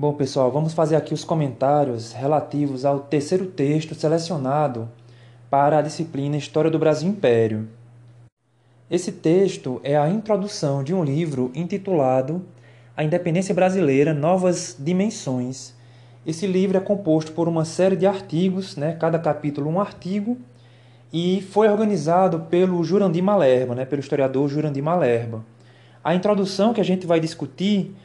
Bom, 0.00 0.12
pessoal, 0.12 0.48
vamos 0.52 0.74
fazer 0.74 0.94
aqui 0.94 1.12
os 1.12 1.24
comentários 1.24 2.12
relativos 2.12 2.84
ao 2.84 3.00
terceiro 3.00 3.46
texto 3.46 3.96
selecionado 3.96 4.88
para 5.50 5.76
a 5.76 5.82
disciplina 5.82 6.36
História 6.36 6.70
do 6.70 6.78
Brasil 6.78 7.08
Império. 7.08 7.66
Esse 8.88 9.10
texto 9.10 9.80
é 9.82 9.96
a 9.96 10.08
introdução 10.08 10.84
de 10.84 10.94
um 10.94 11.02
livro 11.02 11.50
intitulado 11.52 12.44
A 12.96 13.02
Independência 13.02 13.52
Brasileira 13.52 14.14
Novas 14.14 14.76
Dimensões. 14.78 15.74
Esse 16.24 16.46
livro 16.46 16.76
é 16.76 16.80
composto 16.80 17.32
por 17.32 17.48
uma 17.48 17.64
série 17.64 17.96
de 17.96 18.06
artigos, 18.06 18.76
né, 18.76 18.96
cada 19.00 19.18
capítulo 19.18 19.68
um 19.68 19.80
artigo, 19.80 20.38
e 21.12 21.44
foi 21.50 21.68
organizado 21.68 22.46
pelo 22.48 22.84
Jurandir 22.84 23.24
Malerba, 23.24 23.74
né, 23.74 23.84
pelo 23.84 23.98
historiador 23.98 24.48
Jurandir 24.48 24.80
Malerba. 24.80 25.44
A 26.04 26.14
introdução 26.14 26.72
que 26.72 26.80
a 26.80 26.84
gente 26.84 27.04
vai 27.04 27.18
discutir 27.18 27.96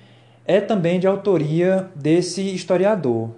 é 0.45 0.59
também 0.59 0.99
de 0.99 1.07
autoria 1.07 1.89
desse 1.95 2.41
historiador. 2.41 3.29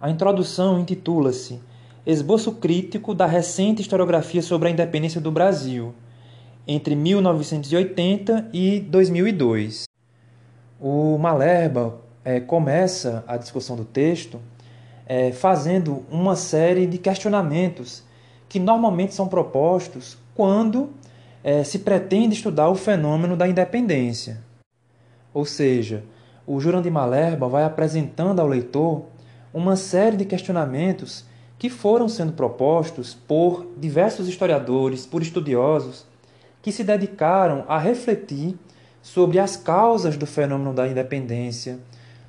A 0.00 0.10
introdução 0.10 0.80
intitula-se 0.80 1.60
Esboço 2.06 2.52
crítico 2.52 3.14
da 3.14 3.26
recente 3.26 3.82
historiografia 3.82 4.40
sobre 4.40 4.68
a 4.68 4.70
independência 4.70 5.20
do 5.20 5.30
Brasil, 5.30 5.92
entre 6.66 6.96
1980 6.96 8.48
e 8.50 8.80
2002. 8.80 9.84
O 10.80 11.18
Malerba 11.18 12.00
é, 12.24 12.40
começa 12.40 13.22
a 13.26 13.36
discussão 13.36 13.76
do 13.76 13.84
texto 13.84 14.40
é, 15.06 15.32
fazendo 15.32 16.02
uma 16.10 16.34
série 16.34 16.86
de 16.86 16.96
questionamentos 16.96 18.02
que 18.48 18.58
normalmente 18.58 19.14
são 19.14 19.28
propostos 19.28 20.16
quando 20.34 20.90
é, 21.44 21.62
se 21.62 21.80
pretende 21.80 22.34
estudar 22.34 22.70
o 22.70 22.74
fenômeno 22.74 23.36
da 23.36 23.46
independência. 23.46 24.47
Ou 25.32 25.44
seja, 25.44 26.04
o 26.46 26.60
Jurandir 26.60 26.90
Malerba 26.90 27.48
vai 27.48 27.64
apresentando 27.64 28.40
ao 28.40 28.46
leitor 28.46 29.04
uma 29.52 29.76
série 29.76 30.16
de 30.16 30.24
questionamentos 30.24 31.24
que 31.58 31.68
foram 31.68 32.08
sendo 32.08 32.32
propostos 32.32 33.14
por 33.14 33.66
diversos 33.76 34.28
historiadores, 34.28 35.04
por 35.04 35.22
estudiosos, 35.22 36.06
que 36.62 36.70
se 36.70 36.84
dedicaram 36.84 37.64
a 37.68 37.78
refletir 37.78 38.56
sobre 39.02 39.38
as 39.38 39.56
causas 39.56 40.16
do 40.16 40.26
fenômeno 40.26 40.72
da 40.72 40.86
independência, 40.86 41.78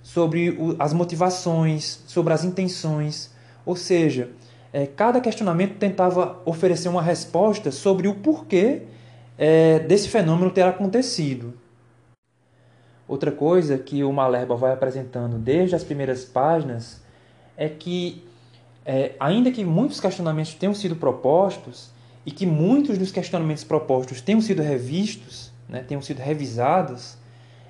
sobre 0.02 0.58
as 0.80 0.94
motivações, 0.94 2.04
sobre 2.08 2.34
as 2.34 2.44
intenções. 2.44 3.32
Ou 3.66 3.76
seja, 3.76 4.30
é, 4.72 4.86
cada 4.86 5.20
questionamento 5.20 5.78
tentava 5.78 6.40
oferecer 6.46 6.90
uma 6.90 7.02
resposta 7.02 7.72
sobre 7.72 8.08
o 8.08 8.16
porquê 8.16 8.84
é, 9.38 9.80
desse 9.80 10.10
fenômeno 10.10 10.52
ter 10.52 10.64
acontecido. 10.64 11.54
Outra 13.10 13.32
coisa 13.32 13.76
que 13.76 14.04
o 14.04 14.14
Malerba 14.14 14.56
vai 14.56 14.72
apresentando 14.72 15.40
desde 15.40 15.76
as 15.76 15.84
primeiras 15.84 16.24
páginas 16.24 17.02
é 17.58 17.68
que 17.68 18.24
é, 18.86 19.14
ainda 19.20 19.50
que 19.50 19.66
muitos 19.66 20.00
questionamentos 20.00 20.54
tenham 20.54 20.76
sido 20.76 20.96
propostos 20.96 21.90
e 22.24 22.30
que 22.30 22.46
muitos 22.46 23.00
dos 23.00 23.12
questionamentos 23.12 23.64
propostos 23.64 24.22
tenham 24.22 24.40
sido 24.40 24.62
revistos, 24.62 25.52
né, 25.68 25.82
tenham 25.82 26.04
sido 26.04 26.20
revisados, 26.20 27.18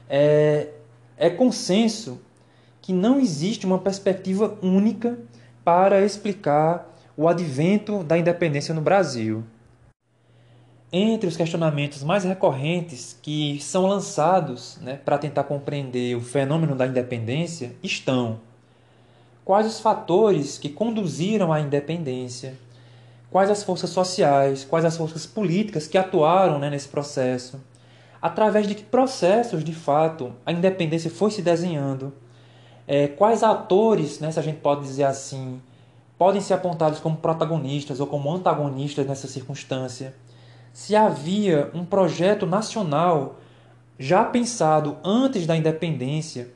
é, 0.09 0.71
é 1.15 1.29
consenso 1.29 2.19
que 2.81 2.91
não 2.91 3.17
existe 3.17 3.65
uma 3.65 3.79
perspectiva 3.79 4.57
única 4.61 5.17
para 5.63 6.03
explicar 6.03 6.93
o 7.15 7.29
advento 7.29 8.03
da 8.03 8.17
independência 8.17 8.73
no 8.73 8.81
Brasil. 8.81 9.45
Entre 10.91 11.27
os 11.27 11.37
questionamentos 11.37 12.03
mais 12.03 12.23
recorrentes 12.23 13.17
que 13.21 13.59
são 13.61 13.85
lançados 13.85 14.77
né, 14.81 14.99
para 15.05 15.19
tentar 15.19 15.43
compreender 15.43 16.15
o 16.15 16.21
fenômeno 16.21 16.75
da 16.75 16.87
independência 16.87 17.75
estão 17.83 18.39
quais 19.49 19.65
os 19.65 19.79
fatores 19.79 20.59
que 20.59 20.69
conduziram 20.69 21.51
à 21.51 21.59
independência, 21.59 22.53
quais 23.31 23.49
as 23.49 23.63
forças 23.63 23.89
sociais, 23.89 24.63
quais 24.63 24.85
as 24.85 24.95
forças 24.95 25.25
políticas 25.25 25.87
que 25.87 25.97
atuaram 25.97 26.59
né, 26.59 26.69
nesse 26.69 26.87
processo, 26.87 27.59
através 28.21 28.67
de 28.67 28.75
que 28.75 28.83
processos, 28.83 29.63
de 29.63 29.73
fato, 29.73 30.33
a 30.45 30.51
independência 30.51 31.09
foi 31.09 31.31
se 31.31 31.41
desenhando, 31.41 32.13
é, 32.87 33.07
quais 33.07 33.41
atores, 33.41 34.19
né, 34.19 34.31
se 34.31 34.37
a 34.39 34.43
gente 34.43 34.59
pode 34.59 34.81
dizer 34.81 35.05
assim, 35.05 35.59
podem 36.15 36.41
ser 36.41 36.53
apontados 36.53 36.99
como 36.99 37.17
protagonistas 37.17 37.99
ou 37.99 38.05
como 38.05 38.31
antagonistas 38.31 39.07
nessa 39.07 39.27
circunstância, 39.27 40.13
se 40.73 40.95
havia 40.95 41.69
um 41.73 41.83
projeto 41.83 42.45
nacional 42.45 43.39
já 43.97 44.23
pensado 44.23 44.97
antes 45.03 45.45
da 45.45 45.55
independência 45.57 46.49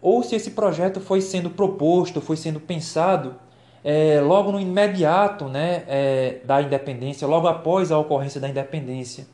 ou 0.00 0.22
se 0.22 0.36
esse 0.36 0.52
projeto 0.52 1.00
foi 1.00 1.20
sendo 1.20 1.50
proposto, 1.50 2.20
foi 2.20 2.36
sendo 2.36 2.60
pensado 2.60 3.34
é, 3.82 4.20
logo 4.20 4.52
no 4.52 4.60
imediato 4.60 5.48
né, 5.48 5.84
é, 5.86 6.38
da 6.44 6.60
independência, 6.62 7.26
logo 7.26 7.46
após 7.46 7.90
a 7.90 7.98
ocorrência 7.98 8.40
da 8.40 8.48
independência. 8.48 9.26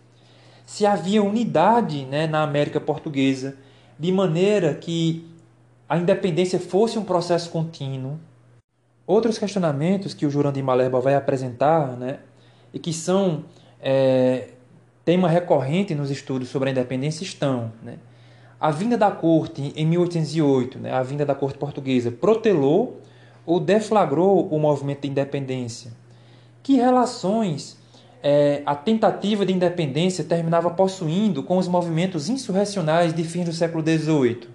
Se 0.65 0.87
havia 0.87 1.23
unidade 1.23 2.05
né, 2.07 2.27
na 2.27 2.43
América 2.43 2.81
Portuguesa, 2.81 3.57
de 3.99 4.11
maneira 4.13 4.75
que 4.75 5.27
a 5.89 5.99
independência 5.99 6.59
fosse 6.59 6.99
um 6.99 7.05
processo 7.05 7.51
contínuo. 7.51 8.19
Outros 9.07 9.39
questionamentos 9.39 10.15
que 10.15 10.25
o 10.25 10.31
Jurandir 10.31 10.65
Malerba 10.65 11.01
vai 11.01 11.15
apresentar, 11.15 11.97
né, 11.97 12.21
e 12.73 12.79
que 12.79 12.93
são 12.93 13.45
é, 13.83 14.49
tema 15.05 15.29
recorrente 15.29 15.95
nos 15.95 16.11
estudos 16.11 16.49
sobre 16.49 16.69
a 16.69 16.73
independência, 16.73 17.25
estão. 17.25 17.73
Né, 17.83 17.99
a 18.61 18.71
vinda 18.71 18.97
da 18.97 19.11
corte 19.11 19.73
em 19.75 19.85
1808, 19.85 20.79
né, 20.79 20.93
a 20.93 21.03
vinda 21.03 21.27
da 21.27 21.35
corte 21.35 21.59
portuguesa, 21.59 22.13
protelou 22.13 23.01
ou 23.45 23.59
deflagrou 23.59 24.47
o 24.49 24.59
movimento 24.59 25.01
de 25.01 25.09
independência? 25.09 25.91
Que 26.63 26.77
relações 26.77 27.77
é, 28.23 28.63
a 28.65 28.77
tentativa 28.77 29.45
de 29.45 29.53
independência 29.53 30.23
terminava 30.23 30.71
possuindo 30.71 31.43
com 31.43 31.59
os 31.59 31.67
movimentos 31.67 32.29
insurrecionais 32.29 33.13
de 33.13 33.25
fins 33.25 33.47
do 33.47 33.53
século 33.53 33.83
XVIII? 33.83 34.49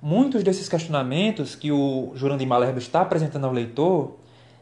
Muitos 0.00 0.44
desses 0.44 0.68
questionamentos 0.68 1.56
que 1.56 1.72
o 1.72 2.12
Jurandir 2.14 2.46
Malerba 2.46 2.78
está 2.78 3.00
apresentando 3.00 3.46
ao 3.46 3.52
leitor 3.52 4.16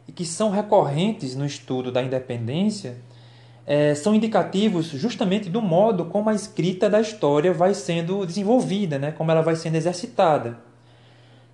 e 0.08 0.12
que 0.12 0.24
são 0.24 0.50
recorrentes 0.50 1.36
no 1.36 1.44
estudo 1.44 1.92
da 1.92 2.02
independência 2.02 2.96
é, 3.70 3.94
são 3.94 4.16
indicativos 4.16 4.86
justamente 4.86 5.48
do 5.48 5.62
modo 5.62 6.06
como 6.06 6.28
a 6.28 6.34
escrita 6.34 6.90
da 6.90 7.00
história 7.00 7.54
vai 7.54 7.72
sendo 7.72 8.26
desenvolvida, 8.26 8.98
né? 8.98 9.12
como 9.12 9.30
ela 9.30 9.42
vai 9.42 9.54
sendo 9.54 9.76
exercitada. 9.76 10.58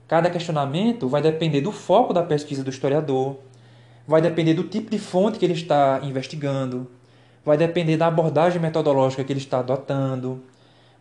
Cada 0.09 0.31
questionamento 0.31 1.11
vai 1.11 1.21
depender 1.21 1.61
do 1.61 1.71
foco 1.71 2.15
da 2.15 2.23
pesquisa 2.23 2.65
do 2.65 2.71
historiador, 2.71 3.37
vai 4.09 4.23
depender 4.23 4.55
do 4.55 4.63
tipo 4.63 4.91
de 4.91 4.99
fonte 4.99 5.39
que 5.39 5.45
ele 5.45 5.53
está 5.53 6.01
investigando, 6.05 6.91
vai 7.45 7.59
depender 7.59 7.99
da 7.99 8.07
abordagem 8.07 8.63
metodológica 8.63 9.23
que 9.23 9.31
ele 9.31 9.41
está 9.41 9.59
adotando, 9.59 10.43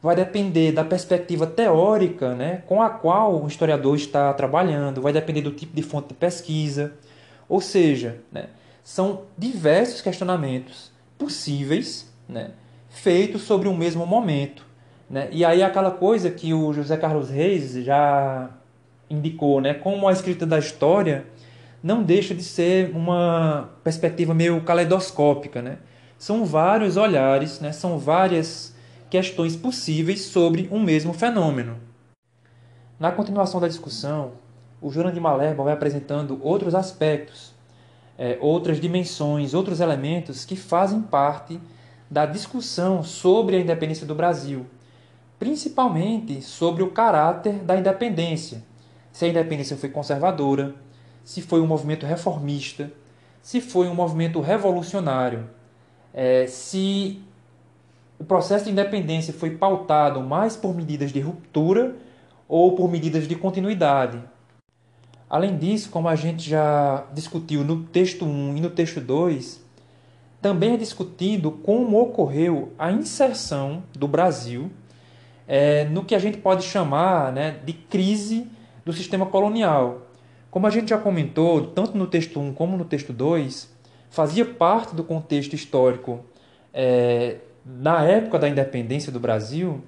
vai 0.01 0.17
depender 0.17 0.73
da 0.73 0.83
perspectiva 0.83 1.47
teórica 1.47 2.35
né, 2.35 2.61
com 2.67 2.81
a 2.81 2.89
qual 2.89 3.41
o 3.41 3.47
historiador 3.47 3.95
está 3.95 4.33
trabalhando, 4.33 5.01
vai 5.01 5.13
depender 5.13 5.39
do 5.39 5.51
tipo 5.51 5.73
de 5.73 5.81
fonte 5.81 6.09
de 6.09 6.15
pesquisa. 6.15 6.91
Ou 7.47 7.61
seja, 7.61 8.17
né, 8.33 8.47
são 8.83 9.21
diversos 9.37 10.01
questionamentos 10.01 10.93
possíveis, 11.17 12.11
né, 12.27 12.51
feitos 12.89 13.43
sobre 13.43 13.67
um 13.67 13.75
mesmo 13.75 14.05
momento. 14.05 14.65
Né? 15.09 15.27
E 15.31 15.45
aí 15.45 15.61
aquela 15.61 15.91
coisa 15.91 16.29
que 16.31 16.53
o 16.53 16.73
José 16.73 16.97
Carlos 16.97 17.29
Reis 17.29 17.73
já 17.83 18.49
indicou, 19.09 19.61
né, 19.61 19.73
como 19.73 20.07
a 20.07 20.11
escrita 20.11 20.45
da 20.45 20.57
história 20.57 21.25
não 21.81 22.01
deixa 22.01 22.33
de 22.33 22.43
ser 22.43 22.95
uma 22.95 23.69
perspectiva 23.83 24.33
meio 24.33 24.61
caleidoscópica. 24.61 25.61
Né? 25.61 25.77
São 26.17 26.45
vários 26.45 26.97
olhares, 26.97 27.59
né, 27.59 27.71
são 27.71 27.97
várias 27.97 28.75
questões 29.09 29.55
possíveis 29.55 30.21
sobre 30.21 30.67
um 30.71 30.81
mesmo 30.81 31.13
fenômeno. 31.13 31.77
Na 33.00 33.11
continuação 33.11 33.59
da 33.59 33.68
discussão, 33.68 34.33
o 34.81 34.89
Jurandir 34.89 35.21
Malerba 35.21 35.63
vai 35.63 35.73
apresentando 35.73 36.39
outros 36.41 36.73
aspectos 36.73 37.55
é, 38.17 38.38
outras 38.41 38.79
dimensões, 38.79 39.53
outros 39.53 39.79
elementos 39.79 40.45
que 40.45 40.56
fazem 40.56 41.01
parte 41.01 41.59
da 42.09 42.25
discussão 42.25 43.03
sobre 43.03 43.56
a 43.56 43.59
independência 43.59 44.06
do 44.06 44.15
Brasil, 44.15 44.65
principalmente 45.38 46.41
sobre 46.41 46.83
o 46.83 46.91
caráter 46.91 47.56
da 47.63 47.77
independência. 47.77 48.63
Se 49.12 49.25
a 49.25 49.27
independência 49.27 49.77
foi 49.77 49.89
conservadora, 49.89 50.75
se 51.23 51.41
foi 51.41 51.59
um 51.62 51.67
movimento 51.67 52.06
reformista, 52.06 52.91
se 53.41 53.59
foi 53.59 53.88
um 53.88 53.95
movimento 53.95 54.39
revolucionário, 54.39 55.50
é, 56.13 56.47
se 56.47 57.21
o 58.18 58.23
processo 58.23 58.65
de 58.65 58.71
independência 58.71 59.33
foi 59.33 59.51
pautado 59.51 60.21
mais 60.21 60.56
por 60.56 60.73
medidas 60.73 61.11
de 61.11 61.19
ruptura 61.19 61.95
ou 62.47 62.75
por 62.75 62.89
medidas 62.89 63.27
de 63.27 63.35
continuidade. 63.35 64.21
Além 65.35 65.57
disso, 65.57 65.89
como 65.89 66.07
a 66.07 66.15
gente 66.15 66.49
já 66.49 67.03
discutiu 67.11 67.61
no 67.61 67.83
texto 67.83 68.23
1 68.23 68.55
e 68.55 68.61
no 68.61 68.69
texto 68.69 69.01
2, 69.01 69.61
também 70.41 70.75
é 70.75 70.77
discutido 70.77 71.51
como 71.51 71.99
ocorreu 71.99 72.71
a 72.79 72.89
inserção 72.89 73.83
do 73.91 74.07
Brasil 74.07 74.71
é, 75.45 75.83
no 75.89 76.05
que 76.05 76.15
a 76.15 76.19
gente 76.19 76.37
pode 76.37 76.63
chamar 76.63 77.33
né, 77.33 77.59
de 77.65 77.73
crise 77.73 78.47
do 78.85 78.93
sistema 78.93 79.25
colonial. 79.25 80.03
Como 80.49 80.67
a 80.67 80.69
gente 80.69 80.91
já 80.91 80.97
comentou, 80.97 81.67
tanto 81.67 81.97
no 81.97 82.07
texto 82.07 82.39
1 82.39 82.53
como 82.53 82.77
no 82.77 82.85
texto 82.85 83.11
2, 83.11 83.69
fazia 84.09 84.45
parte 84.45 84.95
do 84.95 85.03
contexto 85.03 85.53
histórico 85.53 86.23
é, 86.73 87.39
na 87.65 88.05
época 88.05 88.39
da 88.39 88.47
independência 88.47 89.11
do 89.11 89.19
Brasil 89.19 89.83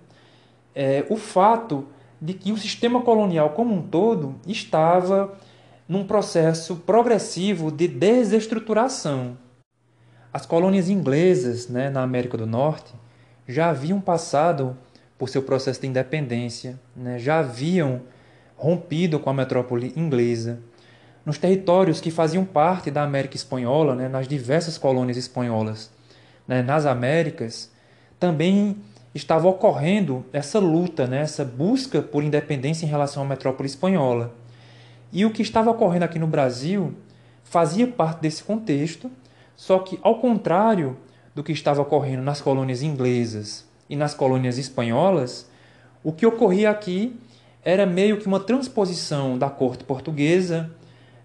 é, 0.75 1.05
o 1.09 1.15
fato 1.15 1.87
de 2.21 2.33
que 2.33 2.51
o 2.51 2.57
sistema 2.57 3.01
colonial 3.01 3.51
como 3.51 3.73
um 3.73 3.81
todo 3.81 4.35
estava 4.47 5.33
num 5.87 6.05
processo 6.05 6.75
progressivo 6.77 7.71
de 7.71 7.87
desestruturação. 7.87 9.37
As 10.33 10.45
colônias 10.45 10.89
inglesas 10.89 11.67
né, 11.67 11.89
na 11.89 12.01
América 12.01 12.37
do 12.37 12.45
Norte 12.45 12.93
já 13.47 13.69
haviam 13.69 14.01
passado 14.01 14.77
por 15.17 15.29
seu 15.29 15.41
processo 15.41 15.81
de 15.81 15.87
independência, 15.87 16.79
né, 16.95 17.17
já 17.17 17.39
haviam 17.39 18.01
rompido 18.55 19.19
com 19.19 19.29
a 19.29 19.33
metrópole 19.33 19.93
inglesa. 19.95 20.59
Nos 21.25 21.37
territórios 21.37 22.01
que 22.01 22.11
faziam 22.11 22.45
parte 22.45 22.91
da 22.91 23.03
América 23.03 23.35
Espanhola, 23.35 23.95
né, 23.95 24.07
nas 24.07 24.27
diversas 24.27 24.77
colônias 24.77 25.17
espanholas, 25.17 25.91
né, 26.47 26.61
nas 26.61 26.85
Américas, 26.85 27.71
também 28.19 28.77
estava 29.17 29.47
ocorrendo 29.47 30.25
essa 30.31 30.59
luta, 30.59 31.07
né, 31.07 31.21
essa 31.21 31.43
busca 31.43 32.01
por 32.01 32.23
independência 32.23 32.85
em 32.85 32.89
relação 32.89 33.23
à 33.23 33.25
metrópole 33.25 33.67
espanhola. 33.67 34.33
E 35.11 35.25
o 35.25 35.31
que 35.31 35.41
estava 35.41 35.71
ocorrendo 35.71 36.05
aqui 36.05 36.19
no 36.19 36.27
Brasil 36.27 36.93
fazia 37.43 37.87
parte 37.87 38.21
desse 38.21 38.43
contexto, 38.43 39.11
só 39.55 39.79
que, 39.79 39.99
ao 40.01 40.19
contrário 40.19 40.97
do 41.33 41.43
que 41.43 41.51
estava 41.51 41.81
ocorrendo 41.81 42.21
nas 42.21 42.41
colônias 42.41 42.81
inglesas 42.81 43.67
e 43.89 43.95
nas 43.95 44.13
colônias 44.13 44.57
espanholas, 44.57 45.49
o 46.03 46.11
que 46.11 46.25
ocorria 46.25 46.69
aqui 46.69 47.19
era 47.63 47.85
meio 47.85 48.17
que 48.17 48.27
uma 48.27 48.39
transposição 48.39 49.37
da 49.37 49.49
corte 49.49 49.83
portuguesa 49.83 50.71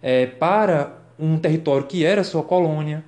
é, 0.01 0.27
para 0.27 0.99
um 1.19 1.39
território 1.39 1.87
que 1.87 2.05
era 2.05 2.25
sua 2.25 2.43
colônia. 2.43 3.05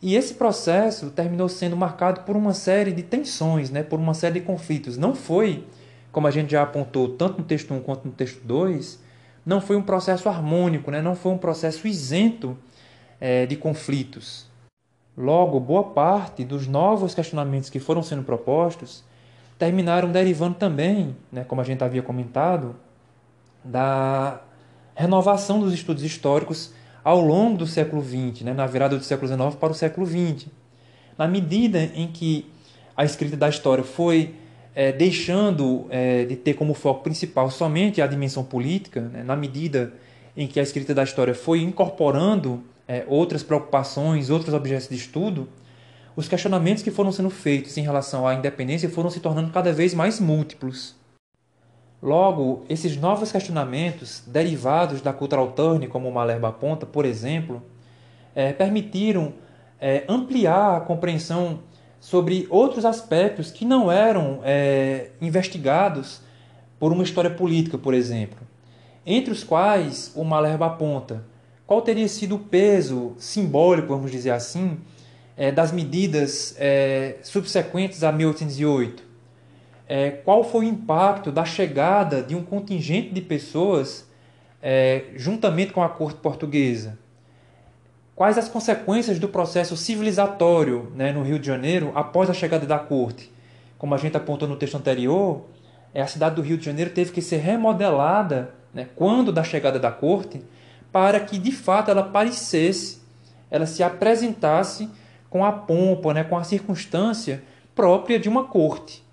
E 0.00 0.14
esse 0.14 0.34
processo 0.34 1.10
terminou 1.10 1.48
sendo 1.48 1.76
marcado 1.76 2.20
por 2.20 2.36
uma 2.36 2.54
série 2.54 2.92
de 2.92 3.02
tensões, 3.02 3.68
né, 3.70 3.82
por 3.82 3.98
uma 3.98 4.14
série 4.14 4.40
de 4.40 4.46
conflitos. 4.46 4.96
Não 4.96 5.14
foi, 5.14 5.64
como 6.12 6.26
a 6.26 6.30
gente 6.30 6.52
já 6.52 6.62
apontou 6.62 7.08
tanto 7.08 7.38
no 7.38 7.44
texto 7.44 7.74
1 7.74 7.80
quanto 7.80 8.06
no 8.06 8.12
texto 8.12 8.40
2, 8.44 9.00
não 9.44 9.60
foi 9.60 9.76
um 9.76 9.82
processo 9.82 10.28
harmônico, 10.28 10.90
né, 10.90 11.02
não 11.02 11.16
foi 11.16 11.32
um 11.32 11.38
processo 11.38 11.88
isento 11.88 12.56
é, 13.20 13.44
de 13.44 13.56
conflitos. 13.56 14.46
Logo, 15.16 15.58
boa 15.58 15.82
parte 15.82 16.44
dos 16.44 16.68
novos 16.68 17.12
questionamentos 17.12 17.68
que 17.68 17.80
foram 17.80 18.02
sendo 18.02 18.22
propostos 18.22 19.02
terminaram 19.58 20.12
derivando 20.12 20.54
também, 20.54 21.16
né, 21.32 21.42
como 21.42 21.60
a 21.60 21.64
gente 21.64 21.82
havia 21.82 22.02
comentado, 22.02 22.76
da 23.64 24.40
renovação 24.94 25.58
dos 25.58 25.74
estudos 25.74 26.04
históricos 26.04 26.72
ao 27.08 27.22
longo 27.22 27.56
do 27.56 27.66
século 27.66 28.04
XX, 28.04 28.42
né, 28.42 28.52
na 28.52 28.66
virada 28.66 28.94
do 28.94 29.02
século 29.02 29.26
XIX 29.26 29.54
para 29.54 29.72
o 29.72 29.74
século 29.74 30.06
XX. 30.06 30.46
Na 31.16 31.26
medida 31.26 31.90
em 31.94 32.06
que 32.06 32.44
a 32.94 33.02
escrita 33.02 33.34
da 33.34 33.48
história 33.48 33.82
foi 33.82 34.34
é, 34.74 34.92
deixando 34.92 35.86
é, 35.88 36.26
de 36.26 36.36
ter 36.36 36.52
como 36.52 36.74
foco 36.74 37.02
principal 37.02 37.50
somente 37.50 38.02
a 38.02 38.06
dimensão 38.06 38.44
política, 38.44 39.00
né, 39.00 39.22
na 39.22 39.34
medida 39.34 39.94
em 40.36 40.46
que 40.46 40.60
a 40.60 40.62
escrita 40.62 40.94
da 40.94 41.02
história 41.02 41.34
foi 41.34 41.62
incorporando 41.62 42.62
é, 42.86 43.06
outras 43.08 43.42
preocupações, 43.42 44.28
outros 44.28 44.52
objetos 44.52 44.90
de 44.90 44.96
estudo, 44.96 45.48
os 46.14 46.28
questionamentos 46.28 46.82
que 46.82 46.90
foram 46.90 47.10
sendo 47.10 47.30
feitos 47.30 47.78
em 47.78 47.82
relação 47.82 48.28
à 48.28 48.34
independência 48.34 48.86
foram 48.90 49.08
se 49.08 49.20
tornando 49.20 49.50
cada 49.50 49.72
vez 49.72 49.94
mais 49.94 50.20
múltiplos. 50.20 50.94
Logo, 52.02 52.64
esses 52.68 52.96
novos 52.96 53.32
questionamentos, 53.32 54.22
derivados 54.26 55.00
da 55.00 55.12
cultural 55.12 55.52
turn, 55.52 55.86
como 55.88 56.10
Malherbe 56.12 56.46
aponta, 56.46 56.86
por 56.86 57.04
exemplo, 57.04 57.62
é, 58.34 58.52
permitiram 58.52 59.32
é, 59.80 60.04
ampliar 60.08 60.76
a 60.76 60.80
compreensão 60.80 61.60
sobre 61.98 62.46
outros 62.50 62.84
aspectos 62.84 63.50
que 63.50 63.64
não 63.64 63.90
eram 63.90 64.40
é, 64.44 65.10
investigados 65.20 66.20
por 66.78 66.92
uma 66.92 67.02
história 67.02 67.30
política, 67.30 67.76
por 67.76 67.92
exemplo, 67.92 68.38
entre 69.04 69.32
os 69.32 69.42
quais 69.42 70.12
o 70.14 70.22
Malherbe 70.22 70.62
aponta 70.62 71.24
qual 71.68 71.82
teria 71.82 72.08
sido 72.08 72.36
o 72.36 72.38
peso 72.38 73.12
simbólico, 73.18 73.88
vamos 73.88 74.10
dizer 74.10 74.30
assim, 74.30 74.78
é, 75.36 75.52
das 75.52 75.70
medidas 75.70 76.54
é, 76.58 77.16
subsequentes 77.22 78.02
a 78.02 78.10
1808? 78.10 79.02
É, 79.88 80.10
qual 80.10 80.44
foi 80.44 80.66
o 80.66 80.68
impacto 80.68 81.32
da 81.32 81.46
chegada 81.46 82.22
de 82.22 82.36
um 82.36 82.42
contingente 82.42 83.08
de 83.14 83.22
pessoas 83.22 84.06
é, 84.62 85.04
juntamente 85.16 85.72
com 85.72 85.82
a 85.82 85.88
corte 85.88 86.20
portuguesa? 86.20 86.98
Quais 88.14 88.36
as 88.36 88.48
consequências 88.48 89.18
do 89.18 89.28
processo 89.28 89.76
civilizatório 89.76 90.92
né, 90.94 91.10
no 91.10 91.22
Rio 91.22 91.38
de 91.38 91.46
Janeiro 91.46 91.90
após 91.94 92.28
a 92.28 92.34
chegada 92.34 92.66
da 92.66 92.78
corte? 92.78 93.32
Como 93.78 93.94
a 93.94 93.98
gente 93.98 94.16
apontou 94.16 94.46
no 94.46 94.56
texto 94.56 94.76
anterior, 94.76 95.44
é, 95.94 96.02
a 96.02 96.06
cidade 96.06 96.34
do 96.34 96.42
Rio 96.42 96.58
de 96.58 96.66
Janeiro 96.66 96.90
teve 96.90 97.10
que 97.10 97.22
ser 97.22 97.38
remodelada 97.38 98.54
né, 98.74 98.88
quando 98.94 99.32
da 99.32 99.42
chegada 99.42 99.78
da 99.78 99.90
corte 99.90 100.42
para 100.92 101.18
que 101.20 101.38
de 101.38 101.52
fato 101.52 101.90
ela 101.90 102.02
parecesse, 102.02 103.00
ela 103.50 103.64
se 103.64 103.82
apresentasse 103.82 104.90
com 105.30 105.44
a 105.44 105.52
pompa, 105.52 106.12
né, 106.12 106.24
com 106.24 106.36
a 106.36 106.44
circunstância 106.44 107.42
própria 107.74 108.18
de 108.18 108.28
uma 108.28 108.44
corte. 108.44 109.07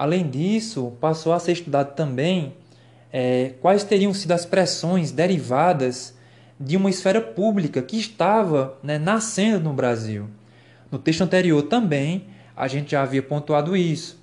Além 0.00 0.30
disso, 0.30 0.94
passou 0.98 1.30
a 1.30 1.38
ser 1.38 1.52
estudado 1.52 1.94
também 1.94 2.54
é, 3.12 3.52
quais 3.60 3.84
teriam 3.84 4.14
sido 4.14 4.32
as 4.32 4.46
pressões 4.46 5.12
derivadas 5.12 6.14
de 6.58 6.74
uma 6.74 6.88
esfera 6.88 7.20
pública 7.20 7.82
que 7.82 7.98
estava 7.98 8.78
né, 8.82 8.98
nascendo 8.98 9.64
no 9.64 9.74
Brasil. 9.74 10.30
No 10.90 10.98
texto 10.98 11.20
anterior 11.20 11.64
também 11.64 12.28
a 12.56 12.66
gente 12.66 12.92
já 12.92 13.02
havia 13.02 13.22
pontuado 13.22 13.76
isso. 13.76 14.18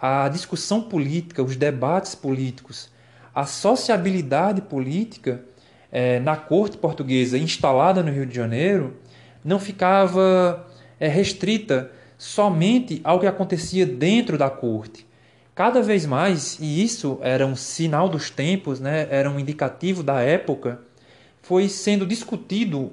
A 0.00 0.28
discussão 0.28 0.82
política, 0.82 1.44
os 1.44 1.54
debates 1.54 2.16
políticos, 2.16 2.90
a 3.32 3.46
sociabilidade 3.46 4.60
política 4.62 5.44
é, 5.92 6.18
na 6.18 6.34
corte 6.34 6.76
portuguesa 6.76 7.38
instalada 7.38 8.02
no 8.02 8.10
Rio 8.10 8.26
de 8.26 8.34
Janeiro 8.34 8.96
não 9.44 9.60
ficava 9.60 10.66
é, 10.98 11.06
restrita 11.06 11.88
somente 12.18 13.00
ao 13.04 13.20
que 13.20 13.28
acontecia 13.28 13.86
dentro 13.86 14.36
da 14.36 14.50
corte. 14.50 15.08
Cada 15.60 15.82
vez 15.82 16.06
mais, 16.06 16.56
e 16.58 16.82
isso 16.82 17.18
era 17.20 17.46
um 17.46 17.54
sinal 17.54 18.08
dos 18.08 18.30
tempos, 18.30 18.80
né, 18.80 19.06
era 19.10 19.30
um 19.30 19.38
indicativo 19.38 20.02
da 20.02 20.18
época, 20.22 20.80
foi 21.42 21.68
sendo 21.68 22.06
discutido 22.06 22.92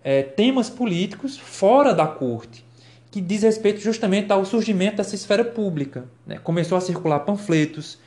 é, 0.00 0.22
temas 0.22 0.70
políticos 0.70 1.36
fora 1.36 1.92
da 1.92 2.06
corte, 2.06 2.64
que 3.10 3.20
diz 3.20 3.42
respeito 3.42 3.80
justamente 3.80 4.30
ao 4.30 4.44
surgimento 4.44 4.98
dessa 4.98 5.16
esfera 5.16 5.44
pública. 5.44 6.04
Né? 6.24 6.38
Começou 6.38 6.78
a 6.78 6.80
circular 6.80 7.18
panfletos, 7.18 7.98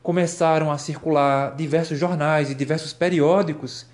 começaram 0.00 0.70
a 0.70 0.78
circular 0.78 1.56
diversos 1.56 1.98
jornais 1.98 2.52
e 2.52 2.54
diversos 2.54 2.92
periódicos, 2.92 3.84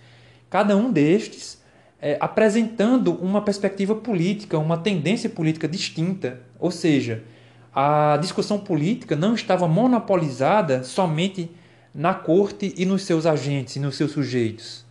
cada 0.51 0.77
um 0.77 0.93
destes 0.93 1.63
é, 1.99 2.19
apresentando 2.21 3.15
uma 3.15 3.41
perspectiva 3.41 3.95
política, 3.95 4.59
uma 4.59 4.77
tendência 4.77 5.31
política 5.31 5.67
distinta. 5.67 6.41
Ou 6.61 6.71
seja, 6.71 7.25
a 7.75 8.19
discussão 8.21 8.59
política 8.59 9.17
não 9.17 9.35
estava 9.35 9.67
monopolizada 9.67 10.85
somente 10.85 11.51
na 11.95 12.15
corte 12.15 12.75
e 12.77 12.85
nos 12.85 13.03
seus 13.03 13.27
agentes 13.27 13.77
e 13.77 13.81
nos 13.81 13.97
seus 13.97 14.13
sujeitos. 14.13 14.85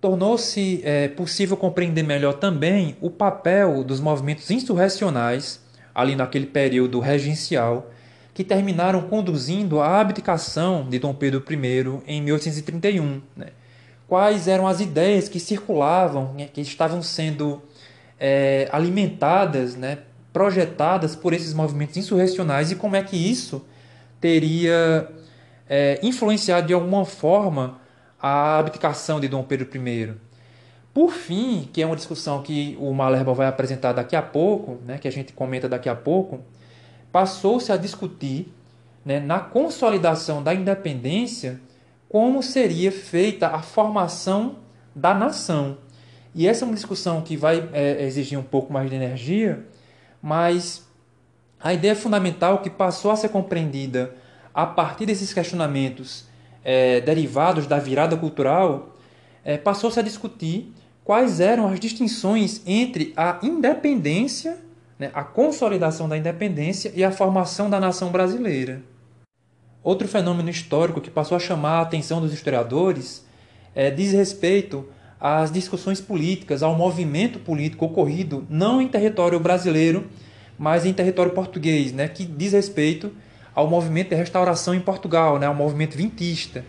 Tornou-se 0.00 0.82
é, 0.84 1.08
possível 1.08 1.56
compreender 1.56 2.02
melhor 2.02 2.34
também 2.34 2.96
o 3.00 3.10
papel 3.10 3.82
dos 3.82 4.00
movimentos 4.00 4.50
insurrecionais, 4.50 5.60
ali 5.94 6.14
naquele 6.14 6.46
período 6.46 7.00
regencial, 7.00 7.90
que 8.34 8.44
terminaram 8.44 9.02
conduzindo 9.02 9.80
à 9.80 10.00
abdicação 10.00 10.86
de 10.88 10.98
Dom 10.98 11.14
Pedro 11.14 11.42
I 11.48 12.02
em 12.06 12.20
1831. 12.20 13.22
Né? 13.36 13.46
Quais 14.08 14.48
eram 14.48 14.66
as 14.66 14.80
ideias 14.80 15.28
que 15.28 15.40
circulavam, 15.40 16.34
né, 16.34 16.48
que 16.52 16.60
estavam 16.60 17.00
sendo 17.02 17.62
é, 18.18 18.68
alimentadas, 18.72 19.76
né, 19.76 19.98
projetadas 20.34 21.14
por 21.14 21.32
esses 21.32 21.54
movimentos 21.54 21.96
insurrecionais 21.96 22.72
e 22.72 22.74
como 22.74 22.96
é 22.96 23.02
que 23.04 23.16
isso 23.16 23.64
teria 24.20 25.08
é, 25.70 26.00
influenciado 26.02 26.66
de 26.66 26.74
alguma 26.74 27.04
forma 27.04 27.78
a 28.20 28.58
abdicação 28.58 29.20
de 29.20 29.28
Dom 29.28 29.44
Pedro 29.44 29.68
I. 29.72 30.12
Por 30.92 31.12
fim, 31.12 31.68
que 31.72 31.80
é 31.80 31.86
uma 31.86 31.94
discussão 31.94 32.42
que 32.42 32.76
o 32.80 32.92
Malherba 32.92 33.32
vai 33.32 33.46
apresentar 33.46 33.92
daqui 33.92 34.16
a 34.16 34.22
pouco, 34.22 34.78
né, 34.84 34.98
que 34.98 35.06
a 35.06 35.12
gente 35.12 35.32
comenta 35.32 35.68
daqui 35.68 35.88
a 35.88 35.94
pouco, 35.94 36.40
passou-se 37.12 37.70
a 37.70 37.76
discutir 37.76 38.52
né, 39.04 39.20
na 39.20 39.38
consolidação 39.38 40.42
da 40.42 40.52
independência 40.52 41.60
como 42.08 42.42
seria 42.42 42.90
feita 42.90 43.48
a 43.48 43.62
formação 43.62 44.56
da 44.92 45.14
nação. 45.14 45.78
E 46.34 46.48
essa 46.48 46.64
é 46.64 46.66
uma 46.66 46.74
discussão 46.74 47.20
que 47.22 47.36
vai 47.36 47.68
é, 47.72 48.02
exigir 48.04 48.36
um 48.36 48.42
pouco 48.42 48.72
mais 48.72 48.90
de 48.90 48.96
energia, 48.96 49.64
mas 50.24 50.82
A 51.60 51.72
ideia 51.72 51.94
fundamental 51.96 52.58
que 52.58 52.68
passou 52.68 53.10
a 53.10 53.16
ser 53.16 53.30
compreendida 53.30 54.14
a 54.52 54.66
partir 54.66 55.06
desses 55.06 55.32
questionamentos 55.32 56.26
é, 56.62 57.00
derivados 57.00 57.66
da 57.66 57.78
virada 57.78 58.16
cultural 58.18 58.94
é, 59.42 59.56
passou-se 59.56 59.98
a 59.98 60.02
discutir 60.02 60.72
quais 61.02 61.40
eram 61.40 61.68
as 61.68 61.80
distinções 61.80 62.60
entre 62.66 63.14
a 63.16 63.38
independência, 63.42 64.58
né, 64.98 65.10
a 65.14 65.24
consolidação 65.24 66.06
da 66.06 66.18
independência 66.18 66.92
e 66.94 67.02
a 67.02 67.10
formação 67.10 67.70
da 67.70 67.80
nação 67.80 68.10
brasileira. 68.10 68.82
Outro 69.82 70.06
fenômeno 70.06 70.50
histórico 70.50 71.00
que 71.00 71.10
passou 71.10 71.36
a 71.36 71.40
chamar 71.40 71.78
a 71.78 71.82
atenção 71.82 72.20
dos 72.20 72.32
historiadores 72.32 73.26
é, 73.74 73.90
diz 73.90 74.12
respeito 74.12 74.86
às 75.20 75.50
discussões 75.50 76.00
políticas, 76.00 76.62
ao 76.62 76.74
movimento 76.74 77.38
político 77.38 77.86
ocorrido 77.86 78.46
não 78.48 78.80
em 78.80 78.88
território 78.88 79.38
brasileiro, 79.40 80.06
mas 80.58 80.84
em 80.84 80.92
território 80.92 81.32
português, 81.32 81.92
né, 81.92 82.08
que 82.08 82.24
diz 82.24 82.52
respeito 82.52 83.12
ao 83.54 83.68
movimento 83.68 84.10
de 84.10 84.16
restauração 84.16 84.74
em 84.74 84.80
Portugal, 84.80 85.38
né, 85.38 85.46
ao 85.46 85.54
movimento 85.54 85.96
vintista. 85.96 86.64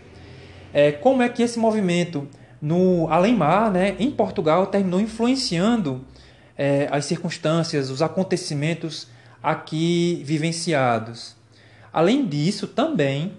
É, 0.72 0.92
como 0.92 1.22
é 1.22 1.28
que 1.28 1.42
esse 1.42 1.58
movimento 1.58 2.28
no 2.60 3.06
além-mar, 3.08 3.70
né, 3.70 3.94
em 3.98 4.10
Portugal, 4.10 4.66
terminou 4.66 5.00
influenciando 5.00 6.04
é, 6.56 6.88
as 6.90 7.04
circunstâncias, 7.04 7.90
os 7.90 8.02
acontecimentos 8.02 9.08
aqui 9.42 10.22
vivenciados. 10.24 11.36
Além 11.92 12.26
disso, 12.26 12.66
também 12.66 13.32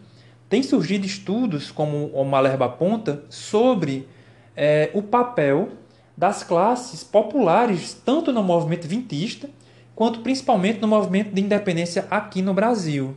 tem 0.49 0.63
surgido 0.63 1.05
estudos, 1.05 1.71
como 1.71 2.07
o 2.07 2.23
Malherba 2.23 2.65
aponta, 2.65 3.23
sobre 3.29 4.07
é, 4.57 4.89
o 4.95 5.03
papel 5.03 5.69
das 6.17 6.43
classes 6.43 7.03
populares, 7.03 7.93
tanto 7.93 8.33
no 8.33 8.41
movimento 8.41 8.87
vintista, 8.87 9.47
quanto 9.95 10.21
principalmente 10.21 10.79
no 10.79 10.87
movimento 10.87 11.31
de 11.31 11.41
independência 11.41 12.07
aqui 12.09 12.41
no 12.41 12.55
Brasil. 12.55 13.15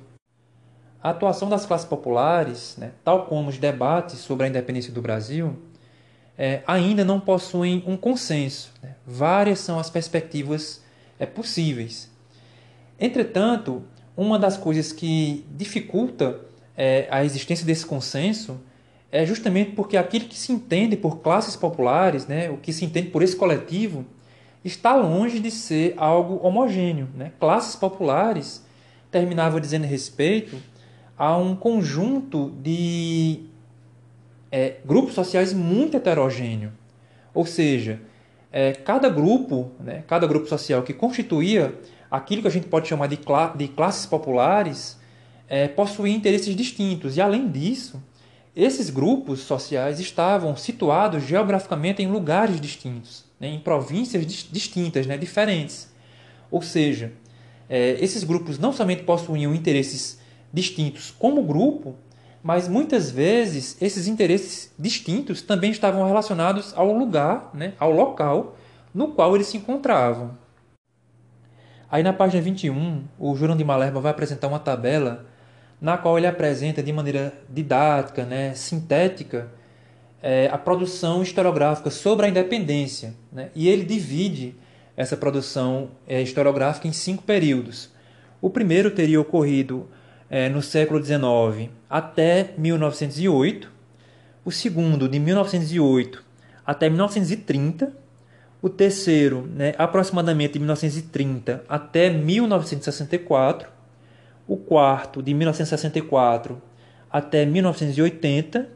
A 1.03 1.11
atuação 1.11 1.49
das 1.49 1.65
classes 1.65 1.87
populares, 1.87 2.77
né, 2.77 2.93
tal 3.03 3.25
como 3.25 3.49
os 3.49 3.57
debates 3.57 4.19
sobre 4.19 4.45
a 4.45 4.49
independência 4.51 4.93
do 4.93 5.01
Brasil, 5.01 5.57
é, 6.37 6.63
ainda 6.67 7.05
não 7.05 7.19
possuem 7.19 7.83
um 7.87 7.97
consenso. 7.97 8.73
Né? 8.83 8.95
Várias 9.07 9.61
são 9.61 9.79
as 9.79 9.89
perspectivas 9.89 10.83
é, 11.19 11.25
possíveis. 11.25 12.11
Entretanto, 12.99 13.83
uma 14.15 14.39
das 14.39 14.59
coisas 14.59 14.93
que 14.93 15.47
dificulta 15.51 16.39
é, 16.77 17.09
a 17.11 17.25
existência 17.25 17.65
desse 17.65 17.87
consenso 17.87 18.61
é 19.13 19.27
justamente 19.27 19.73
porque 19.73 19.97
aquilo 19.97 20.27
que 20.27 20.37
se 20.37 20.53
entende 20.53 20.97
por 20.97 21.19
classes 21.19 21.57
populares, 21.57 22.27
né, 22.27 22.51
o 22.51 22.57
que 22.57 22.73
se 22.73 22.85
entende 22.85 23.09
por 23.09 23.23
esse 23.23 23.35
coletivo, 23.35 24.05
está 24.65 24.95
longe 24.95 25.41
de 25.41 25.51
ser 25.51 25.95
algo 25.97 26.39
homogêneo. 26.47 27.09
Né? 27.17 27.33
Classes 27.41 27.75
populares 27.75 28.65
terminava 29.11 29.61
dizendo 29.61 29.87
respeito 29.87 30.57
a 31.19 31.37
um 31.37 31.57
conjunto 31.57 32.53
de 32.63 33.41
é, 34.51 34.77
grupos 34.85 35.15
sociais 35.15 35.53
muito 35.53 35.97
heterogêneo. 35.97 36.73
Ou 37.35 37.45
seja, 37.45 38.01
é, 38.53 38.73
cada 38.73 39.09
grupo, 39.09 39.73
né, 39.81 40.05
cada 40.07 40.27
grupo 40.27 40.47
social 40.47 40.83
que 40.83 40.93
constituía 40.93 41.75
aquilo 42.11 42.43
que 42.43 42.49
a 42.49 42.51
gente 42.51 42.67
pode 42.67 42.89
chamar 42.89 43.07
de, 43.07 43.17
cla 43.17 43.53
de 43.57 43.69
classes 43.69 44.07
populares, 44.07 44.99
é, 45.49 45.69
possuía 45.69 46.15
interesses 46.15 46.55
distintos. 46.55 47.17
E, 47.17 47.21
além 47.21 47.49
disso, 47.49 48.03
esses 48.55 48.91
grupos 48.91 49.41
sociais 49.41 50.01
estavam 50.01 50.57
situados 50.57 51.25
geograficamente 51.25 52.03
em 52.03 52.09
lugares 52.09 52.61
distintos, 52.61 53.25
né, 53.39 53.49
em 53.49 53.61
províncias 53.61 54.27
distintas, 54.27 55.07
né, 55.07 55.17
diferentes. 55.17 55.89
Ou 56.51 56.61
seja, 56.61 57.13
é, 57.69 57.97
esses 58.01 58.25
grupos 58.25 58.59
não 58.59 58.73
somente 58.73 59.05
possuíam 59.05 59.55
interesses 59.55 60.19
distintos 60.53 61.15
como 61.17 61.43
grupo, 61.43 61.95
mas 62.43 62.67
muitas 62.67 63.11
vezes 63.11 63.77
esses 63.81 64.09
interesses 64.09 64.73
distintos 64.79 65.43
também 65.43 65.71
estavam 65.71 66.05
relacionados 66.07 66.73
ao 66.75 66.93
lugar, 66.93 67.51
né, 67.55 67.75
ao 67.79 67.93
local 67.93 68.57
no 68.93 69.09
qual 69.09 69.37
eles 69.37 69.47
se 69.47 69.57
encontravam. 69.57 70.37
Aí 71.89 72.03
na 72.03 72.13
página 72.13 72.43
21, 72.43 73.05
o 73.19 73.35
Jurão 73.37 73.57
de 73.57 73.65
Malerba 73.65 74.01
vai 74.01 74.11
apresentar 74.11 74.49
uma 74.49 74.59
tabela 74.59 75.27
na 75.81 75.97
qual 75.97 76.19
ele 76.19 76.27
apresenta 76.27 76.83
de 76.83 76.93
maneira 76.93 77.33
didática, 77.49 78.25
né, 78.25 78.55
sintética, 78.55 79.49
é, 80.23 80.49
a 80.53 80.59
produção 80.59 81.23
historiográfica 81.23 81.91
sobre 81.91 82.27
a 82.27 82.29
independência. 82.29 83.15
Né, 83.33 83.51
e 83.55 83.69
ele 83.69 83.85
divide 83.85 84.55
essa 84.97 85.17
produção 85.17 85.91
é, 86.07 86.21
historiográfica 86.21 86.87
em 86.87 86.93
cinco 86.93 87.23
períodos. 87.23 87.91
O 88.41 88.51
primeiro 88.51 88.91
teria 88.91 89.21
ocorrido 89.21 89.89
é, 90.29 90.49
no 90.49 90.63
século 90.63 91.03
XIX 91.03 91.71
até 91.89 92.53
1908, 92.59 93.71
o 94.45 94.53
segundo 94.53 95.09
de 95.09 95.19
1908 95.19 96.25
até 96.65 96.89
1930, 96.89 97.93
o 98.63 98.69
terceiro 98.69 99.49
né, 99.55 99.75
aproximadamente 99.77 100.53
de 100.53 100.59
1930 100.61 101.65
até 101.69 102.11
1964, 102.11 103.69
o 104.51 104.57
quarto 104.57 105.23
de 105.23 105.33
1964 105.33 106.61
até 107.09 107.47
1980 107.47 108.69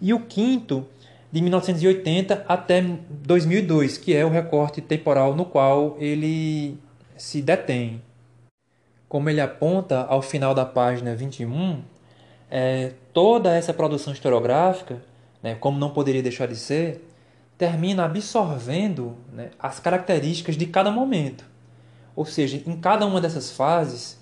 e 0.00 0.14
o 0.14 0.20
quinto 0.20 0.86
de 1.30 1.42
1980 1.42 2.46
até 2.48 2.82
2002, 3.10 3.98
que 3.98 4.16
é 4.16 4.24
o 4.24 4.30
recorte 4.30 4.80
temporal 4.80 5.36
no 5.36 5.44
qual 5.44 5.98
ele 5.98 6.78
se 7.14 7.42
detém. 7.42 8.00
Como 9.06 9.28
ele 9.28 9.42
aponta 9.42 10.00
ao 10.08 10.22
final 10.22 10.54
da 10.54 10.64
página 10.64 11.14
21, 11.14 11.82
é, 12.50 12.92
toda 13.12 13.54
essa 13.54 13.74
produção 13.74 14.14
historiográfica, 14.14 14.96
né, 15.42 15.54
como 15.56 15.78
não 15.78 15.90
poderia 15.90 16.22
deixar 16.22 16.48
de 16.48 16.56
ser, 16.56 17.06
termina 17.58 18.06
absorvendo 18.06 19.14
né, 19.30 19.50
as 19.58 19.78
características 19.78 20.56
de 20.56 20.64
cada 20.64 20.90
momento. 20.90 21.44
Ou 22.16 22.24
seja, 22.24 22.62
em 22.66 22.80
cada 22.80 23.04
uma 23.04 23.20
dessas 23.20 23.50
fases, 23.50 24.17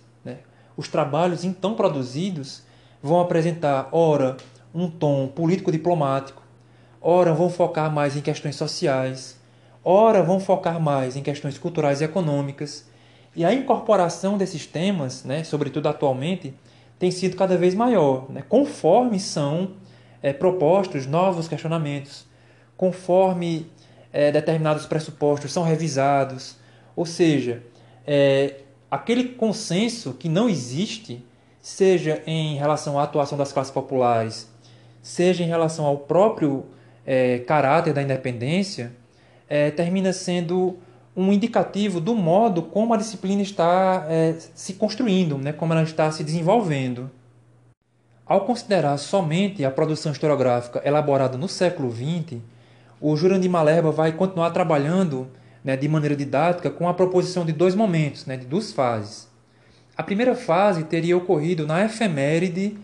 os 0.76 0.88
trabalhos 0.88 1.45
então 1.45 1.75
produzidos 1.75 2.62
vão 3.02 3.21
apresentar, 3.21 3.88
ora, 3.92 4.37
um 4.75 4.90
tom 4.90 5.28
político-diplomático, 5.28 6.42
ora, 7.00 7.33
vão 7.33 7.49
focar 7.49 7.92
mais 7.92 8.16
em 8.16 8.21
questões 8.21 8.56
sociais, 8.56 9.38
ora, 9.85 10.23
vão 10.23 10.40
focar 10.40 10.80
mais 10.80 11.16
em 11.16 11.23
questões 11.23 11.56
culturais 11.59 12.00
e 12.00 12.04
econômicas 12.04 12.87
e 13.37 13.45
a 13.45 13.52
incorporação 13.52 14.38
desses 14.38 14.66
temas, 14.66 15.23
né, 15.23 15.45
sobretudo 15.45 15.88
atualmente, 15.88 16.54
tem 16.99 17.11
sido 17.11 17.37
cada 17.37 17.56
vez 17.56 17.75
maior, 17.75 18.30
né, 18.30 18.42
conforme 18.49 19.21
são 19.21 19.73
é, 20.23 20.33
propostos 20.33 21.06
novos 21.06 21.47
questionamentos, 21.47 22.26
conforme 22.76 23.71
é, 24.11 24.33
determinados 24.33 24.87
pressupostos 24.87 25.52
são 25.52 25.62
revisados. 25.62 26.56
Ou 26.97 27.04
seja, 27.04 27.62
é, 28.06 28.62
aquele 28.90 29.25
consenso 29.31 30.14
que 30.14 30.28
não 30.28 30.49
existe, 30.49 31.25
seja 31.61 32.23
em 32.26 32.57
relação 32.57 32.99
à 32.99 33.02
atuação 33.02 33.37
das 33.37 33.52
classes 33.52 33.73
populares, 33.73 34.49
seja 35.02 35.43
em 35.43 35.47
relação 35.47 35.85
ao 35.85 35.99
próprio 35.99 36.66
é, 37.05 37.38
caráter 37.40 37.93
da 37.93 38.02
independência, 38.02 38.93
é, 39.49 39.71
termina 39.71 40.12
sendo 40.12 40.78
um 41.16 41.33
indicativo 41.33 42.00
do 42.00 42.14
modo 42.14 42.62
como 42.62 42.93
a 42.93 42.97
disciplina 42.97 43.40
está 43.40 44.07
é, 44.09 44.37
se 44.55 44.75
construindo, 44.75 45.38
né, 45.38 45.52
como 45.52 45.73
ela 45.73 45.83
está 45.83 46.11
se 46.11 46.23
desenvolvendo. 46.23 47.11
Ao 48.26 48.40
considerar 48.40 48.99
somente 48.99 49.64
a 49.64 49.71
produção 49.71 50.12
historiográfica 50.12 50.83
elaborada 50.85 51.38
no 51.38 51.49
século 51.49 51.90
XX, 51.90 52.38
o 53.00 53.16
Jurandir 53.16 53.50
Malerba 53.50 53.90
vai 53.90 54.12
continuar 54.12 54.50
trabalhando 54.50 55.28
né, 55.66 55.76
de 55.76 55.88
maneira 55.88 56.14
didática 56.14 56.70
com 56.70 56.88
a 56.88 56.94
proposição 56.94 57.44
de 57.44 57.50
dois 57.52 57.75
momentos, 57.75 58.25
né, 58.25 58.37
de 58.37 58.46
duas 58.46 58.73
fases. 58.73 59.28
A 59.96 60.02
primeira 60.02 60.37
fase 60.37 60.85
teria 60.85 61.16
ocorrido 61.16 61.66
na 61.66 61.85
efeméride 61.85 62.78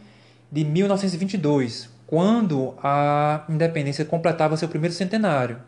de 0.50 0.64
1922, 0.64 1.88
quando 2.08 2.74
a 2.82 3.44
independência 3.48 4.04
completava 4.04 4.56
seu 4.56 4.68
primeiro 4.68 4.92
centenário. 4.92 5.60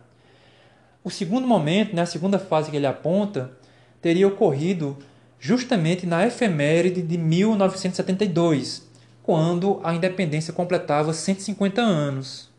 O 1.05 1.11
segundo 1.11 1.47
momento, 1.47 1.95
né, 1.95 2.03
a 2.03 2.07
segunda 2.07 2.37
fase 2.37 2.73
que 2.73 2.77
ele 2.77 2.87
aponta, 2.87 3.53
teria 4.03 4.27
ocorrido 4.27 4.99
justamente 5.39 6.07
na 6.07 6.27
efeméride 6.27 7.01
de 7.01 7.17
1972, 7.17 8.89
quando 9.23 9.81
a 9.85 9.95
independência 9.95 10.53
completava 10.53 11.13
150 11.13 11.81
anos. 11.81 12.51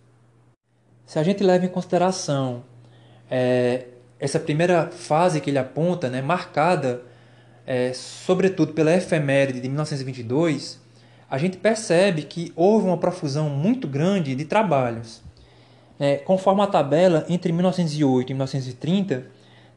Se 1.06 1.20
a 1.20 1.24
gente 1.24 1.44
leva 1.44 1.66
em 1.66 1.70
consideração 1.70 2.64
é, 3.30 3.88
essa 4.26 4.40
primeira 4.40 4.88
fase 4.88 5.40
que 5.40 5.50
ele 5.50 5.60
aponta, 5.60 6.10
né, 6.10 6.22
marcada 6.22 7.02
é, 7.66 7.94
sobretudo 7.94 8.74
pela 8.74 8.94
efeméride 8.94 9.60
de 9.60 9.68
1922, 9.68 10.80
a 11.30 11.38
gente 11.38 11.58
percebe 11.58 12.24
que 12.24 12.52
houve 12.56 12.88
uma 12.88 12.98
profusão 12.98 13.50
muito 13.50 13.88
grande 13.88 14.36
de 14.36 14.46
trabalhos. 14.46 15.24
É, 16.00 16.18
conforme 16.18 16.62
a 16.62 16.68
tabela, 16.68 17.26
entre 17.30 17.52
1908 17.52 18.32
e 18.32 18.34
1930, 18.34 19.26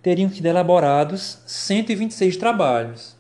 teriam 0.03 0.31
sido 0.31 0.47
elaborados 0.47 1.39
126 1.47 2.37
trabalhos. 2.37 3.17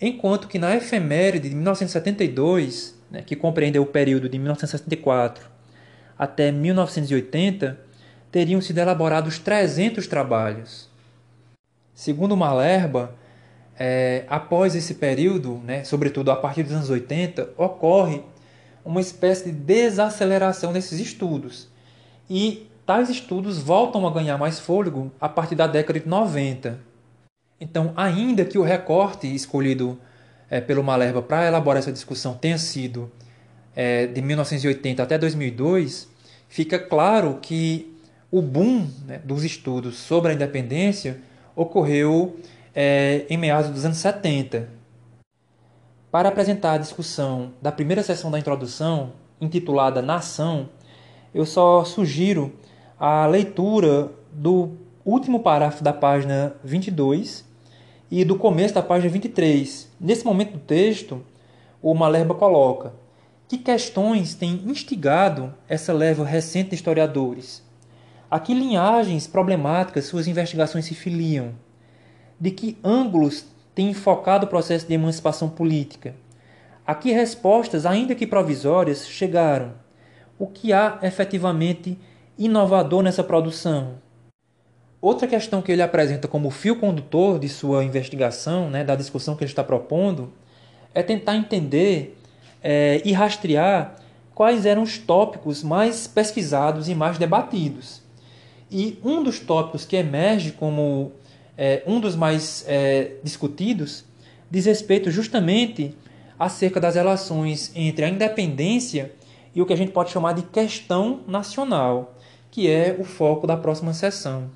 enquanto 0.00 0.48
que 0.48 0.58
na 0.58 0.74
efeméride 0.74 1.48
de 1.48 1.54
1972, 1.54 2.94
né, 3.10 3.22
que 3.22 3.36
compreendeu 3.36 3.82
o 3.82 3.86
período 3.86 4.28
de 4.28 4.38
1964 4.38 5.48
até 6.18 6.50
1980, 6.52 7.78
teriam 8.34 8.60
sido 8.60 8.78
elaborados 8.78 9.38
300 9.38 10.08
trabalhos. 10.08 10.90
Segundo 11.94 12.36
Malerba, 12.36 13.14
é, 13.78 14.24
após 14.28 14.74
esse 14.74 14.94
período, 14.94 15.60
né, 15.64 15.84
sobretudo 15.84 16.32
a 16.32 16.36
partir 16.36 16.64
dos 16.64 16.72
anos 16.72 16.90
80, 16.90 17.50
ocorre 17.56 18.22
uma 18.84 19.00
espécie 19.00 19.44
de 19.44 19.52
desaceleração 19.52 20.72
desses 20.72 20.98
estudos. 20.98 21.68
E 22.28 22.68
tais 22.84 23.08
estudos 23.08 23.58
voltam 23.58 24.04
a 24.04 24.10
ganhar 24.10 24.36
mais 24.36 24.58
fôlego 24.58 25.12
a 25.20 25.28
partir 25.28 25.54
da 25.54 25.68
década 25.68 26.00
de 26.00 26.08
90. 26.08 26.80
Então, 27.60 27.92
ainda 27.94 28.44
que 28.44 28.58
o 28.58 28.64
recorte 28.64 29.32
escolhido 29.32 29.96
é, 30.50 30.60
pelo 30.60 30.82
Malerba 30.82 31.22
para 31.22 31.46
elaborar 31.46 31.78
essa 31.78 31.92
discussão 31.92 32.34
tenha 32.34 32.58
sido 32.58 33.12
é, 33.76 34.08
de 34.08 34.20
1980 34.20 35.04
até 35.04 35.16
2002, 35.16 36.08
fica 36.48 36.80
claro 36.80 37.38
que 37.40 37.93
o 38.34 38.42
boom 38.42 38.88
né, 39.06 39.20
dos 39.22 39.44
estudos 39.44 39.96
sobre 39.96 40.32
a 40.32 40.34
independência 40.34 41.20
ocorreu 41.54 42.34
é, 42.74 43.24
em 43.30 43.36
meados 43.36 43.70
dos 43.70 43.84
anos 43.84 43.98
70. 43.98 44.68
Para 46.10 46.30
apresentar 46.30 46.72
a 46.72 46.78
discussão 46.78 47.52
da 47.62 47.70
primeira 47.70 48.02
sessão 48.02 48.32
da 48.32 48.38
introdução, 48.38 49.12
intitulada 49.40 50.02
Nação, 50.02 50.68
eu 51.32 51.46
só 51.46 51.84
sugiro 51.84 52.52
a 52.98 53.24
leitura 53.24 54.10
do 54.32 54.70
último 55.04 55.38
parágrafo 55.38 55.84
da 55.84 55.92
página 55.92 56.56
22 56.64 57.44
e 58.10 58.24
do 58.24 58.36
começo 58.36 58.74
da 58.74 58.82
página 58.82 59.12
23. 59.12 59.88
Nesse 60.00 60.24
momento 60.24 60.54
do 60.54 60.58
texto, 60.58 61.24
o 61.80 61.94
Malerba 61.94 62.34
coloca 62.34 62.94
que 63.46 63.58
questões 63.58 64.34
têm 64.34 64.60
instigado 64.66 65.54
essa 65.68 65.92
leva 65.92 66.24
recente 66.24 66.70
de 66.70 66.74
historiadores? 66.74 67.63
A 68.34 68.40
que 68.40 68.52
linhagens 68.52 69.28
problemáticas 69.28 70.06
suas 70.06 70.26
investigações 70.26 70.86
se 70.86 70.92
filiam? 70.92 71.54
De 72.40 72.50
que 72.50 72.76
ângulos 72.82 73.46
tem 73.76 73.90
enfocado 73.90 74.44
o 74.44 74.48
processo 74.48 74.88
de 74.88 74.92
emancipação 74.92 75.48
política? 75.48 76.16
A 76.84 76.96
que 76.96 77.12
respostas, 77.12 77.86
ainda 77.86 78.12
que 78.12 78.26
provisórias, 78.26 79.06
chegaram? 79.06 79.74
O 80.36 80.48
que 80.48 80.72
há 80.72 80.98
efetivamente 81.02 81.96
inovador 82.36 83.04
nessa 83.04 83.22
produção? 83.22 84.00
Outra 85.00 85.28
questão 85.28 85.62
que 85.62 85.70
ele 85.70 85.80
apresenta 85.80 86.26
como 86.26 86.50
fio 86.50 86.74
condutor 86.74 87.38
de 87.38 87.48
sua 87.48 87.84
investigação, 87.84 88.68
né, 88.68 88.82
da 88.82 88.96
discussão 88.96 89.36
que 89.36 89.44
ele 89.44 89.52
está 89.52 89.62
propondo, 89.62 90.32
é 90.92 91.04
tentar 91.04 91.36
entender 91.36 92.18
é, 92.60 93.00
e 93.04 93.12
rastrear 93.12 93.94
quais 94.34 94.66
eram 94.66 94.82
os 94.82 94.98
tópicos 94.98 95.62
mais 95.62 96.08
pesquisados 96.08 96.88
e 96.88 96.96
mais 96.96 97.16
debatidos. 97.16 98.02
E 98.76 98.98
um 99.04 99.22
dos 99.22 99.38
tópicos 99.38 99.84
que 99.84 99.94
emerge 99.94 100.50
como 100.50 101.12
é, 101.56 101.84
um 101.86 102.00
dos 102.00 102.16
mais 102.16 102.64
é, 102.66 103.12
discutidos 103.22 104.04
diz 104.50 104.66
respeito 104.66 105.12
justamente 105.12 105.96
acerca 106.36 106.80
das 106.80 106.96
relações 106.96 107.70
entre 107.76 108.04
a 108.04 108.08
independência 108.08 109.12
e 109.54 109.62
o 109.62 109.66
que 109.66 109.72
a 109.72 109.76
gente 109.76 109.92
pode 109.92 110.10
chamar 110.10 110.32
de 110.32 110.42
questão 110.42 111.20
nacional, 111.28 112.16
que 112.50 112.68
é 112.68 112.96
o 112.98 113.04
foco 113.04 113.46
da 113.46 113.56
próxima 113.56 113.94
sessão. 113.94 114.50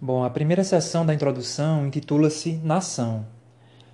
Bom, 0.00 0.24
a 0.24 0.30
primeira 0.30 0.64
sessão 0.64 1.06
da 1.06 1.14
introdução 1.14 1.86
intitula-se 1.86 2.54
Nação. 2.64 3.24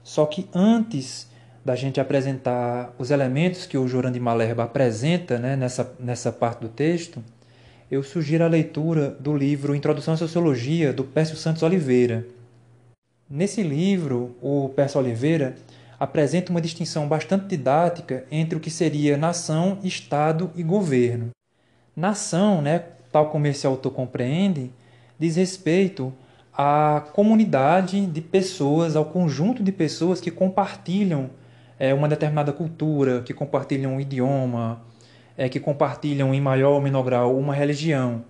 Só 0.02 0.24
que 0.24 0.48
antes 0.54 1.28
da 1.62 1.76
gente 1.76 2.00
apresentar 2.00 2.94
os 2.98 3.10
elementos 3.10 3.66
que 3.66 3.76
o 3.76 3.86
Jurandir 3.86 4.22
Malerba 4.22 4.64
apresenta 4.64 5.38
né, 5.38 5.54
nessa, 5.54 5.94
nessa 6.00 6.32
parte 6.32 6.62
do 6.62 6.68
texto, 6.70 7.22
eu 7.90 8.02
sugiro 8.02 8.44
a 8.44 8.48
leitura 8.48 9.10
do 9.20 9.36
livro 9.36 9.74
Introdução 9.74 10.14
à 10.14 10.16
Sociologia, 10.16 10.92
do 10.92 11.04
Pércio 11.04 11.36
Santos 11.36 11.62
Oliveira. 11.62 12.26
Nesse 13.28 13.62
livro, 13.62 14.34
o 14.40 14.70
Pércio 14.70 14.98
Oliveira 14.98 15.54
apresenta 16.00 16.50
uma 16.50 16.60
distinção 16.60 17.06
bastante 17.06 17.46
didática 17.46 18.24
entre 18.30 18.56
o 18.56 18.60
que 18.60 18.70
seria 18.70 19.16
nação, 19.16 19.78
Estado 19.82 20.50
e 20.56 20.62
governo. 20.62 21.30
Nação, 21.94 22.62
né, 22.62 22.84
tal 23.12 23.30
como 23.30 23.46
esse 23.46 23.66
autor 23.66 23.92
compreende, 23.92 24.70
diz 25.18 25.36
respeito 25.36 26.12
à 26.52 27.04
comunidade 27.12 28.06
de 28.06 28.20
pessoas, 28.20 28.96
ao 28.96 29.04
conjunto 29.04 29.62
de 29.62 29.70
pessoas 29.70 30.20
que 30.20 30.30
compartilham 30.30 31.30
é, 31.78 31.92
uma 31.92 32.08
determinada 32.08 32.52
cultura, 32.52 33.22
que 33.22 33.34
compartilham 33.34 33.94
um 33.94 34.00
idioma, 34.00 34.80
é, 35.36 35.48
que 35.48 35.60
compartilham 35.60 36.34
em 36.34 36.40
maior 36.40 36.72
ou 36.72 36.80
menor 36.80 37.02
grau 37.02 37.38
uma 37.38 37.54
religião. 37.54 38.24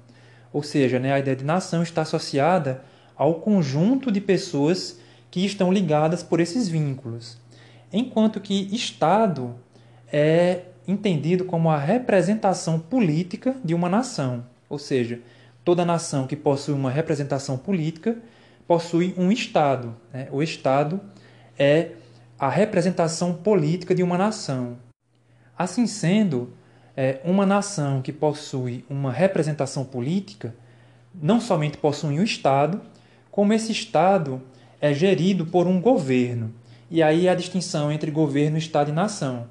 Ou 0.52 0.62
seja, 0.62 0.98
né, 0.98 1.12
a 1.12 1.18
ideia 1.18 1.36
de 1.36 1.44
nação 1.44 1.82
está 1.82 2.02
associada 2.02 2.82
ao 3.16 3.34
conjunto 3.34 4.10
de 4.10 4.20
pessoas 4.20 5.00
que 5.30 5.44
estão 5.44 5.72
ligadas 5.72 6.22
por 6.22 6.40
esses 6.40 6.68
vínculos. 6.68 7.38
Enquanto 7.92 8.40
que 8.40 8.74
Estado 8.74 9.54
é 10.12 10.62
entendido 10.86 11.44
como 11.44 11.70
a 11.70 11.78
representação 11.78 12.78
política 12.78 13.56
de 13.64 13.74
uma 13.74 13.88
nação. 13.88 14.44
Ou 14.68 14.78
seja, 14.78 15.20
toda 15.64 15.84
nação 15.84 16.26
que 16.26 16.36
possui 16.36 16.74
uma 16.74 16.90
representação 16.90 17.56
política 17.56 18.16
possui 18.66 19.14
um 19.16 19.32
Estado. 19.32 19.94
Né? 20.12 20.28
O 20.30 20.42
Estado 20.42 21.00
é 21.58 21.92
a 22.38 22.48
representação 22.48 23.34
política 23.34 23.94
de 23.94 24.02
uma 24.02 24.18
nação. 24.18 24.76
Assim 25.56 25.86
sendo, 25.86 26.52
é, 26.96 27.20
uma 27.24 27.44
nação 27.44 28.00
que 28.00 28.12
possui 28.12 28.84
uma 28.88 29.12
representação 29.12 29.84
política 29.84 30.54
não 31.14 31.40
somente 31.40 31.76
possui 31.76 32.18
um 32.18 32.22
Estado, 32.22 32.80
como 33.30 33.52
esse 33.52 33.72
Estado 33.72 34.40
é 34.80 34.92
gerido 34.92 35.46
por 35.46 35.66
um 35.66 35.80
governo. 35.80 36.52
E 36.90 37.02
aí 37.02 37.28
a 37.28 37.34
distinção 37.34 37.90
entre 37.90 38.10
governo, 38.10 38.58
Estado 38.58 38.90
e 38.90 38.94
nação. 38.94 39.46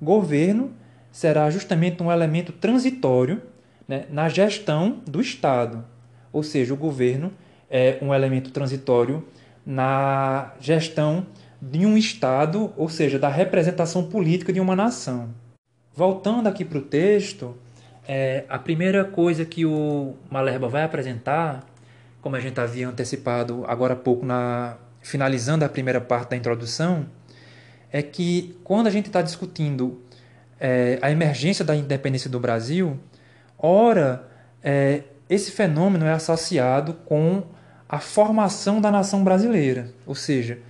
Governo 0.00 0.70
será 1.10 1.50
justamente 1.50 2.02
um 2.02 2.10
elemento 2.10 2.52
transitório 2.52 3.42
né, 3.86 4.04
na 4.10 4.28
gestão 4.28 5.00
do 5.06 5.20
Estado. 5.20 5.84
Ou 6.32 6.42
seja, 6.42 6.72
o 6.72 6.76
governo 6.76 7.32
é 7.68 7.98
um 8.00 8.14
elemento 8.14 8.50
transitório 8.50 9.26
na 9.66 10.52
gestão 10.60 11.26
de 11.60 11.84
um 11.84 11.96
Estado, 11.96 12.72
ou 12.76 12.88
seja, 12.88 13.18
da 13.18 13.28
representação 13.28 14.04
política 14.04 14.52
de 14.52 14.60
uma 14.60 14.76
nação. 14.76 15.28
Voltando 15.94 16.46
aqui 16.48 16.64
para 16.64 16.78
o 16.78 16.82
texto, 16.82 17.56
é, 18.06 18.44
a 18.48 18.58
primeira 18.58 19.04
coisa 19.04 19.44
que 19.44 19.66
o 19.66 20.14
Malerba 20.30 20.68
vai 20.68 20.84
apresentar, 20.84 21.66
como 22.22 22.36
a 22.36 22.40
gente 22.40 22.60
havia 22.60 22.88
antecipado 22.88 23.64
agora 23.66 23.94
há 23.94 23.96
pouco, 23.96 24.24
na, 24.24 24.76
finalizando 25.00 25.64
a 25.64 25.68
primeira 25.68 26.00
parte 26.00 26.30
da 26.30 26.36
introdução, 26.36 27.06
é 27.92 28.02
que 28.02 28.56
quando 28.62 28.86
a 28.86 28.90
gente 28.90 29.06
está 29.06 29.20
discutindo 29.20 30.00
é, 30.60 30.98
a 31.02 31.10
emergência 31.10 31.64
da 31.64 31.74
independência 31.74 32.30
do 32.30 32.38
Brasil, 32.38 32.98
ora, 33.58 34.28
é, 34.62 35.02
esse 35.28 35.50
fenômeno 35.50 36.06
é 36.06 36.12
associado 36.12 36.94
com 37.04 37.42
a 37.88 37.98
formação 37.98 38.80
da 38.80 38.92
nação 38.92 39.24
brasileira, 39.24 39.92
ou 40.06 40.14
seja, 40.14 40.60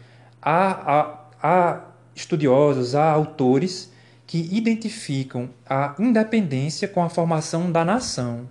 há, 0.40 0.70
há, 0.70 1.20
há 1.42 1.80
estudiosos, 2.14 2.94
há 2.94 3.10
autores 3.10 3.89
que 4.30 4.48
identificam 4.52 5.50
a 5.68 5.96
independência 5.98 6.86
com 6.86 7.02
a 7.02 7.08
formação 7.08 7.72
da 7.72 7.84
nação. 7.84 8.48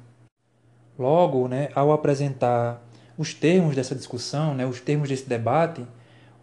Logo, 0.97 1.47
né, 1.47 1.69
ao 1.73 1.93
apresentar 1.93 2.85
os 3.17 3.33
termos 3.33 3.77
dessa 3.77 3.95
discussão, 3.95 4.53
né, 4.53 4.65
os 4.65 4.81
termos 4.81 5.07
desse 5.07 5.29
debate, 5.29 5.81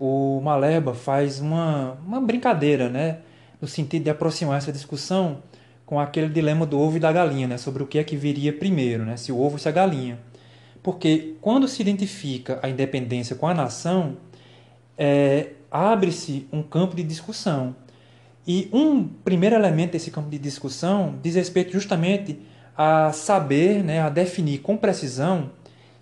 o 0.01 0.41
Maleba 0.43 0.95
faz 0.95 1.39
uma, 1.39 1.99
uma 2.07 2.19
brincadeira, 2.19 2.89
né, 2.89 3.19
no 3.61 3.69
sentido 3.69 4.05
de 4.05 4.09
aproximar 4.09 4.57
essa 4.57 4.73
discussão 4.73 5.43
com 5.85 6.01
aquele 6.01 6.31
dilema 6.31 6.65
do 6.65 6.81
ovo 6.81 6.97
e 6.97 7.01
da 7.01 7.13
galinha, 7.13 7.47
né, 7.47 7.59
sobre 7.59 7.83
o 7.83 7.87
que 7.87 7.99
é 7.99 8.05
que 8.05 8.17
viria 8.17 8.55
primeiro, 8.55 9.05
né, 9.05 9.19
se 9.19 9.31
o 9.31 9.39
ovo 9.39 9.57
ou 9.57 9.59
se 9.59 9.69
a 9.69 9.73
galinha. 9.73 10.19
Porque 10.83 11.35
quando 11.43 11.69
se 11.69 11.83
identifica 11.83 12.59
a 12.63 12.71
independência 12.71 13.37
com 13.37 13.47
a 13.47 13.53
nação, 13.53 14.17
é, 14.97 15.51
abre-se 15.71 16.49
um 16.51 16.63
campo 16.63 16.97
de 16.97 17.03
discussão. 17.03 17.77
E 18.47 18.69
um 18.73 19.05
primeiro 19.05 19.57
elemento 19.57 19.93
desse 19.93 20.11
campo 20.11 20.31
de 20.31 20.39
discussão 20.39 21.19
diz 21.23 21.35
respeito 21.35 21.73
justamente 21.73 22.39
a 22.77 23.11
saber, 23.13 23.83
né, 23.83 24.01
a 24.01 24.09
definir 24.09 24.59
com 24.59 24.77
precisão 24.77 25.51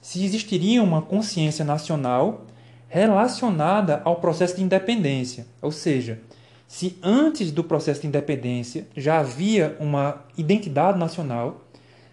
se 0.01 0.23
existiria 0.23 0.83
uma 0.83 1.01
consciência 1.01 1.65
nacional 1.65 2.45
relacionada 2.89 4.03
ao 4.05 4.17
processo 4.17 4.57
de 4.57 4.63
independência, 4.63 5.47
ou 5.63 5.73
seja, 5.73 6.21
se 6.69 6.99
antes 7.03 7.51
do 7.51 7.65
processo 7.65 8.03
de 8.03 8.09
independência 8.09 8.87
já 8.95 9.21
havia 9.21 9.77
uma 9.81 10.25
identidade 10.37 10.99
nacional, 10.99 11.65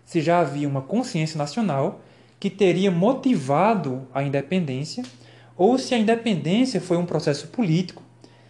se 0.06 0.22
já 0.22 0.40
havia 0.40 0.68
uma 0.68 0.82
consciência 0.82 1.38
nacional 1.38 2.02
que 2.40 2.50
teria 2.50 2.90
motivado 2.90 4.08
a 4.14 4.24
independência 4.24 5.04
ou 5.58 5.78
se 5.78 5.94
a 5.94 5.98
independência 5.98 6.80
foi 6.80 6.98
um 6.98 7.06
processo 7.06 7.48
político 7.50 8.02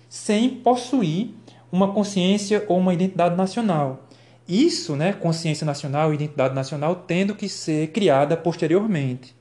sem 0.08 0.50
possuir 0.50 1.32
uma 1.72 1.94
consciência 1.94 2.66
ou 2.68 2.78
uma 2.78 2.94
identidade 2.94 3.36
nacional. 3.36 4.08
Isso, 4.48 4.96
né, 4.96 5.14
consciência 5.14 5.66
nacional 5.66 6.12
e 6.12 6.16
identidade 6.16 6.54
nacional, 6.54 6.96
tendo 7.08 7.36
que 7.36 7.48
ser 7.48 7.88
criada 7.92 8.36
posteriormente. 8.36 9.36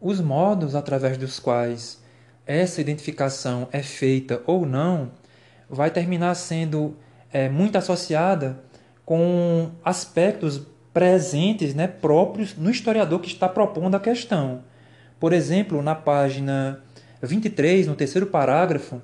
Os 0.00 0.20
modos 0.20 0.74
através 0.74 1.16
dos 1.16 1.38
quais 1.38 2.02
essa 2.46 2.80
identificação 2.80 3.68
é 3.70 3.82
feita 3.82 4.42
ou 4.46 4.66
não 4.66 5.12
vai 5.68 5.90
terminar 5.90 6.34
sendo 6.34 6.96
é, 7.32 7.48
muito 7.48 7.76
associada 7.76 8.58
com 9.04 9.70
aspectos 9.84 10.60
presentes, 10.92 11.74
né, 11.74 11.86
próprios 11.86 12.56
no 12.56 12.70
historiador 12.70 13.20
que 13.20 13.28
está 13.28 13.48
propondo 13.48 13.94
a 13.94 14.00
questão. 14.00 14.62
Por 15.20 15.32
exemplo, 15.32 15.82
na 15.82 15.94
página 15.94 16.80
23, 17.22 17.86
no 17.86 17.94
terceiro 17.94 18.26
parágrafo, 18.26 19.00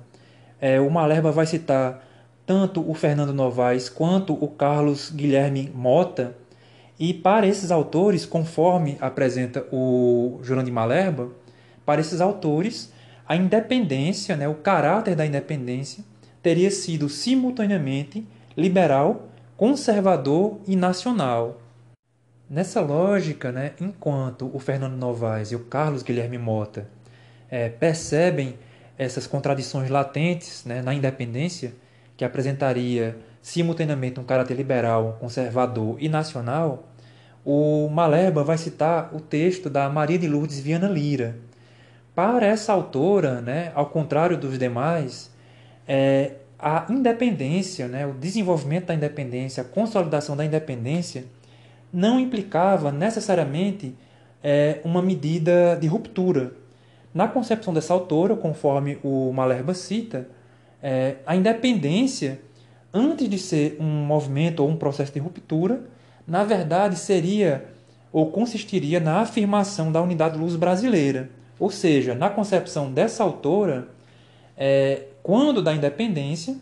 é, 0.59 0.79
o 0.81 0.89
Malerba 0.89 1.31
vai 1.31 1.45
citar 1.45 2.06
tanto 2.47 2.89
o 2.89 2.93
Fernando 2.93 3.33
Novaes 3.33 3.89
quanto 3.89 4.33
o 4.33 4.47
Carlos 4.47 5.11
Guilherme 5.11 5.69
Mota, 5.75 6.33
e 6.97 7.13
para 7.13 7.45
esses 7.45 7.69
autores, 7.69 8.25
conforme 8.25 8.97
apresenta 8.99 9.67
o 9.71 10.39
Jurandir 10.41 10.73
Malerba, 10.73 11.29
para 11.85 12.01
esses 12.01 12.21
autores, 12.21 12.91
a 13.27 13.35
independência, 13.35 14.35
né, 14.37 14.47
o 14.47 14.55
caráter 14.55 15.13
da 15.15 15.25
independência, 15.25 16.03
teria 16.41 16.71
sido 16.71 17.09
simultaneamente 17.09 18.25
liberal, 18.55 19.27
conservador 19.57 20.57
e 20.65 20.75
nacional. 20.75 21.61
Nessa 22.49 22.79
lógica, 22.79 23.51
né, 23.51 23.73
enquanto 23.79 24.49
o 24.53 24.57
Fernando 24.57 24.95
Novaes 24.95 25.51
e 25.51 25.55
o 25.55 25.65
Carlos 25.65 26.01
Guilherme 26.01 26.37
Mota 26.37 26.87
é, 27.51 27.67
percebem 27.67 28.55
essas 28.97 29.27
contradições 29.27 29.89
latentes 29.89 30.63
né, 30.65 30.81
na 30.81 30.93
independência, 30.93 31.73
que 32.17 32.25
apresentaria 32.25 33.15
simultaneamente 33.41 34.19
um 34.19 34.23
caráter 34.23 34.55
liberal, 34.55 35.17
conservador 35.21 35.95
e 35.99 36.09
nacional, 36.09 36.89
o 37.45 37.87
Maleba 37.87 38.43
vai 38.43 38.57
citar 38.57 39.15
o 39.15 39.21
texto 39.21 39.69
da 39.69 39.87
Maria 39.87 40.17
de 40.17 40.27
Lourdes 40.27 40.59
Viana 40.59 40.89
Lira. 40.89 41.37
Para 42.13 42.45
essa 42.45 42.73
autora, 42.73 43.39
né, 43.39 43.71
ao 43.73 43.85
contrário 43.85 44.35
dos 44.35 44.57
demais, 44.59 45.31
é, 45.87 46.31
a 46.59 46.87
independência, 46.89 47.87
né, 47.87 48.05
o 48.05 48.13
desenvolvimento 48.13 48.87
da 48.87 48.95
independência, 48.95 49.61
a 49.61 49.65
consolidação 49.65 50.35
da 50.35 50.43
independência, 50.43 51.25
não 51.93 52.19
implicava 52.19 52.91
necessariamente 52.91 53.95
é, 54.43 54.81
uma 54.83 55.01
medida 55.01 55.77
de 55.79 55.87
ruptura. 55.87 56.51
Na 57.13 57.27
concepção 57.27 57.73
dessa 57.73 57.93
autora, 57.93 58.35
conforme 58.35 58.97
o 59.03 59.31
Malerba 59.31 59.73
cita, 59.73 60.27
é, 60.81 61.15
a 61.25 61.35
independência, 61.35 62.41
antes 62.93 63.29
de 63.29 63.37
ser 63.37 63.77
um 63.79 64.05
movimento 64.05 64.61
ou 64.61 64.69
um 64.69 64.75
processo 64.75 65.13
de 65.13 65.19
ruptura, 65.19 65.81
na 66.25 66.43
verdade 66.43 66.97
seria 66.97 67.65
ou 68.11 68.31
consistiria 68.31 68.99
na 68.99 69.19
afirmação 69.19 69.91
da 69.91 70.01
unidade 70.01 70.37
luz 70.37 70.55
brasileira. 70.55 71.29
Ou 71.59 71.69
seja, 71.69 72.15
na 72.15 72.29
concepção 72.29 72.91
dessa 72.91 73.23
autora, 73.23 73.89
é, 74.55 75.03
quando 75.21 75.61
da 75.61 75.73
independência, 75.73 76.55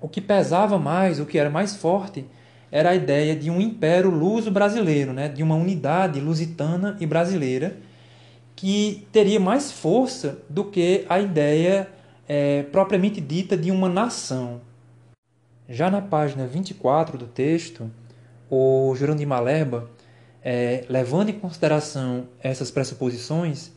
o 0.00 0.08
que 0.08 0.20
pesava 0.20 0.78
mais, 0.78 1.20
o 1.20 1.26
que 1.26 1.38
era 1.38 1.50
mais 1.50 1.76
forte, 1.76 2.24
era 2.70 2.90
a 2.90 2.94
ideia 2.94 3.34
de 3.34 3.50
um 3.50 3.60
império 3.60 4.10
luso-brasileiro, 4.10 5.12
né? 5.12 5.28
de 5.28 5.42
uma 5.42 5.54
unidade 5.54 6.20
lusitana 6.20 6.96
e 7.00 7.06
brasileira, 7.06 7.76
que 8.54 9.06
teria 9.12 9.38
mais 9.38 9.70
força 9.70 10.38
do 10.48 10.64
que 10.64 11.04
a 11.08 11.20
ideia 11.20 11.88
é, 12.28 12.62
propriamente 12.64 13.20
dita 13.20 13.56
de 13.56 13.70
uma 13.70 13.88
nação. 13.88 14.60
Já 15.68 15.90
na 15.90 16.00
página 16.00 16.46
24 16.46 17.18
do 17.18 17.26
texto, 17.26 17.90
o 18.50 18.94
Jurandir 18.96 19.26
Malerba, 19.26 19.90
é, 20.42 20.84
levando 20.88 21.30
em 21.30 21.38
consideração 21.38 22.28
essas 22.40 22.70
pressuposições, 22.70 23.72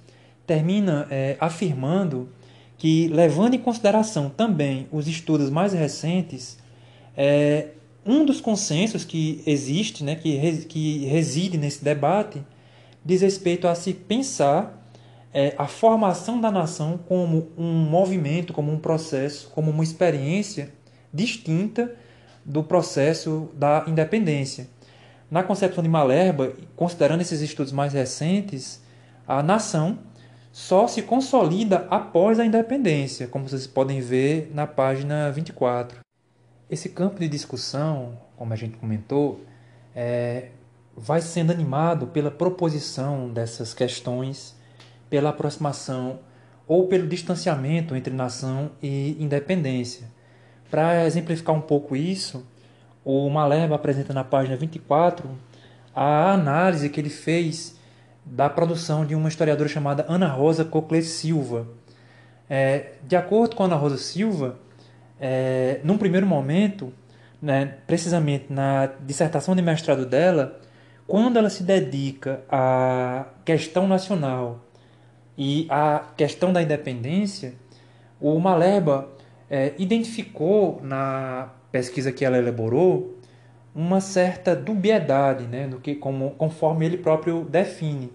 termina 0.45 1.07
é, 1.09 1.35
afirmando 1.39 2.29
que, 2.77 3.07
levando 3.07 3.55
em 3.55 3.59
consideração 3.59 4.29
também 4.29 4.87
os 4.91 5.07
estudos 5.07 5.49
mais 5.49 5.73
recentes, 5.73 6.57
é, 7.17 7.69
um 8.05 8.23
dos 8.23 8.39
consensos 8.39 9.03
que 9.03 9.43
existe, 9.45 10.03
né, 10.03 10.15
que, 10.15 10.65
que 10.65 11.05
reside 11.05 11.57
nesse 11.57 11.83
debate, 11.83 12.41
diz 13.03 13.21
respeito 13.21 13.67
a 13.67 13.75
se 13.75 13.93
pensar 13.93 14.78
é, 15.33 15.53
a 15.57 15.67
formação 15.67 16.39
da 16.41 16.51
nação 16.51 16.97
como 16.97 17.51
um 17.57 17.71
movimento, 17.71 18.53
como 18.53 18.71
um 18.71 18.79
processo, 18.79 19.49
como 19.49 19.69
uma 19.71 19.83
experiência 19.83 20.73
distinta 21.13 21.95
do 22.43 22.63
processo 22.63 23.49
da 23.53 23.83
independência. 23.87 24.67
Na 25.29 25.43
concepção 25.43 25.83
de 25.83 25.89
Malerba, 25.89 26.53
considerando 26.75 27.21
esses 27.21 27.41
estudos 27.41 27.71
mais 27.71 27.93
recentes, 27.93 28.81
a 29.27 29.43
nação 29.43 29.99
só 30.51 30.87
se 30.87 31.03
consolida 31.03 31.87
após 31.91 32.39
a 32.39 32.45
independência, 32.45 33.27
como 33.27 33.47
vocês 33.47 33.67
podem 33.67 34.01
ver 34.01 34.51
na 34.53 34.65
página 34.65 35.31
24. 35.31 35.99
Esse 36.67 36.89
campo 36.89 37.19
de 37.19 37.27
discussão, 37.27 38.17
como 38.35 38.53
a 38.53 38.55
gente 38.55 38.77
comentou, 38.77 39.41
é, 39.95 40.49
vai 40.97 41.21
sendo 41.21 41.51
animado 41.51 42.07
pela 42.07 42.31
proposição 42.31 43.29
dessas 43.29 43.73
questões, 43.73 44.55
pela 45.09 45.29
aproximação 45.29 46.19
ou 46.67 46.87
pelo 46.87 47.07
distanciamento 47.07 47.95
entre 47.95 48.13
nação 48.13 48.71
e 48.81 49.17
independência. 49.19 50.07
Para 50.69 51.05
exemplificar 51.05 51.55
um 51.55 51.61
pouco 51.61 51.95
isso, 51.95 52.45
o 53.03 53.27
Malerba 53.29 53.75
apresenta 53.75 54.13
na 54.13 54.23
página 54.23 54.55
24 54.55 55.27
a 55.95 56.31
análise 56.31 56.89
que 56.89 56.99
ele 56.99 57.09
fez 57.09 57.77
da 58.23 58.47
produção 58.49 59.03
de 59.05 59.15
uma 59.15 59.27
historiadora 59.27 59.67
chamada 59.67 60.05
Ana 60.07 60.27
Rosa 60.27 60.63
Coclet 60.63 61.03
Silva. 61.03 61.67
É, 62.47 62.91
de 63.07 63.15
acordo 63.15 63.55
com 63.55 63.63
Ana 63.63 63.75
Rosa 63.75 63.97
Silva, 63.97 64.59
é, 65.19 65.79
num 65.83 65.97
primeiro 65.97 66.27
momento, 66.27 66.93
né, 67.41 67.77
precisamente 67.87 68.45
na 68.53 68.91
dissertação 69.01 69.55
de 69.55 69.61
mestrado 69.61 70.05
dela, 70.05 70.59
quando 71.07 71.37
ela 71.37 71.49
se 71.49 71.63
dedica 71.63 72.41
à 72.47 73.25
questão 73.43 73.87
nacional 73.87 74.63
e 75.41 75.65
à 75.69 76.03
questão 76.17 76.51
da 76.51 76.61
independência, 76.61 77.53
o 78.19 78.37
Maleba 78.39 79.07
é, 79.49 79.71
identificou 79.79 80.81
na 80.83 81.47
pesquisa 81.71 82.11
que 82.11 82.25
ela 82.25 82.37
elaborou 82.37 83.17
uma 83.73 84.01
certa 84.01 84.53
dubiedade, 84.53 85.45
né, 85.45 85.65
do 85.65 85.79
que 85.79 85.95
como, 85.95 86.31
conforme 86.31 86.85
ele 86.85 86.97
próprio 86.97 87.45
define, 87.45 88.11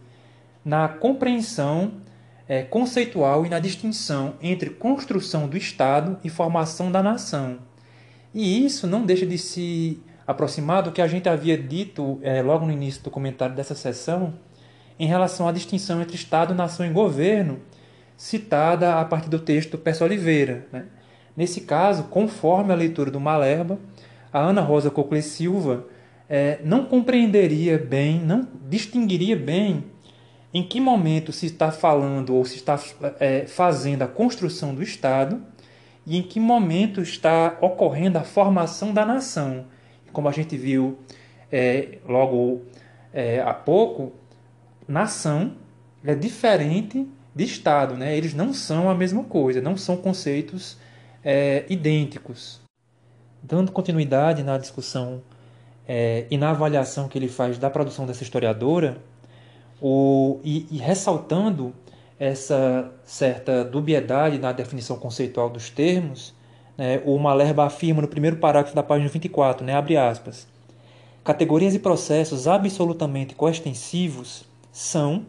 na 0.63 0.87
compreensão 0.87 1.93
é, 2.47 2.63
conceitual 2.63 3.47
e 3.47 3.49
na 3.49 3.59
distinção 3.59 4.35
entre 4.43 4.69
construção 4.69 5.49
do 5.49 5.57
Estado 5.57 6.19
e 6.23 6.29
formação 6.29 6.93
da 6.93 7.03
nação. 7.03 7.59
E 8.35 8.67
isso 8.67 8.87
não 8.87 9.07
deixa 9.07 9.25
de 9.25 9.39
se 9.39 9.99
aproximar 10.27 10.83
do 10.83 10.93
que 10.93 11.01
a 11.01 11.07
gente 11.07 11.27
havia 11.27 11.57
dito 11.57 12.19
é, 12.23 12.43
logo 12.43 12.67
no 12.67 12.73
início 12.73 13.03
do 13.03 13.11
comentário 13.11 13.57
dessa 13.57 13.75
sessão, 13.75 14.35
em 14.99 15.07
relação 15.07 15.49
à 15.49 15.53
distinção 15.53 16.01
entre 16.01 16.17
Estado, 16.17 16.55
nação 16.55 16.87
e 16.87 16.91
governo, 16.91 17.61
citada 18.17 19.01
a 19.01 19.05
partir 19.05 19.29
do 19.29 19.39
texto 19.39 19.77
Peço 19.77 20.05
Oliveira. 20.05 20.67
Né? 20.73 20.87
Nesse 21.37 21.63
caso, 21.63 22.05
conforme 22.05 22.73
a 22.73 22.77
leitura 22.77 23.11
do 23.11 23.21
Malerba, 23.21 23.79
a 24.33 24.41
Ana 24.41 24.61
Rosa 24.61 24.91
Cocle 24.91 25.23
Silva 25.23 25.87
é, 26.29 26.59
não 26.65 26.85
compreenderia 26.85 27.79
bem, 27.79 28.21
não 28.21 28.47
distinguiria 28.69 29.37
bem 29.37 29.85
em 30.53 30.63
que 30.63 30.81
momento 30.81 31.33
se 31.33 31.47
está 31.47 31.73
falando 31.73 32.35
ou 32.35 32.45
se 32.45 32.57
está 32.57 32.79
é, 33.19 33.45
fazendo 33.47 34.03
a 34.03 34.07
construção 34.07 34.75
do 34.75 34.83
Estado 34.83 35.43
e 36.07 36.17
em 36.17 36.23
que 36.23 36.39
momento 36.39 37.01
está 37.01 37.59
ocorrendo 37.61 38.19
a 38.19 38.23
formação 38.23 38.93
da 38.93 39.05
nação. 39.05 39.67
Como 40.13 40.29
a 40.29 40.33
gente 40.33 40.57
viu 40.57 40.99
é, 41.51 41.99
logo 42.09 42.63
é, 43.13 43.41
há 43.41 43.53
pouco, 43.53 44.13
nação 44.87 45.53
é 46.05 46.15
diferente 46.15 47.09
de 47.35 47.45
Estado, 47.45 47.97
né? 47.97 48.17
eles 48.17 48.35
não 48.35 48.53
são 48.53 48.89
a 48.89 48.95
mesma 48.95 49.25
coisa, 49.25 49.61
não 49.61 49.77
são 49.77 49.97
conceitos 49.97 50.77
é, 51.25 51.65
idênticos. 51.69 52.61
Dando 53.43 53.73
continuidade 53.73 54.43
na 54.43 54.57
discussão 54.57 55.23
é, 55.87 56.27
e 56.31 56.39
na 56.39 56.51
avaliação 56.51 57.09
que 57.09 57.19
ele 57.19 57.29
faz 57.29 57.59
da 57.59 57.69
produção 57.69 58.07
dessa 58.07 58.23
historiadora, 58.23 58.99
o, 59.81 60.41
e, 60.45 60.67
e 60.71 60.79
ressaltando 60.79 61.75
essa 62.19 62.91
certa 63.05 63.65
dubiedade 63.65 64.39
na 64.39 64.53
definição 64.53 64.97
conceitual 64.97 65.51
dos 65.51 65.69
termos, 65.69 66.33
né, 66.79 67.03
o 67.05 67.19
Malerba 67.19 67.65
afirma 67.65 68.01
no 68.01 68.09
primeiro 68.09 68.37
parágrafo 68.37 68.75
da 68.75 68.83
página 68.83 69.09
24, 69.09 69.65
né, 69.65 69.75
abre 69.75 69.97
aspas, 69.97 70.47
categorias 71.25 71.75
e 71.75 71.79
processos 71.79 72.47
absolutamente 72.47 73.35
coextensivos 73.35 74.47
são, 74.75 75.25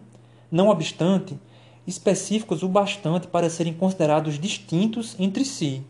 não 0.52 0.70
obstante, 0.70 1.40
específicos 1.86 2.64
o 2.64 2.68
bastante 2.68 3.28
para 3.28 3.48
serem 3.48 3.76
considerados 3.76 4.40
distintos 4.40 5.16
entre 5.20 5.46
si. 5.46 5.84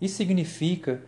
Isso 0.00 0.14
significa 0.14 1.02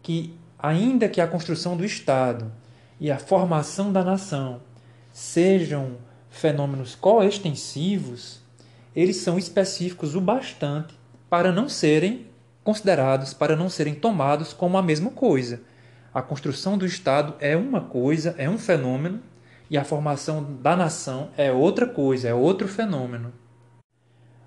que, 0.00 0.32
ainda 0.56 1.08
que 1.08 1.20
a 1.20 1.26
construção 1.26 1.76
do 1.76 1.84
Estado 1.84 2.52
e 3.00 3.10
a 3.10 3.18
formação 3.18 3.92
da 3.92 4.04
nação 4.04 4.60
sejam 5.12 5.96
fenômenos 6.30 6.94
coextensivos, 6.94 8.40
eles 8.94 9.16
são 9.16 9.36
específicos 9.36 10.14
o 10.14 10.20
bastante 10.20 10.94
para 11.28 11.50
não 11.50 11.68
serem 11.68 12.26
considerados, 12.62 13.34
para 13.34 13.56
não 13.56 13.68
serem 13.68 13.94
tomados 13.94 14.52
como 14.52 14.78
a 14.78 14.82
mesma 14.82 15.10
coisa. 15.10 15.62
A 16.14 16.22
construção 16.22 16.78
do 16.78 16.86
Estado 16.86 17.34
é 17.40 17.56
uma 17.56 17.80
coisa, 17.80 18.36
é 18.38 18.48
um 18.48 18.58
fenômeno, 18.58 19.20
e 19.70 19.76
a 19.76 19.84
formação 19.84 20.58
da 20.60 20.76
nação 20.76 21.28
é 21.36 21.52
outra 21.52 21.86
coisa, 21.86 22.28
é 22.28 22.34
outro 22.34 22.66
fenômeno. 22.68 23.32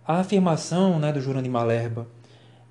A 0.05 0.19
afirmação 0.19 0.99
né, 0.99 1.11
do 1.11 1.21
Jurandir 1.21 1.51
Malerba 1.51 2.07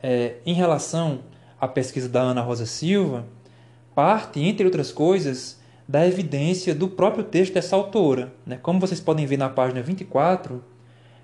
é, 0.03 0.37
em 0.45 0.53
relação 0.53 1.21
à 1.61 1.69
pesquisa 1.69 2.09
da 2.09 2.21
Ana 2.21 2.41
Rosa 2.41 2.67
Silva 2.67 3.25
parte, 3.95 4.41
entre 4.41 4.65
outras 4.65 4.93
coisas, 4.93 5.59
da 5.87 6.07
evidência 6.07 6.75
do 6.75 6.89
próprio 6.89 7.25
texto 7.25 7.55
dessa 7.55 7.77
autora. 7.77 8.33
Né? 8.47 8.59
Como 8.63 8.81
vocês 8.81 9.01
podem 9.01 9.27
ver 9.27 9.37
na 9.37 9.49
página 9.49 9.83
24, 9.83 10.63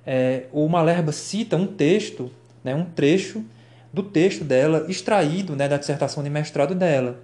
é, 0.05 0.47
o 0.53 0.69
Malerba 0.69 1.13
cita 1.13 1.57
um 1.57 1.67
texto, 1.67 2.31
né, 2.63 2.75
um 2.75 2.85
trecho 2.85 3.45
do 3.93 4.03
texto 4.03 4.45
dela, 4.45 4.85
extraído 4.89 5.57
né, 5.57 5.69
da 5.69 5.77
dissertação 5.77 6.23
de 6.23 6.31
mestrado 6.31 6.75
dela. 6.75 7.19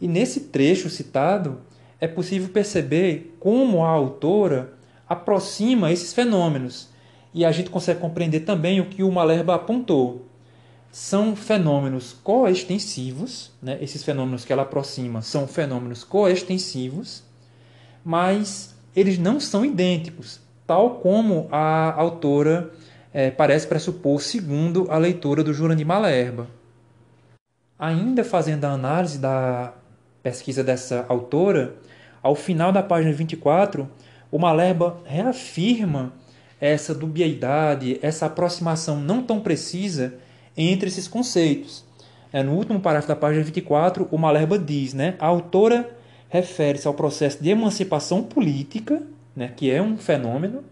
E 0.00 0.08
nesse 0.08 0.40
trecho 0.40 0.88
citado, 0.88 1.60
é 2.00 2.06
possível 2.06 2.48
perceber 2.48 3.36
como 3.40 3.84
a 3.84 3.88
autora 3.88 4.72
aproxima 5.08 5.90
esses 5.92 6.12
fenômenos. 6.12 6.88
E 7.34 7.44
a 7.44 7.52
gente 7.52 7.70
consegue 7.70 8.00
compreender 8.00 8.40
também 8.40 8.80
o 8.80 8.86
que 8.86 9.02
o 9.02 9.10
Malerba 9.10 9.54
apontou 9.54 10.28
são 10.90 11.36
fenômenos 11.36 12.16
coextensivos, 12.24 13.52
né? 13.62 13.78
esses 13.80 14.02
fenômenos 14.02 14.44
que 14.44 14.52
ela 14.52 14.62
aproxima 14.62 15.20
são 15.20 15.46
fenômenos 15.46 16.02
coextensivos, 16.02 17.22
mas 18.04 18.74
eles 18.96 19.18
não 19.18 19.38
são 19.38 19.64
idênticos, 19.64 20.40
tal 20.66 20.96
como 20.96 21.46
a 21.52 21.92
autora 21.92 22.70
é, 23.12 23.30
parece 23.30 23.66
pressupor 23.66 24.20
segundo 24.20 24.86
a 24.90 24.98
leitura 24.98 25.44
do 25.44 25.52
Jurandir 25.52 25.86
Malerba. 25.86 26.48
Ainda 27.78 28.24
fazendo 28.24 28.64
a 28.64 28.72
análise 28.72 29.18
da 29.18 29.72
pesquisa 30.22 30.64
dessa 30.64 31.06
autora, 31.08 31.76
ao 32.22 32.34
final 32.34 32.72
da 32.72 32.82
página 32.82 33.12
24, 33.12 33.88
o 34.30 34.38
Malerba 34.38 34.98
reafirma 35.04 36.12
essa 36.60 36.94
dubiedade, 36.94 37.98
essa 38.02 38.26
aproximação 38.26 39.00
não 39.00 39.22
tão 39.22 39.40
precisa 39.40 40.14
entre 40.56 40.88
esses 40.88 41.06
conceitos. 41.06 41.84
É, 42.32 42.42
no 42.42 42.52
último 42.52 42.80
parágrafo 42.80 43.08
da 43.08 43.16
página 43.16 43.44
24, 43.44 44.08
o 44.10 44.18
Malerba 44.18 44.58
diz, 44.58 44.92
né, 44.92 45.14
a 45.18 45.26
autora 45.26 45.88
refere-se 46.28 46.86
ao 46.86 46.94
processo 46.94 47.42
de 47.42 47.48
emancipação 47.48 48.22
política, 48.22 49.02
né, 49.34 49.52
que 49.56 49.70
é 49.70 49.80
um 49.80 49.96
fenômeno, 49.96 50.62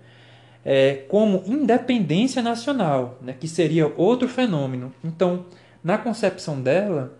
é, 0.64 1.04
como 1.08 1.42
independência 1.46 2.42
nacional, 2.42 3.18
né, 3.22 3.34
que 3.38 3.48
seria 3.48 3.90
outro 3.96 4.28
fenômeno. 4.28 4.92
Então, 5.02 5.46
na 5.82 5.96
concepção 5.96 6.60
dela, 6.60 7.16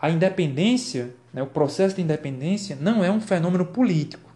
a 0.00 0.10
independência, 0.10 1.14
né, 1.36 1.42
o 1.42 1.46
processo 1.46 1.94
de 1.94 2.00
independência, 2.00 2.78
não 2.80 3.04
é 3.04 3.10
um 3.10 3.20
fenômeno 3.20 3.66
político. 3.66 4.30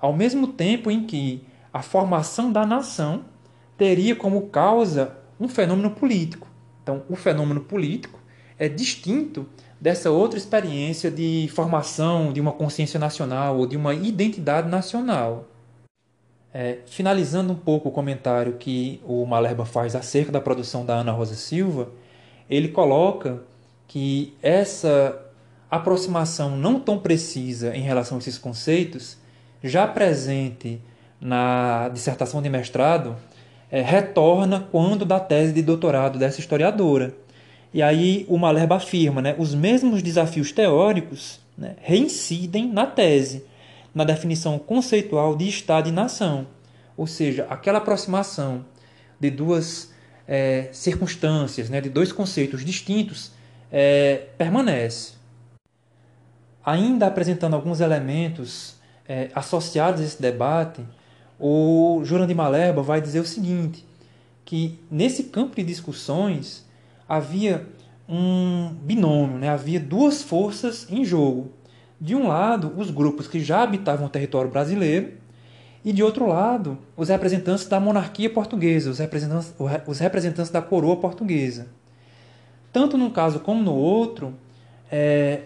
Ao 0.00 0.10
mesmo 0.10 0.46
tempo 0.46 0.90
em 0.90 1.04
que 1.04 1.44
a 1.70 1.82
formação 1.82 2.50
da 2.50 2.64
nação 2.64 3.26
teria 3.76 4.16
como 4.16 4.48
causa 4.48 5.18
um 5.38 5.46
fenômeno 5.46 5.90
político. 5.90 6.48
Então, 6.82 7.02
o 7.10 7.14
fenômeno 7.14 7.60
político 7.60 8.18
é 8.58 8.70
distinto 8.70 9.46
dessa 9.78 10.10
outra 10.10 10.38
experiência 10.38 11.10
de 11.10 11.50
formação 11.54 12.32
de 12.32 12.40
uma 12.40 12.52
consciência 12.52 12.98
nacional 12.98 13.58
ou 13.58 13.66
de 13.66 13.76
uma 13.76 13.92
identidade 13.92 14.66
nacional. 14.66 15.46
É, 16.54 16.78
finalizando 16.86 17.52
um 17.52 17.56
pouco 17.56 17.90
o 17.90 17.92
comentário 17.92 18.54
que 18.54 18.98
o 19.04 19.26
Malerba 19.26 19.66
faz 19.66 19.94
acerca 19.94 20.32
da 20.32 20.40
produção 20.40 20.86
da 20.86 20.94
Ana 20.94 21.12
Rosa 21.12 21.34
Silva, 21.34 21.90
ele 22.48 22.68
coloca 22.68 23.42
que 23.86 24.34
essa 24.40 25.23
aproximação 25.76 26.56
não 26.56 26.78
tão 26.78 26.98
precisa 26.98 27.74
em 27.76 27.82
relação 27.82 28.18
a 28.18 28.20
esses 28.20 28.38
conceitos, 28.38 29.16
já 29.62 29.86
presente 29.86 30.80
na 31.20 31.88
dissertação 31.88 32.42
de 32.42 32.48
mestrado, 32.48 33.16
é, 33.70 33.80
retorna 33.80 34.68
quando 34.70 35.04
da 35.04 35.18
tese 35.18 35.52
de 35.52 35.62
doutorado 35.62 36.18
dessa 36.18 36.40
historiadora. 36.40 37.14
E 37.72 37.82
aí 37.82 38.24
o 38.28 38.38
Malerba 38.38 38.76
afirma, 38.76 39.20
né, 39.20 39.34
os 39.38 39.54
mesmos 39.54 40.02
desafios 40.02 40.52
teóricos 40.52 41.40
né, 41.56 41.74
reincidem 41.80 42.68
na 42.68 42.86
tese, 42.86 43.44
na 43.94 44.04
definição 44.04 44.58
conceitual 44.58 45.34
de 45.34 45.48
Estado 45.48 45.88
e 45.88 45.92
nação. 45.92 46.46
Ou 46.96 47.06
seja, 47.06 47.46
aquela 47.50 47.78
aproximação 47.78 48.64
de 49.18 49.30
duas 49.30 49.92
é, 50.28 50.68
circunstâncias, 50.72 51.68
né, 51.68 51.80
de 51.80 51.88
dois 51.88 52.12
conceitos 52.12 52.64
distintos, 52.64 53.32
é, 53.72 54.26
permanece. 54.38 55.14
Ainda 56.64 57.06
apresentando 57.06 57.54
alguns 57.54 57.80
elementos 57.80 58.76
é, 59.08 59.30
associados 59.34 60.00
a 60.00 60.04
esse 60.04 60.20
debate, 60.20 60.82
o 61.38 62.00
Jurandir 62.04 62.36
Malerba 62.36 62.82
vai 62.82 63.00
dizer 63.00 63.20
o 63.20 63.26
seguinte, 63.26 63.84
que 64.44 64.78
nesse 64.90 65.24
campo 65.24 65.56
de 65.56 65.62
discussões 65.62 66.64
havia 67.08 67.66
um 68.08 68.74
binômio, 68.82 69.38
né? 69.38 69.48
havia 69.48 69.80
duas 69.80 70.22
forças 70.22 70.86
em 70.90 71.04
jogo. 71.04 71.50
De 72.00 72.14
um 72.14 72.28
lado, 72.28 72.72
os 72.76 72.90
grupos 72.90 73.26
que 73.26 73.40
já 73.40 73.62
habitavam 73.62 74.06
o 74.06 74.10
território 74.10 74.50
brasileiro, 74.50 75.12
e 75.84 75.92
de 75.92 76.02
outro 76.02 76.26
lado, 76.26 76.78
os 76.96 77.10
representantes 77.10 77.66
da 77.66 77.78
monarquia 77.78 78.30
portuguesa, 78.30 78.90
os 78.90 78.98
representantes, 78.98 79.54
os 79.86 79.98
representantes 79.98 80.50
da 80.50 80.62
coroa 80.62 80.96
portuguesa. 80.96 81.66
Tanto 82.72 82.96
num 82.96 83.10
caso 83.10 83.40
como 83.40 83.62
no 83.62 83.74
outro, 83.74 84.34
é, 84.90 85.42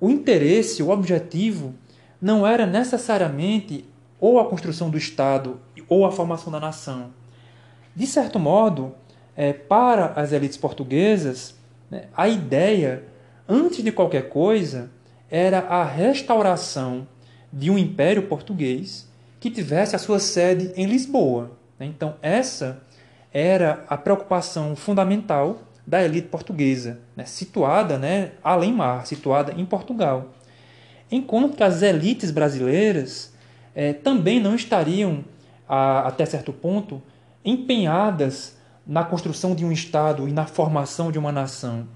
o 0.00 0.10
interesse, 0.10 0.82
o 0.82 0.90
objetivo, 0.90 1.74
não 2.20 2.46
era 2.46 2.66
necessariamente 2.66 3.84
ou 4.20 4.40
a 4.40 4.48
construção 4.48 4.90
do 4.90 4.98
Estado 4.98 5.60
ou 5.88 6.04
a 6.04 6.12
formação 6.12 6.52
da 6.52 6.60
nação. 6.60 7.10
De 7.94 8.06
certo 8.06 8.38
modo, 8.38 8.94
é, 9.36 9.52
para 9.52 10.12
as 10.16 10.32
elites 10.32 10.56
portuguesas, 10.56 11.54
né, 11.90 12.04
a 12.16 12.28
ideia, 12.28 13.04
antes 13.48 13.82
de 13.82 13.92
qualquer 13.92 14.28
coisa, 14.28 14.90
era 15.30 15.60
a 15.60 15.84
restauração 15.84 17.06
de 17.52 17.70
um 17.70 17.78
império 17.78 18.26
português 18.26 19.08
que 19.40 19.50
tivesse 19.50 19.94
a 19.94 19.98
sua 19.98 20.18
sede 20.18 20.72
em 20.76 20.86
Lisboa. 20.86 21.52
Né. 21.78 21.86
Então, 21.86 22.16
essa 22.20 22.82
era 23.32 23.84
a 23.88 23.96
preocupação 23.96 24.74
fundamental 24.74 25.60
da 25.88 26.04
elite 26.04 26.28
portuguesa, 26.28 27.00
né, 27.16 27.24
situada 27.24 27.96
né, 27.96 28.32
além 28.44 28.74
mar, 28.74 29.06
situada 29.06 29.54
em 29.56 29.64
Portugal. 29.64 30.34
Enquanto 31.10 31.56
que 31.56 31.62
as 31.62 31.80
elites 31.80 32.30
brasileiras 32.30 33.32
é, 33.74 33.94
também 33.94 34.38
não 34.38 34.54
estariam, 34.54 35.24
a, 35.66 36.06
até 36.06 36.26
certo 36.26 36.52
ponto, 36.52 37.02
empenhadas 37.42 38.58
na 38.86 39.02
construção 39.02 39.54
de 39.54 39.64
um 39.64 39.72
Estado 39.72 40.28
e 40.28 40.32
na 40.32 40.44
formação 40.44 41.10
de 41.10 41.18
uma 41.18 41.32
nação. 41.32 41.88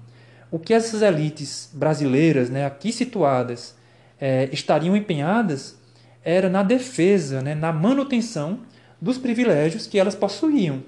O 0.49 0.57
que 0.57 0.73
essas 0.73 1.03
elites 1.03 1.69
brasileiras, 1.71 2.49
né, 2.49 2.65
aqui 2.65 2.91
situadas, 2.91 3.75
é, 4.19 4.49
estariam 4.51 4.97
empenhadas 4.97 5.77
era 6.23 6.49
na 6.49 6.63
defesa, 6.63 7.43
né, 7.43 7.53
na 7.53 7.71
manutenção 7.71 8.61
dos 8.99 9.19
privilégios 9.19 9.85
que 9.85 9.99
elas 9.99 10.15
possuíam. 10.15 10.81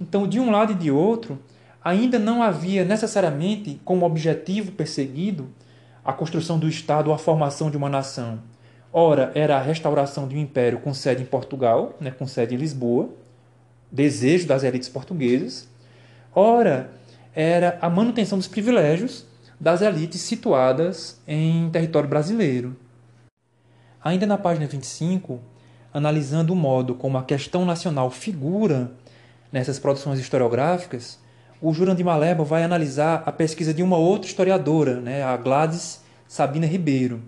Então, 0.00 0.26
de 0.26 0.40
um 0.40 0.50
lado 0.50 0.72
e 0.72 0.74
de 0.74 0.90
outro, 0.90 1.38
ainda 1.86 2.18
não 2.18 2.42
havia 2.42 2.84
necessariamente 2.84 3.80
como 3.84 4.04
objetivo 4.04 4.72
perseguido 4.72 5.48
a 6.04 6.12
construção 6.12 6.58
do 6.58 6.68
Estado 6.68 7.10
ou 7.10 7.14
a 7.14 7.18
formação 7.18 7.70
de 7.70 7.76
uma 7.76 7.88
nação. 7.88 8.40
Ora, 8.92 9.30
era 9.36 9.56
a 9.56 9.62
restauração 9.62 10.26
de 10.26 10.34
um 10.34 10.40
império 10.40 10.80
com 10.80 10.92
sede 10.92 11.22
em 11.22 11.26
Portugal, 11.26 11.94
né, 12.00 12.10
com 12.10 12.26
sede 12.26 12.56
em 12.56 12.58
Lisboa, 12.58 13.10
desejo 13.90 14.48
das 14.48 14.64
elites 14.64 14.88
portuguesas. 14.88 15.68
Ora, 16.34 16.90
era 17.32 17.78
a 17.80 17.88
manutenção 17.88 18.36
dos 18.36 18.48
privilégios 18.48 19.24
das 19.60 19.80
elites 19.80 20.20
situadas 20.22 21.20
em 21.24 21.70
território 21.70 22.08
brasileiro. 22.08 22.74
Ainda 24.02 24.26
na 24.26 24.36
página 24.36 24.66
25, 24.66 25.38
analisando 25.94 26.52
o 26.52 26.56
modo 26.56 26.96
como 26.96 27.16
a 27.16 27.22
questão 27.22 27.64
nacional 27.64 28.10
figura 28.10 28.90
nessas 29.52 29.78
produções 29.78 30.18
historiográficas, 30.18 31.24
o 31.60 31.72
Jurandir 31.72 32.04
Maleba 32.04 32.44
vai 32.44 32.62
analisar 32.62 33.22
a 33.26 33.32
pesquisa 33.32 33.72
de 33.72 33.82
uma 33.82 33.96
outra 33.96 34.28
historiadora, 34.28 35.00
né, 35.00 35.22
a 35.22 35.36
Gladys 35.36 36.02
Sabina 36.28 36.66
Ribeiro 36.66 37.22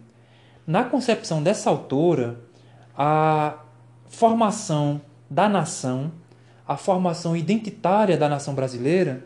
na 0.69 0.85
concepção 0.85 1.43
dessa 1.43 1.71
autora, 1.71 2.39
a 2.95 3.55
formação 4.07 5.01
da 5.31 5.49
nação, 5.49 6.13
a 6.67 6.77
formação 6.77 7.35
identitária 7.35 8.19
da 8.19 8.29
nação 8.29 8.55
brasileira 8.55 9.25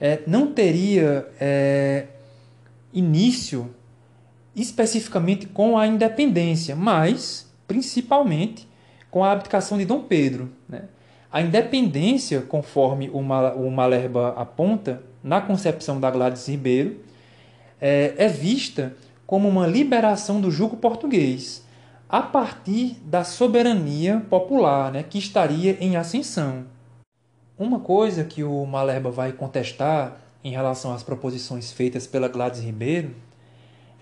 é, 0.00 0.22
não 0.26 0.50
teria 0.50 1.28
é, 1.38 2.06
início 2.90 3.74
especificamente 4.56 5.46
com 5.46 5.76
a 5.76 5.86
independência, 5.86 6.74
mas 6.74 7.52
principalmente 7.66 8.66
com 9.10 9.22
a 9.22 9.32
abdicação 9.32 9.76
de 9.76 9.84
Dom 9.84 10.04
Pedro. 10.04 10.50
Né? 10.66 10.84
A 11.30 11.42
independência, 11.42 12.40
conforme 12.40 13.10
o, 13.10 13.20
Malerba 13.70 14.30
aponta, 14.30 15.02
na 15.22 15.40
concepção 15.40 16.00
da 16.00 16.10
Gladys 16.10 16.48
Ribeiro, 16.48 17.00
é, 17.80 18.14
é 18.16 18.28
vista 18.28 18.96
como 19.26 19.46
uma 19.46 19.66
liberação 19.66 20.40
do 20.40 20.50
jugo 20.50 20.76
português 20.76 21.66
a 22.08 22.22
partir 22.22 22.96
da 23.04 23.22
soberania 23.22 24.24
popular, 24.30 24.90
né, 24.90 25.02
que 25.02 25.18
estaria 25.18 25.76
em 25.78 25.96
ascensão. 25.96 26.64
Uma 27.58 27.80
coisa 27.80 28.24
que 28.24 28.42
o 28.42 28.64
Malerba 28.64 29.10
vai 29.10 29.32
contestar 29.32 30.16
em 30.42 30.50
relação 30.50 30.94
às 30.94 31.02
proposições 31.02 31.70
feitas 31.70 32.06
pela 32.06 32.28
Gladys 32.28 32.62
Ribeiro 32.62 33.14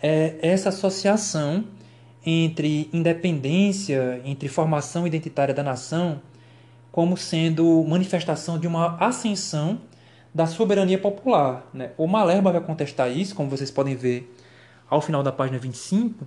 é 0.01 0.37
essa 0.41 0.69
associação 0.69 1.65
entre 2.25 2.89
independência, 2.93 4.21
entre 4.25 4.49
formação 4.49 5.07
identitária 5.07 5.55
da 5.55 5.63
nação, 5.63 6.21
como 6.97 7.15
sendo 7.15 7.85
manifestação 7.87 8.59
de 8.59 8.67
uma 8.67 8.97
ascensão 8.97 9.83
da 10.35 10.47
soberania 10.47 10.97
popular. 10.99 11.69
Né? 11.75 11.91
O 11.99 12.07
Malerba 12.07 12.51
vai 12.51 12.61
contestar 12.63 13.15
isso, 13.15 13.35
como 13.35 13.51
vocês 13.51 13.71
podem 13.71 13.95
ver 13.95 14.35
ao 14.89 15.03
final 15.03 15.23
da 15.23 15.31
página 15.31 15.59
25, 15.59 16.27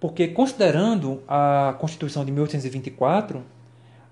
porque 0.00 0.26
considerando 0.26 1.22
a 1.28 1.76
Constituição 1.78 2.24
de 2.24 2.32
1824, 2.32 3.44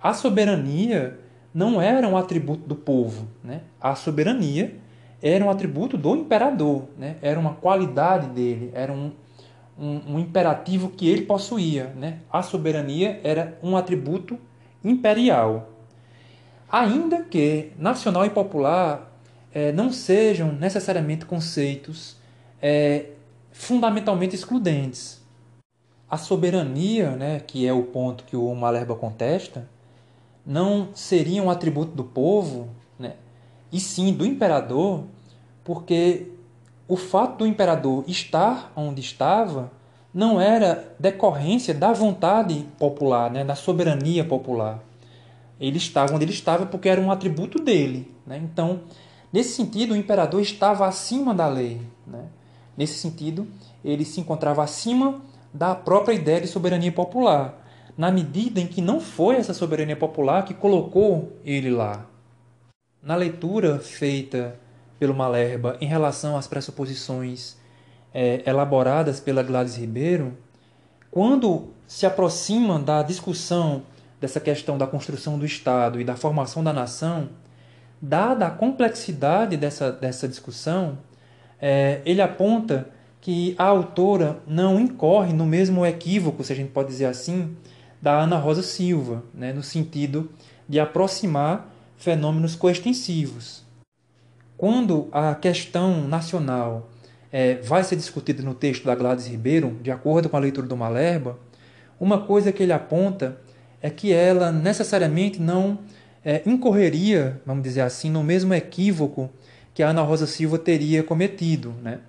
a 0.00 0.14
soberania 0.14 1.18
não 1.52 1.82
era 1.82 2.06
um 2.06 2.16
atributo 2.16 2.68
do 2.68 2.76
povo. 2.76 3.26
Né? 3.42 3.62
A 3.80 3.96
soberania 3.96 4.76
era 5.20 5.44
um 5.44 5.50
atributo 5.50 5.98
do 5.98 6.14
imperador, 6.14 6.84
né? 6.96 7.16
era 7.20 7.40
uma 7.40 7.54
qualidade 7.54 8.28
dele, 8.28 8.70
era 8.74 8.92
um, 8.92 9.10
um, 9.76 10.14
um 10.14 10.18
imperativo 10.20 10.88
que 10.88 11.08
ele 11.08 11.22
possuía. 11.22 11.92
Né? 11.96 12.20
A 12.30 12.42
soberania 12.42 13.20
era 13.24 13.58
um 13.60 13.76
atributo 13.76 14.38
imperial. 14.84 15.72
Ainda 16.70 17.22
que 17.22 17.72
nacional 17.78 18.26
e 18.26 18.30
popular 18.30 19.12
é, 19.52 19.72
não 19.72 19.92
sejam 19.92 20.52
necessariamente 20.52 21.24
conceitos 21.24 22.16
é, 22.60 23.06
fundamentalmente 23.52 24.34
excludentes. 24.34 25.24
A 26.10 26.16
soberania, 26.16 27.10
né, 27.12 27.40
que 27.40 27.66
é 27.66 27.72
o 27.72 27.84
ponto 27.84 28.24
que 28.24 28.36
o 28.36 28.54
Malerba 28.54 28.94
contesta, 28.94 29.68
não 30.44 30.88
seria 30.94 31.42
um 31.42 31.50
atributo 31.50 31.92
do 31.92 32.04
povo, 32.04 32.68
né, 32.98 33.14
e 33.72 33.80
sim 33.80 34.12
do 34.12 34.24
imperador, 34.24 35.04
porque 35.64 36.28
o 36.86 36.96
fato 36.96 37.38
do 37.38 37.46
imperador 37.46 38.04
estar 38.06 38.72
onde 38.76 39.00
estava 39.00 39.70
não 40.14 40.40
era 40.40 40.94
decorrência 40.98 41.74
da 41.74 41.92
vontade 41.92 42.66
popular, 42.78 43.30
né, 43.30 43.44
da 43.44 43.54
soberania 43.54 44.24
popular. 44.24 44.80
Ele 45.60 45.78
estava 45.78 46.14
onde 46.14 46.24
ele 46.24 46.32
estava 46.32 46.66
porque 46.66 46.88
era 46.88 47.00
um 47.00 47.10
atributo 47.10 47.58
dele. 47.62 48.10
Né? 48.26 48.38
Então, 48.38 48.82
Nesse 49.36 49.54
sentido, 49.54 49.92
o 49.92 49.96
imperador 49.96 50.40
estava 50.40 50.86
acima 50.86 51.34
da 51.34 51.46
lei. 51.46 51.82
Né? 52.06 52.24
Nesse 52.74 52.94
sentido, 52.94 53.46
ele 53.84 54.02
se 54.02 54.18
encontrava 54.18 54.62
acima 54.62 55.20
da 55.52 55.74
própria 55.74 56.14
ideia 56.14 56.40
de 56.40 56.46
soberania 56.46 56.90
popular, 56.90 57.62
na 57.98 58.10
medida 58.10 58.60
em 58.60 58.66
que 58.66 58.80
não 58.80 58.98
foi 58.98 59.36
essa 59.36 59.52
soberania 59.52 59.94
popular 59.94 60.44
que 60.44 60.54
colocou 60.54 61.32
ele 61.44 61.70
lá. 61.70 62.06
Na 63.02 63.14
leitura 63.14 63.78
feita 63.78 64.58
pelo 64.98 65.14
Malerba 65.14 65.76
em 65.82 65.86
relação 65.86 66.36
às 66.36 66.46
pressuposições 66.46 67.58
é, 68.14 68.42
elaboradas 68.46 69.20
pela 69.20 69.42
Gladys 69.42 69.76
Ribeiro, 69.76 70.36
quando 71.10 71.68
se 71.86 72.06
aproxima 72.06 72.78
da 72.78 73.02
discussão 73.02 73.82
dessa 74.20 74.40
questão 74.40 74.78
da 74.78 74.86
construção 74.86 75.38
do 75.38 75.44
Estado 75.44 76.00
e 76.00 76.04
da 76.04 76.16
formação 76.16 76.64
da 76.64 76.72
nação, 76.72 77.28
dada 78.00 78.46
a 78.46 78.50
complexidade 78.50 79.56
dessa, 79.56 79.92
dessa 79.92 80.26
discussão, 80.28 80.98
é, 81.60 82.00
ele 82.04 82.20
aponta 82.20 82.88
que 83.20 83.54
a 83.58 83.64
autora 83.64 84.38
não 84.46 84.78
incorre 84.78 85.32
no 85.32 85.44
mesmo 85.44 85.84
equívoco, 85.84 86.44
se 86.44 86.52
a 86.52 86.56
gente 86.56 86.70
pode 86.70 86.88
dizer 86.88 87.06
assim, 87.06 87.56
da 88.00 88.20
Ana 88.20 88.36
Rosa 88.36 88.62
Silva, 88.62 89.24
né, 89.34 89.52
no 89.52 89.62
sentido 89.62 90.30
de 90.68 90.78
aproximar 90.78 91.72
fenômenos 91.96 92.54
coextensivos. 92.54 93.64
Quando 94.56 95.08
a 95.12 95.34
questão 95.34 96.06
nacional 96.06 96.88
é, 97.32 97.56
vai 97.56 97.82
ser 97.84 97.96
discutida 97.96 98.42
no 98.42 98.54
texto 98.54 98.84
da 98.84 98.94
Gladys 98.94 99.26
Ribeiro, 99.26 99.76
de 99.82 99.90
acordo 99.90 100.28
com 100.28 100.36
a 100.36 100.40
leitura 100.40 100.66
do 100.66 100.76
Malerba, 100.76 101.38
uma 101.98 102.20
coisa 102.20 102.52
que 102.52 102.62
ele 102.62 102.72
aponta 102.72 103.38
é 103.80 103.90
que 103.90 104.12
ela 104.12 104.50
necessariamente 104.50 105.40
não 105.40 105.78
é, 106.24 106.42
incorreria, 106.46 107.40
vamos 107.46 107.62
dizer 107.62 107.82
assim, 107.82 108.10
no 108.10 108.22
mesmo 108.22 108.52
equívoco 108.52 109.30
que 109.72 109.82
a 109.82 109.90
Ana 109.90 110.02
Rosa 110.02 110.26
Silva 110.26 110.58
teria 110.58 111.02
cometido. 111.02 111.74
Né? 111.82 112.00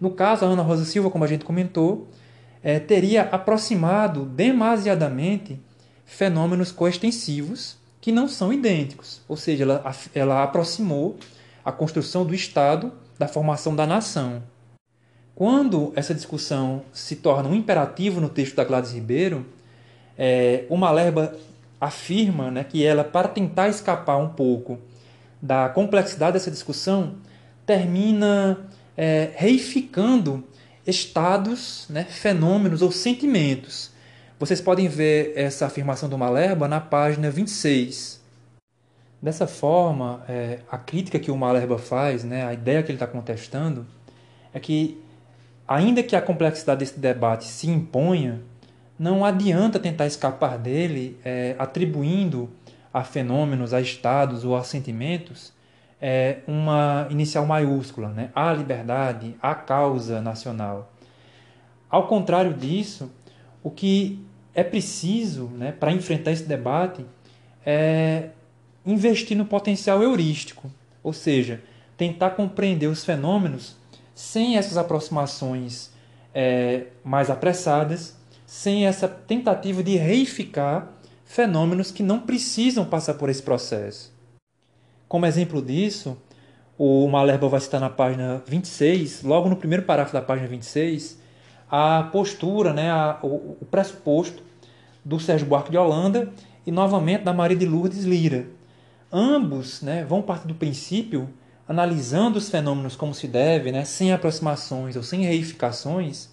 No 0.00 0.10
caso, 0.10 0.44
a 0.44 0.48
Ana 0.48 0.62
Rosa 0.62 0.84
Silva, 0.84 1.10
como 1.10 1.24
a 1.24 1.26
gente 1.26 1.44
comentou, 1.44 2.08
é, 2.62 2.78
teria 2.78 3.22
aproximado 3.22 4.24
demasiadamente 4.24 5.60
fenômenos 6.04 6.72
coextensivos 6.72 7.76
que 8.00 8.12
não 8.12 8.28
são 8.28 8.52
idênticos, 8.52 9.20
ou 9.26 9.36
seja, 9.36 9.64
ela, 9.64 9.94
ela 10.14 10.42
aproximou 10.42 11.18
a 11.64 11.72
construção 11.72 12.24
do 12.24 12.34
Estado 12.34 12.92
da 13.18 13.26
formação 13.26 13.74
da 13.74 13.86
nação. 13.86 14.42
Quando 15.34 15.92
essa 15.96 16.14
discussão 16.14 16.82
se 16.92 17.16
torna 17.16 17.48
um 17.48 17.54
imperativo 17.54 18.20
no 18.20 18.28
texto 18.28 18.54
da 18.54 18.64
Gladys 18.64 18.92
Ribeiro, 18.92 19.44
é, 20.18 20.64
o 20.68 20.76
Malerba 20.76 21.34
afirma 21.80 22.50
né, 22.50 22.64
que 22.64 22.84
ela, 22.84 23.04
para 23.04 23.28
tentar 23.28 23.68
escapar 23.68 24.16
um 24.16 24.28
pouco 24.28 24.78
da 25.40 25.68
complexidade 25.68 26.34
dessa 26.34 26.50
discussão, 26.50 27.16
termina 27.66 28.58
é, 28.96 29.30
reificando 29.34 30.44
estados, 30.86 31.86
né, 31.90 32.04
fenômenos 32.04 32.80
ou 32.80 32.90
sentimentos. 32.90 33.90
Vocês 34.38 34.60
podem 34.60 34.88
ver 34.88 35.32
essa 35.36 35.66
afirmação 35.66 36.08
do 36.08 36.16
Malerba 36.16 36.68
na 36.68 36.80
página 36.80 37.30
26. 37.30 38.20
Dessa 39.20 39.46
forma, 39.46 40.22
é, 40.28 40.60
a 40.70 40.78
crítica 40.78 41.18
que 41.18 41.30
o 41.30 41.36
Malerba 41.36 41.78
faz, 41.78 42.22
né, 42.22 42.46
a 42.46 42.52
ideia 42.52 42.82
que 42.82 42.90
ele 42.90 42.96
está 42.96 43.06
contestando, 43.06 43.86
é 44.52 44.60
que, 44.60 45.00
ainda 45.66 46.02
que 46.02 46.14
a 46.14 46.20
complexidade 46.20 46.80
desse 46.80 46.98
debate 46.98 47.44
se 47.44 47.68
imponha, 47.68 48.40
não 48.98 49.24
adianta 49.24 49.78
tentar 49.78 50.06
escapar 50.06 50.58
dele 50.58 51.18
é, 51.24 51.54
atribuindo 51.58 52.50
a 52.92 53.04
fenômenos, 53.04 53.74
a 53.74 53.80
estados 53.80 54.44
ou 54.44 54.56
a 54.56 54.64
sentimentos 54.64 55.52
é, 56.00 56.38
uma 56.46 57.06
inicial 57.10 57.46
maiúscula, 57.46 58.08
né? 58.08 58.30
a 58.34 58.52
liberdade, 58.52 59.34
a 59.40 59.54
causa 59.54 60.20
nacional. 60.20 60.92
Ao 61.90 62.06
contrário 62.06 62.54
disso, 62.54 63.10
o 63.62 63.70
que 63.70 64.24
é 64.54 64.64
preciso 64.64 65.46
né, 65.48 65.72
para 65.72 65.92
enfrentar 65.92 66.32
esse 66.32 66.44
debate 66.44 67.04
é 67.64 68.30
investir 68.84 69.36
no 69.36 69.44
potencial 69.44 70.02
heurístico, 70.02 70.70
ou 71.02 71.12
seja, 71.12 71.60
tentar 71.96 72.30
compreender 72.30 72.86
os 72.86 73.04
fenômenos 73.04 73.76
sem 74.14 74.56
essas 74.56 74.76
aproximações 74.76 75.90
é, 76.34 76.86
mais 77.04 77.28
apressadas 77.28 78.15
sem 78.46 78.86
essa 78.86 79.08
tentativa 79.08 79.82
de 79.82 79.96
reificar 79.96 80.92
fenômenos 81.24 81.90
que 81.90 82.02
não 82.02 82.20
precisam 82.20 82.84
passar 82.84 83.14
por 83.14 83.28
esse 83.28 83.42
processo. 83.42 84.14
Como 85.08 85.26
exemplo 85.26 85.60
disso, 85.60 86.16
o 86.78 87.08
Malerba 87.08 87.48
vai 87.48 87.60
citar 87.60 87.80
na 87.80 87.90
página 87.90 88.42
26, 88.46 89.22
logo 89.22 89.48
no 89.48 89.56
primeiro 89.56 89.84
parágrafo 89.84 90.12
da 90.12 90.22
página 90.22 90.46
26, 90.48 91.18
a 91.68 92.04
postura, 92.12 92.72
né, 92.72 92.90
a, 92.90 93.18
o, 93.22 93.56
o 93.60 93.66
pressuposto 93.68 94.42
do 95.04 95.18
Sérgio 95.18 95.46
Buarque 95.46 95.70
de 95.70 95.78
Holanda 95.78 96.32
e 96.66 96.70
novamente 96.70 97.24
da 97.24 97.32
Maria 97.32 97.56
de 97.56 97.66
Lourdes 97.66 98.04
Lira. 98.04 98.46
Ambos 99.10 99.82
né, 99.82 100.04
vão 100.04 100.22
partir 100.22 100.48
do 100.48 100.54
princípio, 100.54 101.28
analisando 101.68 102.38
os 102.38 102.48
fenômenos 102.48 102.94
como 102.94 103.14
se 103.14 103.26
deve, 103.26 103.72
né, 103.72 103.84
sem 103.84 104.12
aproximações 104.12 104.96
ou 104.96 105.02
sem 105.02 105.22
reificações, 105.22 106.28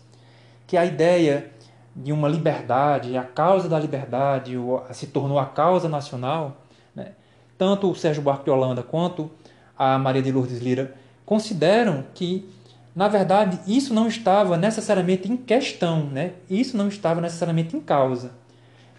que 0.68 0.76
a 0.76 0.86
ideia 0.86 1.51
de 1.96 2.12
uma 2.12 2.28
liberdade, 2.28 3.16
a 3.16 3.24
causa 3.24 3.70
da 3.70 3.80
liberdade 3.80 4.56
se 4.91 5.08
tornou 5.08 5.38
a 5.38 5.46
causa 5.46 5.88
nacional, 5.88 6.58
né? 6.96 7.12
tanto 7.58 7.89
o 7.89 7.96
Sérgio 7.96 8.24
Buarque 8.24 8.46
de 8.46 8.50
Holanda 8.50 8.82
quanto 8.82 9.30
a 9.78 9.98
Maria 9.98 10.22
de 10.22 10.32
Lourdes 10.32 10.60
Lira 10.60 10.96
consideram 11.26 12.04
que, 12.14 12.50
na 12.96 13.08
verdade, 13.08 13.60
isso 13.68 13.94
não 13.94 14.08
estava 14.08 14.58
necessariamente 14.58 15.32
em 15.32 15.38
questão, 15.38 16.06
né? 16.08 16.34
isso 16.50 16.76
não 16.76 16.88
estava 16.88 17.22
necessariamente 17.22 17.76
em 17.76 17.80
causa. 17.80 18.32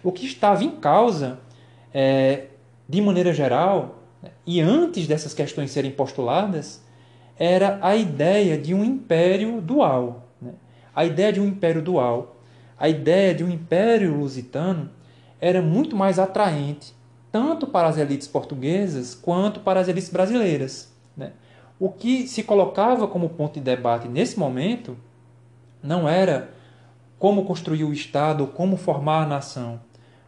O 0.01 0.11
que 0.11 0.25
estava 0.25 0.63
em 0.63 0.71
causa, 0.71 1.39
é, 1.93 2.45
de 2.87 3.01
maneira 3.01 3.33
geral, 3.33 4.03
e 4.45 4.61
antes 4.61 5.07
dessas 5.07 5.33
questões 5.33 5.71
serem 5.71 5.91
postuladas, 5.91 6.81
era 7.37 7.77
a 7.81 7.95
ideia 7.95 8.57
de 8.57 8.73
um 8.73 8.83
império 8.83 9.59
dual. 9.61 10.23
Né? 10.41 10.51
A 10.95 11.05
ideia 11.05 11.33
de 11.33 11.41
um 11.41 11.47
império 11.47 11.81
dual, 11.81 12.34
a 12.77 12.89
ideia 12.89 13.33
de 13.33 13.43
um 13.43 13.49
império 13.49 14.15
lusitano, 14.15 14.89
era 15.39 15.61
muito 15.61 15.95
mais 15.95 16.19
atraente 16.19 16.93
tanto 17.35 17.67
para 17.67 17.89
as 17.89 17.97
elites 17.97 18.29
portuguesas 18.29 19.13
quanto 19.13 19.59
para 19.59 19.81
as 19.81 19.89
elites 19.89 20.09
brasileiras. 20.09 20.89
Né? 21.17 21.33
O 21.77 21.89
que 21.89 22.29
se 22.29 22.43
colocava 22.43 23.09
como 23.09 23.27
ponto 23.27 23.55
de 23.55 23.59
debate 23.59 24.07
nesse 24.07 24.39
momento 24.39 24.95
não 25.83 26.07
era 26.07 26.49
como 27.19 27.43
construir 27.43 27.83
o 27.83 27.91
Estado, 27.91 28.47
como 28.47 28.77
formar 28.77 29.23
a 29.23 29.27
nação. 29.27 29.81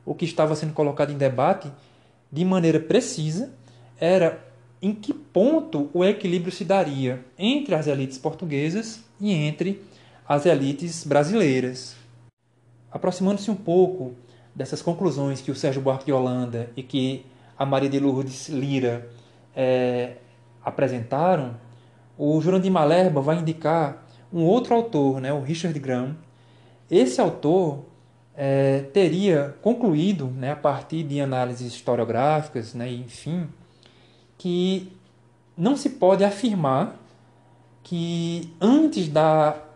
O 0.06 0.14
que 0.14 0.26
estava 0.26 0.54
sendo 0.54 0.74
colocado 0.74 1.14
em 1.14 1.18
debate 1.18 1.72
de 2.30 2.44
maneira 2.44 2.78
precisa 2.78 3.54
era 3.98 4.46
em 4.82 4.94
que 4.94 5.14
ponto 5.14 5.90
o 5.94 6.04
equilíbrio 6.04 6.52
se 6.52 6.66
daria 6.66 7.24
entre 7.40 7.74
as 7.74 7.88
elites 7.88 8.18
portuguesas 8.18 9.02
e 9.22 9.32
entre 9.32 9.82
as 10.28 10.46
elites 10.46 11.06
brasileiras. 11.06 11.96
Aproximando-se 12.98 13.52
um 13.52 13.56
pouco 13.56 14.16
dessas 14.56 14.82
conclusões 14.82 15.40
que 15.40 15.52
o 15.52 15.56
Sérgio 15.56 15.80
Buarque 15.84 16.06
de 16.06 16.12
Holanda 16.12 16.72
e 16.76 16.82
que 16.82 17.24
a 17.56 17.64
Maria 17.64 17.88
de 17.88 18.00
Lourdes 18.00 18.50
Lira 18.50 19.08
é, 19.56 20.16
apresentaram, 20.66 21.56
o 22.18 22.42
Jurandir 22.42 22.72
Malerba 22.72 23.22
vai 23.22 23.38
indicar 23.38 24.04
um 24.34 24.44
outro 24.44 24.74
autor, 24.74 25.22
né, 25.22 25.32
o 25.32 25.42
Richard 25.42 25.80
Graham. 25.80 26.18
Esse 26.90 27.22
autor 27.22 27.86
é, 28.36 28.80
teria 28.92 29.56
concluído, 29.62 30.26
né, 30.26 30.54
a 30.54 30.56
partir 30.56 31.04
de 31.04 31.22
análises 31.22 31.72
historiográficas, 31.72 32.74
né, 32.74 32.92
enfim, 32.92 33.48
que 34.40 34.92
não 35.56 35.78
se 35.78 35.92
pode 35.92 36.24
afirmar 36.24 36.96
que 37.84 38.52
antes 38.60 39.08
da 39.08 39.67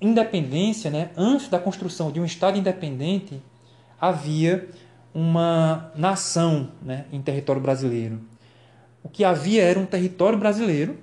independência, 0.00 0.90
né, 0.90 1.10
antes 1.16 1.48
da 1.48 1.58
construção 1.58 2.10
de 2.10 2.20
um 2.20 2.24
Estado 2.24 2.58
independente, 2.58 3.42
havia 4.00 4.68
uma 5.14 5.90
nação 5.94 6.68
né, 6.82 7.06
em 7.10 7.22
território 7.22 7.60
brasileiro. 7.60 8.20
O 9.02 9.08
que 9.08 9.24
havia 9.24 9.62
era 9.62 9.78
um 9.78 9.86
território 9.86 10.38
brasileiro, 10.38 10.98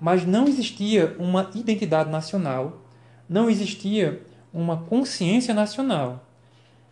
mas 0.00 0.24
não 0.24 0.46
existia 0.46 1.16
uma 1.18 1.50
identidade 1.54 2.10
nacional, 2.10 2.82
não 3.28 3.50
existia 3.50 4.22
uma 4.52 4.76
consciência 4.76 5.52
nacional. 5.52 6.24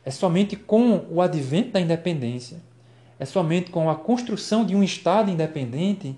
É 0.05 0.11
somente 0.11 0.57
com 0.57 1.07
o 1.11 1.23
advento 1.23 1.71
da 1.71 1.81
independência, 1.81 2.59
é 3.19 3.25
somente 3.25 3.71
com 3.71 3.89
a 3.89 3.95
construção 3.95 4.65
de 4.65 4.75
um 4.75 4.83
Estado 4.83 5.31
independente 5.31 6.17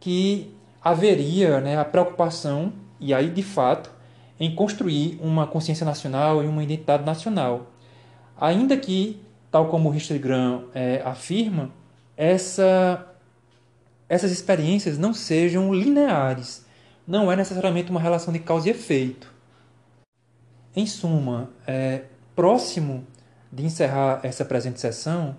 que 0.00 0.54
haveria 0.80 1.60
né, 1.60 1.78
a 1.78 1.84
preocupação, 1.84 2.72
e 2.98 3.12
aí 3.12 3.28
de 3.28 3.42
fato, 3.42 3.90
em 4.38 4.54
construir 4.54 5.18
uma 5.20 5.46
consciência 5.46 5.84
nacional 5.84 6.42
e 6.42 6.46
uma 6.46 6.62
identidade 6.62 7.04
nacional. 7.04 7.72
Ainda 8.40 8.76
que, 8.76 9.20
tal 9.50 9.68
como 9.68 9.90
Richard 9.90 10.22
Graham 10.22 10.64
é, 10.74 11.02
afirma, 11.04 11.70
essa, 12.16 13.06
essas 14.08 14.30
experiências 14.30 14.98
não 14.98 15.12
sejam 15.12 15.74
lineares. 15.74 16.64
Não 17.06 17.32
é 17.32 17.36
necessariamente 17.36 17.90
uma 17.90 18.00
relação 18.00 18.32
de 18.32 18.38
causa 18.38 18.68
e 18.68 18.70
efeito. 18.70 19.32
Em 20.76 20.86
suma, 20.86 21.50
é, 21.66 22.02
próximo 22.36 23.04
de 23.50 23.64
encerrar 23.64 24.20
essa 24.22 24.44
presente 24.44 24.80
sessão, 24.80 25.36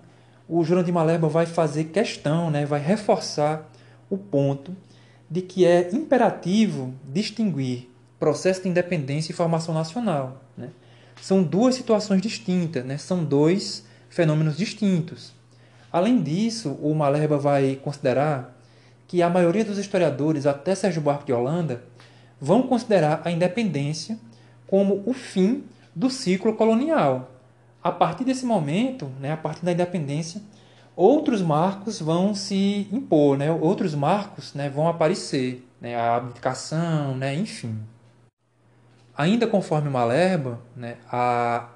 o 0.48 0.64
Jurandir 0.64 0.92
Maleba 0.92 1.28
vai 1.28 1.46
fazer 1.46 1.84
questão, 1.84 2.50
né, 2.50 2.66
vai 2.66 2.80
reforçar 2.80 3.70
o 4.10 4.18
ponto 4.18 4.76
de 5.30 5.40
que 5.40 5.64
é 5.64 5.88
imperativo 5.94 6.92
distinguir 7.04 7.89
processo 8.20 8.62
de 8.62 8.68
independência 8.68 9.32
e 9.32 9.34
formação 9.34 9.74
nacional. 9.74 10.42
Né? 10.56 10.68
São 11.20 11.42
duas 11.42 11.74
situações 11.74 12.20
distintas, 12.20 12.84
né? 12.84 12.98
são 12.98 13.24
dois 13.24 13.84
fenômenos 14.10 14.56
distintos. 14.56 15.32
Além 15.90 16.22
disso, 16.22 16.78
o 16.82 16.94
Malerba 16.94 17.38
vai 17.38 17.76
considerar 17.82 18.56
que 19.08 19.22
a 19.22 19.28
maioria 19.28 19.64
dos 19.64 19.78
historiadores, 19.78 20.46
até 20.46 20.74
Sérgio 20.74 21.02
Buarque 21.02 21.26
de 21.26 21.32
Holanda, 21.32 21.82
vão 22.40 22.62
considerar 22.62 23.22
a 23.24 23.30
independência 23.30 24.18
como 24.66 25.02
o 25.04 25.12
fim 25.12 25.64
do 25.94 26.08
ciclo 26.08 26.54
colonial. 26.54 27.30
A 27.82 27.90
partir 27.90 28.24
desse 28.24 28.46
momento, 28.46 29.10
né, 29.18 29.32
a 29.32 29.36
partir 29.36 29.64
da 29.64 29.72
independência, 29.72 30.40
outros 30.94 31.42
marcos 31.42 31.98
vão 31.98 32.34
se 32.34 32.86
impor, 32.92 33.36
né, 33.36 33.50
outros 33.50 33.94
marcos 33.94 34.54
né, 34.54 34.68
vão 34.68 34.86
aparecer, 34.86 35.66
né, 35.80 35.96
a 35.96 36.16
abdicação, 36.16 37.16
né, 37.16 37.34
enfim. 37.34 37.76
Ainda 39.20 39.46
conforme 39.46 39.90
Malerba, 39.90 40.62
né, 40.74 40.96
a, 41.12 41.68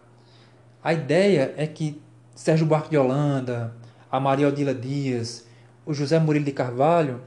a 0.83 0.95
ideia 0.95 1.53
é 1.59 1.67
que 1.67 2.01
Sérgio 2.35 2.65
Buarque 2.65 2.89
de 2.89 2.97
Holanda, 2.97 3.77
a 4.11 4.19
Maria 4.19 4.49
Odila 4.49 4.73
Dias, 4.73 5.45
o 5.85 5.93
José 5.93 6.19
Murilo 6.19 6.47
de 6.47 6.53
Carvalho 6.53 7.21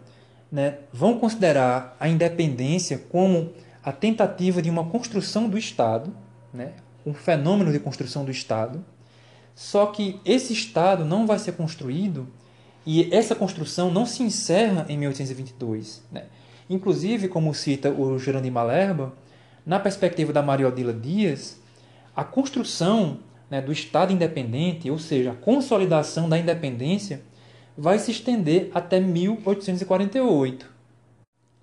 né, 0.51 0.80
vão 0.91 1.20
considerar 1.20 1.95
a 1.99 2.09
independência 2.09 2.97
como 2.97 3.53
a 3.84 3.91
tentativa 3.91 4.59
de 4.59 4.72
uma 4.72 4.86
construção 4.86 5.47
do 5.47 5.55
Estado, 5.55 6.11
né, 6.51 6.72
um 7.05 7.13
fenômeno 7.13 7.72
de 7.72 7.78
construção 7.78 8.26
do 8.26 8.32
Estado, 8.32 8.84
só 9.53 9.86
que 9.86 10.20
esse 10.26 10.51
Estado 10.51 11.05
não 11.05 11.28
vai 11.28 11.38
ser 11.38 11.51
construído 11.51 12.28
e 12.84 13.13
essa 13.13 13.36
construção 13.36 13.91
não 13.91 14.03
se 14.03 14.24
encerra 14.24 14.84
em 14.89 14.97
1822. 14.97 16.01
Né? 16.11 16.24
Inclusive, 16.68 17.28
como 17.28 17.53
cita 17.53 17.91
o 17.91 18.18
Jurandir 18.18 18.51
Malerba, 18.51 19.13
na 19.68 19.82
perspectiva 19.82 20.32
da 20.32 20.41
Maria 20.41 20.70
Odila 20.70 20.93
Dias, 20.93 21.59
a 22.15 22.24
construção 22.24 23.20
né, 23.49 23.61
do 23.61 23.70
Estado 23.74 24.13
independente, 24.13 24.89
ou 24.89 24.97
seja, 24.97 25.32
a 25.32 25.36
consolidação 25.36 26.30
da 26.30 26.38
independência, 26.38 27.22
vai 27.78 27.99
se 27.99 28.09
estender 28.11 28.72
até 28.74 29.01
1848. 29.01 30.72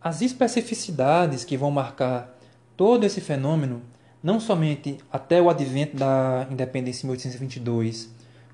As 0.02 0.20
especificidades 0.20 1.46
que 1.46 1.56
vão 1.56 1.70
marcar 1.70 2.38
todo 2.76 3.04
esse 3.04 3.22
fenômeno, 3.22 3.80
não 4.22 4.38
somente 4.38 4.98
até 5.10 5.40
o 5.40 5.48
advento 5.48 5.96
da 5.96 6.46
independência 6.50 7.06
em 7.06 7.08
1822, 7.08 8.10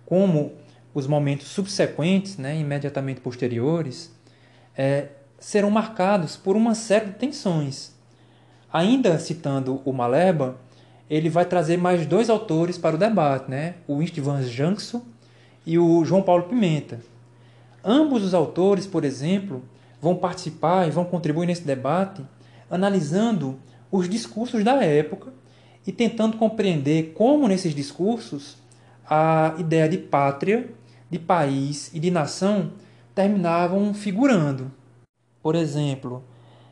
como 0.06 0.52
os 0.94 1.08
momentos 1.08 1.48
subsequentes, 1.48 2.36
né, 2.36 2.56
imediatamente 2.56 3.20
posteriores, 3.20 4.14
é, 4.76 5.08
serão 5.40 5.72
marcados 5.72 6.36
por 6.36 6.54
uma 6.54 6.76
série 6.76 7.06
de 7.06 7.14
tensões 7.14 7.98
Ainda 8.72 9.18
citando 9.18 9.80
o 9.84 9.92
Maleba, 9.92 10.56
ele 11.08 11.28
vai 11.28 11.44
trazer 11.44 11.76
mais 11.76 12.06
dois 12.06 12.30
autores 12.30 12.78
para 12.78 12.94
o 12.94 12.98
debate, 12.98 13.50
né? 13.50 13.74
o 13.88 14.02
Istvan 14.02 14.42
Jankso 14.42 15.02
e 15.66 15.78
o 15.78 16.04
João 16.04 16.22
Paulo 16.22 16.44
Pimenta. 16.44 17.00
Ambos 17.84 18.22
os 18.22 18.34
autores, 18.34 18.86
por 18.86 19.04
exemplo, 19.04 19.62
vão 20.00 20.14
participar 20.14 20.86
e 20.86 20.90
vão 20.90 21.04
contribuir 21.04 21.46
nesse 21.46 21.62
debate 21.62 22.22
analisando 22.70 23.58
os 23.90 24.08
discursos 24.08 24.62
da 24.62 24.82
época 24.84 25.32
e 25.86 25.90
tentando 25.90 26.36
compreender 26.36 27.12
como 27.14 27.48
nesses 27.48 27.74
discursos 27.74 28.56
a 29.08 29.56
ideia 29.58 29.88
de 29.88 29.98
pátria, 29.98 30.70
de 31.10 31.18
país 31.18 31.90
e 31.92 31.98
de 31.98 32.10
nação 32.10 32.70
terminavam 33.14 33.92
figurando. 33.92 34.70
Por 35.42 35.56
exemplo, 35.56 36.22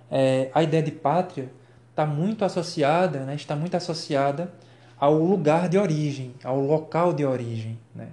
é, 0.08 0.50
a 0.54 0.62
ideia 0.62 0.82
de 0.82 0.92
pátria 0.92 1.50
está 1.98 2.06
muito 2.06 2.44
associada, 2.44 3.24
né, 3.24 3.34
está 3.34 3.56
muito 3.56 3.76
associada 3.76 4.52
ao 5.00 5.14
lugar 5.14 5.68
de 5.68 5.76
origem, 5.76 6.32
ao 6.44 6.60
local 6.60 7.12
de 7.12 7.24
origem, 7.24 7.76
né? 7.92 8.10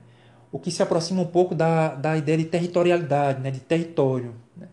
o 0.51 0.57
que 0.57 0.71
se 0.71 0.81
aproxima 0.81 1.21
um 1.21 1.27
pouco 1.27 1.53
da, 1.53 1.93
da 1.93 2.17
ideia 2.17 2.38
de 2.39 2.45
territorialidade, 2.45 3.41
né, 3.41 3.51
de 3.51 3.59
território. 3.59 4.33
Né? 4.57 4.67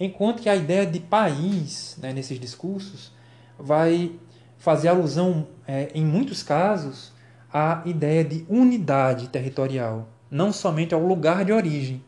Enquanto 0.00 0.42
que 0.42 0.48
a 0.48 0.56
ideia 0.56 0.84
de 0.84 0.98
país, 0.98 1.96
né, 2.00 2.12
nesses 2.12 2.40
discursos, 2.40 3.12
vai 3.56 4.12
fazer 4.56 4.88
alusão, 4.88 5.46
é, 5.66 5.90
em 5.94 6.04
muitos 6.04 6.42
casos, 6.42 7.12
à 7.52 7.82
ideia 7.84 8.24
de 8.24 8.44
unidade 8.48 9.28
territorial, 9.28 10.08
não 10.28 10.52
somente 10.52 10.94
ao 10.94 11.00
lugar 11.00 11.44
de 11.44 11.52
origem, 11.52 12.02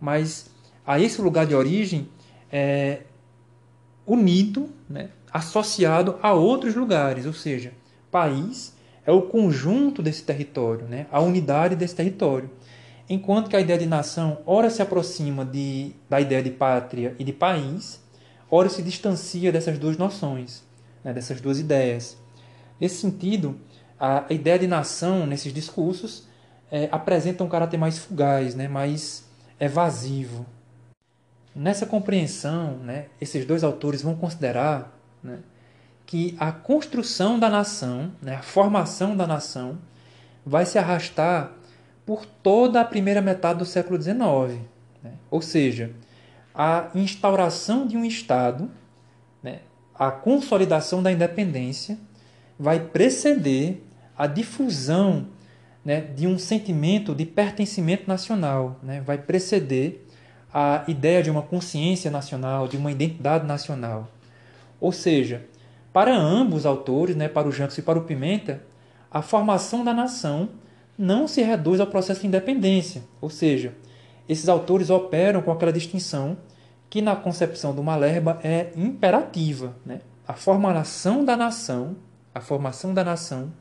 mas 0.00 0.50
a 0.84 0.98
esse 0.98 1.22
lugar 1.22 1.46
de 1.46 1.54
origem 1.54 2.08
é, 2.50 3.02
unido, 4.06 4.68
né, 4.88 5.10
associado 5.32 6.18
a 6.22 6.32
outros 6.32 6.74
lugares, 6.74 7.24
ou 7.26 7.32
seja, 7.32 7.72
país 8.10 8.74
é 9.04 9.10
o 9.10 9.22
conjunto 9.22 10.02
desse 10.02 10.22
território, 10.22 10.86
né? 10.86 11.06
a 11.10 11.20
unidade 11.20 11.74
desse 11.74 11.94
território. 11.94 12.50
Enquanto 13.08 13.48
que 13.48 13.56
a 13.56 13.60
ideia 13.60 13.78
de 13.78 13.86
nação, 13.86 14.38
ora 14.46 14.70
se 14.70 14.80
aproxima 14.80 15.44
de, 15.44 15.92
da 16.08 16.20
ideia 16.20 16.42
de 16.42 16.50
pátria 16.50 17.16
e 17.18 17.24
de 17.24 17.32
país, 17.32 18.00
ora 18.50 18.68
se 18.68 18.82
distancia 18.82 19.50
dessas 19.50 19.78
duas 19.78 19.96
noções, 19.96 20.62
né? 21.02 21.12
dessas 21.12 21.40
duas 21.40 21.58
ideias. 21.58 22.16
Nesse 22.80 23.00
sentido, 23.00 23.56
a, 23.98 24.26
a 24.28 24.32
ideia 24.32 24.58
de 24.58 24.66
nação, 24.66 25.26
nesses 25.26 25.52
discursos, 25.52 26.28
é, 26.70 26.88
apresenta 26.92 27.42
um 27.42 27.48
caráter 27.48 27.76
mais 27.76 27.98
fugaz, 27.98 28.54
né? 28.54 28.68
mais 28.68 29.24
evasivo. 29.58 30.46
Nessa 31.54 31.84
compreensão, 31.84 32.78
né, 32.78 33.06
esses 33.20 33.44
dois 33.44 33.62
autores 33.62 34.00
vão 34.00 34.14
considerar 34.14 34.98
né, 35.22 35.38
que 36.06 36.36
a 36.38 36.52
construção 36.52 37.38
da 37.38 37.48
nação, 37.48 38.12
né, 38.20 38.36
a 38.36 38.42
formação 38.42 39.16
da 39.16 39.26
nação, 39.26 39.78
vai 40.44 40.66
se 40.66 40.78
arrastar 40.78 41.52
por 42.04 42.26
toda 42.26 42.80
a 42.80 42.84
primeira 42.84 43.22
metade 43.22 43.58
do 43.58 43.64
século 43.64 44.00
XIX. 44.00 44.60
Né? 45.02 45.12
Ou 45.30 45.40
seja, 45.40 45.92
a 46.54 46.88
instauração 46.94 47.86
de 47.86 47.96
um 47.96 48.04
Estado, 48.04 48.70
né, 49.42 49.60
a 49.94 50.10
consolidação 50.10 51.02
da 51.02 51.12
independência, 51.12 51.96
vai 52.58 52.80
preceder 52.80 53.82
a 54.16 54.26
difusão 54.26 55.26
né, 55.84 56.00
de 56.00 56.26
um 56.26 56.38
sentimento 56.38 57.14
de 57.14 57.24
pertencimento 57.24 58.04
nacional, 58.06 58.78
né, 58.82 59.00
vai 59.00 59.18
preceder 59.18 60.06
a 60.52 60.84
ideia 60.86 61.22
de 61.22 61.30
uma 61.30 61.42
consciência 61.42 62.10
nacional, 62.10 62.68
de 62.68 62.76
uma 62.76 62.92
identidade 62.92 63.46
nacional. 63.46 64.08
Ou 64.82 64.90
seja, 64.90 65.46
para 65.92 66.12
ambos 66.12 66.60
os 66.60 66.66
autores, 66.66 67.14
né, 67.14 67.28
para 67.28 67.46
o 67.46 67.52
Jancos 67.52 67.78
e 67.78 67.82
para 67.82 68.00
o 68.00 68.02
Pimenta, 68.02 68.64
a 69.08 69.22
formação 69.22 69.84
da 69.84 69.94
nação 69.94 70.48
não 70.98 71.28
se 71.28 71.40
reduz 71.40 71.78
ao 71.78 71.86
processo 71.86 72.22
de 72.22 72.26
independência. 72.26 73.04
Ou 73.20 73.30
seja, 73.30 73.74
esses 74.28 74.48
autores 74.48 74.90
operam 74.90 75.40
com 75.40 75.52
aquela 75.52 75.72
distinção 75.72 76.36
que 76.90 77.00
na 77.00 77.14
concepção 77.14 77.72
do 77.72 77.80
Malerba 77.80 78.40
é 78.42 78.72
imperativa. 78.74 79.76
Né? 79.86 80.00
A 80.26 80.32
formação 80.32 81.24
da 81.24 81.36
nação, 81.36 81.94
a 82.34 82.40
formação 82.40 82.92
da 82.92 83.04
nação 83.04 83.52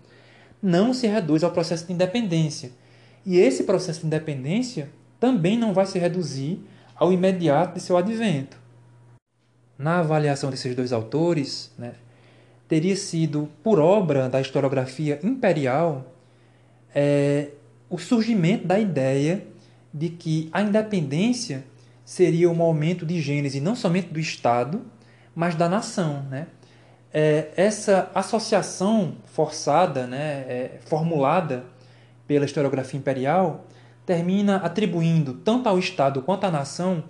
não 0.61 0.91
se 0.91 1.05
reduz 1.05 1.43
ao 1.43 1.51
processo 1.51 1.85
de 1.85 1.93
independência. 1.93 2.71
E 3.23 3.37
esse 3.37 3.63
processo 3.63 3.99
de 3.99 4.07
independência 4.07 4.89
também 5.19 5.55
não 5.55 5.71
vai 5.71 5.85
se 5.85 5.99
reduzir 5.99 6.59
ao 6.95 7.13
imediato 7.13 7.75
de 7.75 7.79
seu 7.79 7.95
advento. 7.95 8.60
Na 9.81 9.97
avaliação 9.97 10.51
desses 10.51 10.75
dois 10.75 10.93
autores, 10.93 11.71
né, 11.75 11.93
teria 12.67 12.95
sido, 12.95 13.49
por 13.63 13.79
obra 13.79 14.29
da 14.29 14.39
historiografia 14.39 15.19
imperial, 15.23 16.05
é, 16.93 17.47
o 17.89 17.97
surgimento 17.97 18.67
da 18.67 18.79
ideia 18.79 19.43
de 19.91 20.09
que 20.09 20.49
a 20.53 20.61
independência 20.61 21.63
seria 22.05 22.47
um 22.47 22.61
aumento 22.61 23.07
de 23.07 23.19
gênese 23.19 23.59
não 23.59 23.75
somente 23.75 24.09
do 24.09 24.19
Estado, 24.19 24.83
mas 25.33 25.55
da 25.55 25.67
nação. 25.67 26.27
Né? 26.29 26.45
É, 27.11 27.47
essa 27.57 28.11
associação 28.13 29.15
forçada, 29.25 30.05
né, 30.05 30.45
é, 30.47 30.79
formulada 30.85 31.65
pela 32.27 32.45
historiografia 32.45 32.99
imperial, 32.99 33.65
termina 34.05 34.57
atribuindo 34.57 35.33
tanto 35.33 35.67
ao 35.67 35.79
Estado 35.79 36.21
quanto 36.21 36.43
à 36.43 36.51
nação 36.51 37.03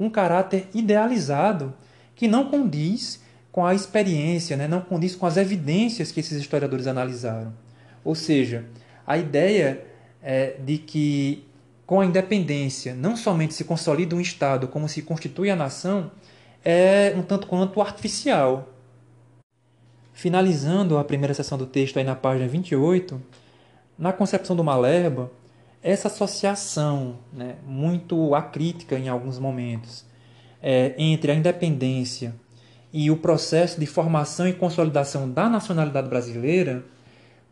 um 0.00 0.08
caráter 0.08 0.68
idealizado 0.72 1.74
que 2.14 2.28
não 2.28 2.48
condiz 2.48 3.22
com 3.50 3.64
a 3.64 3.74
experiência, 3.74 4.56
né? 4.56 4.66
não 4.66 4.80
condiz 4.80 5.14
com 5.14 5.26
as 5.26 5.36
evidências 5.36 6.10
que 6.10 6.20
esses 6.20 6.38
historiadores 6.40 6.86
analisaram. 6.86 7.52
Ou 8.04 8.14
seja, 8.14 8.64
a 9.06 9.16
ideia 9.16 9.84
é 10.22 10.56
de 10.58 10.78
que 10.78 11.46
com 11.86 12.00
a 12.00 12.06
independência 12.06 12.94
não 12.94 13.16
somente 13.16 13.54
se 13.54 13.64
consolida 13.64 14.16
um 14.16 14.20
Estado, 14.20 14.66
como 14.68 14.88
se 14.88 15.02
constitui 15.02 15.50
a 15.50 15.56
nação, 15.56 16.10
é 16.64 17.14
um 17.16 17.22
tanto 17.22 17.46
quanto 17.46 17.80
artificial. 17.80 18.68
Finalizando 20.12 20.96
a 20.96 21.04
primeira 21.04 21.34
seção 21.34 21.58
do 21.58 21.66
texto 21.66 21.98
aí 21.98 22.04
na 22.04 22.14
página 22.14 22.48
28, 22.48 23.20
na 23.98 24.12
concepção 24.12 24.56
do 24.56 24.64
Malerba, 24.64 25.30
essa 25.82 26.08
associação 26.08 27.18
né, 27.32 27.56
muito 27.66 28.34
acrítica 28.34 28.98
em 28.98 29.08
alguns 29.08 29.38
momentos 29.38 30.04
é, 30.66 30.94
entre 30.96 31.30
a 31.30 31.34
independência 31.34 32.34
e 32.90 33.10
o 33.10 33.18
processo 33.18 33.78
de 33.78 33.84
formação 33.84 34.48
e 34.48 34.52
consolidação 34.54 35.30
da 35.30 35.46
nacionalidade 35.46 36.08
brasileira 36.08 36.82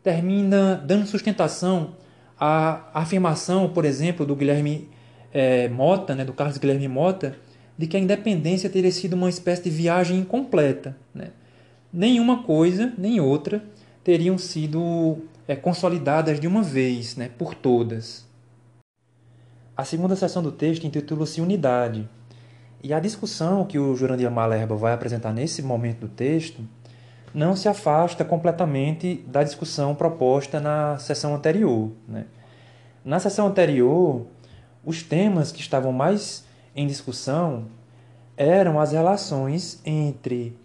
termina 0.01 0.81
dando 0.83 1.05
sustentação 1.05 1.95
à 2.39 2.89
afirmação, 2.91 3.69
por 3.69 3.85
exemplo, 3.85 4.25
do 4.25 4.35
Guilherme 4.35 4.89
é, 5.31 5.69
Mota, 5.69 6.15
né, 6.15 6.25
do 6.25 6.33
Carlos 6.33 6.57
Guilherme 6.57 6.87
Mota, 6.87 7.37
de 7.77 7.85
que 7.85 7.95
a 7.95 7.99
independência 7.99 8.67
teria 8.67 8.91
sido 8.91 9.13
uma 9.13 9.29
espécie 9.29 9.63
de 9.63 9.69
viagem 9.69 10.17
incompleta. 10.17 10.97
Né? 11.13 11.29
Nenhuma 11.91 12.41
coisa, 12.41 12.91
nem 12.97 13.19
outra, 13.19 13.63
teriam 14.03 14.39
sido 14.39 15.19
é, 15.47 15.55
consolidadas 15.55 16.39
de 16.39 16.47
uma 16.47 16.63
vez, 16.63 17.15
né, 17.15 17.29
por 17.37 17.53
todas. 17.53 18.25
A 19.77 19.85
segunda 19.85 20.15
seção 20.15 20.41
do 20.41 20.51
texto 20.51 20.85
intitula-se 20.85 21.41
Unidade. 21.41 22.09
E 22.83 22.93
a 22.93 22.99
discussão 22.99 23.63
que 23.63 23.79
o 23.79 23.95
Jurandir 23.95 24.29
Malerba 24.29 24.75
vai 24.75 24.91
apresentar 24.91 25.31
nesse 25.31 25.63
momento 25.63 26.01
do 26.01 26.09
texto 26.09 26.61
não 27.33 27.55
se 27.55 27.69
afasta 27.69 28.25
completamente 28.25 29.23
da 29.25 29.41
discussão 29.41 29.95
proposta 29.95 30.59
na 30.59 30.97
sessão 30.97 31.33
anterior. 31.33 31.91
Né? 32.05 32.25
Na 33.03 33.19
sessão 33.19 33.47
anterior, 33.47 34.27
os 34.83 35.01
temas 35.01 35.49
que 35.49 35.61
estavam 35.61 35.93
mais 35.93 36.45
em 36.75 36.85
discussão 36.85 37.67
eram 38.35 38.79
as 38.81 38.91
relações 38.91 39.79
entre 39.85 40.57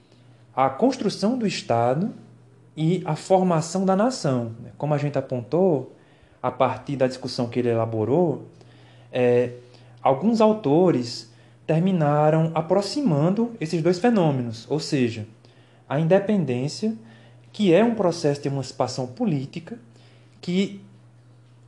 a 0.56 0.68
construção 0.68 1.38
do 1.38 1.46
Estado 1.46 2.12
e 2.76 3.00
a 3.04 3.14
formação 3.14 3.84
da 3.86 3.94
nação. 3.94 4.56
Como 4.76 4.92
a 4.92 4.98
gente 4.98 5.16
apontou, 5.16 5.94
a 6.42 6.50
partir 6.50 6.96
da 6.96 7.06
discussão 7.06 7.48
que 7.48 7.60
ele 7.60 7.68
elaborou, 7.68 8.46
é, 9.12 9.52
alguns 10.02 10.40
autores 10.40 11.27
terminaram 11.68 12.50
aproximando 12.54 13.52
esses 13.60 13.82
dois 13.82 13.98
fenômenos, 13.98 14.66
ou 14.70 14.80
seja, 14.80 15.26
a 15.86 16.00
independência, 16.00 16.96
que 17.52 17.74
é 17.74 17.84
um 17.84 17.94
processo 17.94 18.40
de 18.40 18.48
emancipação 18.48 19.06
política 19.06 19.78
que 20.40 20.80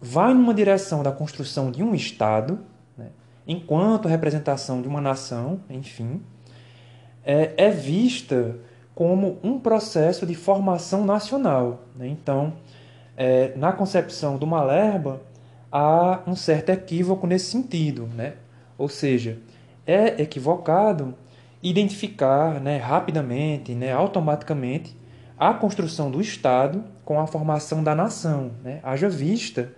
vai 0.01 0.33
numa 0.33 0.55
direção 0.55 1.03
da 1.03 1.13
construção 1.13 1.71
de 1.71 1.83
um 1.83 1.95
Estado, 1.95 2.61
né, 2.97 3.09
enquanto 3.47 4.09
representação 4.09 4.81
de 4.81 4.89
uma 4.89 5.03
nação, 5.03 5.61
enfim, 5.69 6.23
é, 7.23 7.53
é 7.59 7.71
vista 7.71 8.57
como 8.95 9.39
um 9.43 9.59
processo 9.61 10.25
de 10.25 10.35
formação 10.35 11.05
nacional. 11.05 11.83
Né? 11.95 12.09
Então, 12.09 12.55
é, 13.19 13.53
na 13.55 13.71
concepção 13.71 14.39
do 14.39 14.47
Malerba, 14.47 15.21
há 15.71 16.21
um 16.27 16.35
certo 16.35 16.71
equívoco 16.71 17.27
nesse 17.27 17.51
sentido. 17.51 18.09
Né? 18.17 18.37
Ou 18.79 18.89
seja, 18.89 19.39
é 19.91 20.23
equivocado 20.23 21.15
identificar 21.63 22.61
né, 22.61 22.79
rapidamente, 22.79 23.75
né, 23.75 23.93
automaticamente, 23.93 24.97
a 25.39 25.53
construção 25.55 26.11
do 26.11 26.21
Estado 26.21 26.85
com 27.05 27.21
a 27.21 27.27
formação 27.27 27.83
da 27.83 27.95
nação. 27.95 28.53
Né? 28.63 28.81
Haja 28.83 29.09
vista 29.09 29.73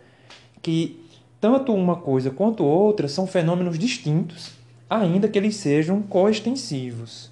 que 0.60 1.04
tanto 1.40 1.74
uma 1.74 1.96
coisa 1.96 2.30
quanto 2.30 2.64
outra 2.64 3.08
são 3.08 3.26
fenômenos 3.26 3.78
distintos, 3.78 4.52
ainda 4.88 5.28
que 5.28 5.38
eles 5.38 5.56
sejam 5.56 6.02
coextensivos. 6.02 7.30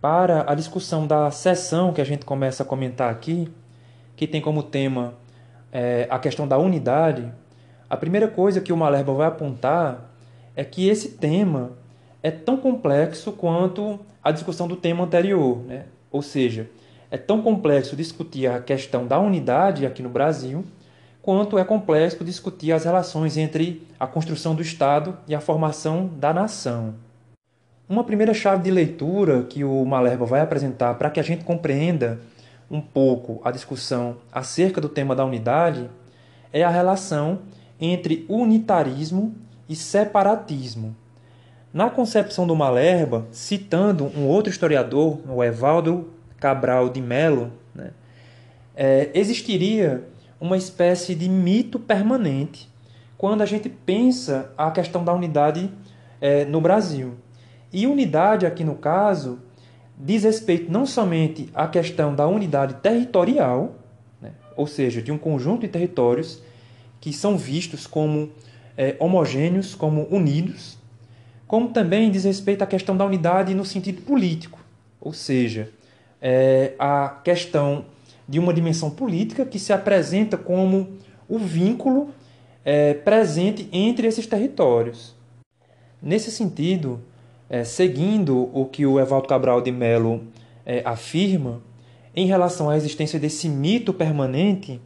Para 0.00 0.44
a 0.48 0.54
discussão 0.54 1.06
da 1.06 1.28
seção 1.30 1.92
que 1.92 2.00
a 2.00 2.04
gente 2.04 2.24
começa 2.24 2.62
a 2.62 2.66
comentar 2.66 3.10
aqui, 3.10 3.50
que 4.14 4.28
tem 4.28 4.40
como 4.40 4.62
tema 4.62 5.14
é, 5.72 6.06
a 6.08 6.18
questão 6.20 6.46
da 6.46 6.56
unidade, 6.56 7.32
a 7.90 7.96
primeira 7.96 8.28
coisa 8.28 8.60
que 8.60 8.72
o 8.72 8.76
Malerba 8.76 9.12
vai 9.12 9.26
apontar 9.26 10.07
é 10.58 10.64
que 10.64 10.88
esse 10.88 11.10
tema 11.10 11.70
é 12.20 12.32
tão 12.32 12.56
complexo 12.56 13.30
quanto 13.30 14.00
a 14.20 14.32
discussão 14.32 14.66
do 14.66 14.74
tema 14.74 15.04
anterior. 15.04 15.58
Né? 15.58 15.84
Ou 16.10 16.20
seja, 16.20 16.68
é 17.12 17.16
tão 17.16 17.40
complexo 17.40 17.94
discutir 17.94 18.48
a 18.48 18.58
questão 18.58 19.06
da 19.06 19.20
unidade 19.20 19.86
aqui 19.86 20.02
no 20.02 20.08
Brasil, 20.08 20.64
quanto 21.22 21.58
é 21.58 21.64
complexo 21.64 22.24
discutir 22.24 22.72
as 22.72 22.84
relações 22.84 23.36
entre 23.36 23.86
a 24.00 24.06
construção 24.08 24.52
do 24.52 24.60
Estado 24.60 25.16
e 25.28 25.34
a 25.34 25.40
formação 25.40 26.10
da 26.16 26.34
nação. 26.34 26.96
Uma 27.88 28.02
primeira 28.02 28.34
chave 28.34 28.64
de 28.64 28.70
leitura 28.72 29.44
que 29.44 29.62
o 29.62 29.84
Malerba 29.84 30.26
vai 30.26 30.40
apresentar 30.40 30.94
para 30.94 31.08
que 31.08 31.20
a 31.20 31.22
gente 31.22 31.44
compreenda 31.44 32.18
um 32.68 32.80
pouco 32.80 33.40
a 33.44 33.52
discussão 33.52 34.16
acerca 34.32 34.80
do 34.80 34.88
tema 34.88 35.14
da 35.14 35.24
unidade 35.24 35.88
é 36.52 36.64
a 36.64 36.68
relação 36.68 37.42
entre 37.80 38.26
unitarismo 38.28 39.32
e 39.68 39.76
separatismo. 39.76 40.96
Na 41.72 41.90
concepção 41.90 42.46
do 42.46 42.56
Malerba, 42.56 43.26
citando 43.30 44.04
um 44.16 44.26
outro 44.26 44.50
historiador, 44.50 45.18
o 45.28 45.44
Evaldo 45.44 46.08
Cabral 46.38 46.88
de 46.88 47.00
Mello, 47.00 47.52
né, 47.74 47.90
é, 48.74 49.10
existiria 49.12 50.04
uma 50.40 50.56
espécie 50.56 51.14
de 51.14 51.28
mito 51.28 51.78
permanente 51.78 52.70
quando 53.18 53.42
a 53.42 53.46
gente 53.46 53.68
pensa 53.68 54.52
a 54.56 54.70
questão 54.70 55.04
da 55.04 55.12
unidade 55.12 55.70
é, 56.20 56.44
no 56.44 56.60
Brasil. 56.60 57.14
E 57.72 57.86
unidade, 57.86 58.46
aqui 58.46 58.64
no 58.64 58.76
caso, 58.76 59.40
diz 59.98 60.22
respeito 60.22 60.70
não 60.70 60.86
somente 60.86 61.50
à 61.52 61.66
questão 61.66 62.14
da 62.14 62.26
unidade 62.26 62.74
territorial, 62.74 63.74
né? 64.22 64.32
ou 64.56 64.66
seja, 64.66 65.02
de 65.02 65.10
um 65.10 65.18
conjunto 65.18 65.62
de 65.62 65.68
territórios 65.68 66.40
que 67.00 67.12
são 67.12 67.36
vistos 67.36 67.86
como 67.86 68.30
é, 68.78 68.96
homogêneos, 69.00 69.74
como 69.74 70.06
unidos, 70.08 70.78
como 71.48 71.70
também 71.70 72.10
diz 72.10 72.22
respeito 72.22 72.62
à 72.62 72.66
questão 72.66 72.96
da 72.96 73.04
unidade 73.04 73.52
no 73.54 73.64
sentido 73.64 74.02
político, 74.02 74.60
ou 75.00 75.12
seja, 75.12 75.70
é 76.22 76.74
a 76.78 77.20
questão 77.24 77.84
de 78.28 78.38
uma 78.38 78.54
dimensão 78.54 78.90
política 78.90 79.44
que 79.44 79.58
se 79.58 79.72
apresenta 79.72 80.36
como 80.36 80.90
o 81.28 81.38
vínculo 81.38 82.10
é, 82.64 82.94
presente 82.94 83.68
entre 83.72 84.06
esses 84.06 84.26
territórios. 84.26 85.14
Nesse 86.00 86.30
sentido, 86.30 87.00
é, 87.50 87.64
seguindo 87.64 88.48
o 88.52 88.66
que 88.66 88.86
o 88.86 89.00
Evaldo 89.00 89.26
Cabral 89.26 89.60
de 89.60 89.72
Mello 89.72 90.22
é, 90.64 90.82
afirma 90.84 91.60
em 92.14 92.26
relação 92.26 92.68
à 92.68 92.76
existência 92.76 93.18
desse 93.18 93.48
mito 93.48 93.92
permanente, 93.92 94.80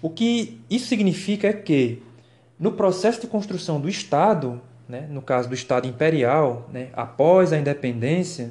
o 0.00 0.08
que 0.08 0.60
isso 0.70 0.86
significa 0.86 1.48
é 1.48 1.52
que, 1.52 2.02
no 2.60 2.72
processo 2.72 3.22
de 3.22 3.26
construção 3.26 3.80
do 3.80 3.88
Estado, 3.88 4.60
né, 4.86 5.06
no 5.08 5.22
caso 5.22 5.48
do 5.48 5.54
Estado 5.54 5.88
imperial, 5.88 6.68
né, 6.70 6.88
após 6.92 7.54
a 7.54 7.58
independência, 7.58 8.50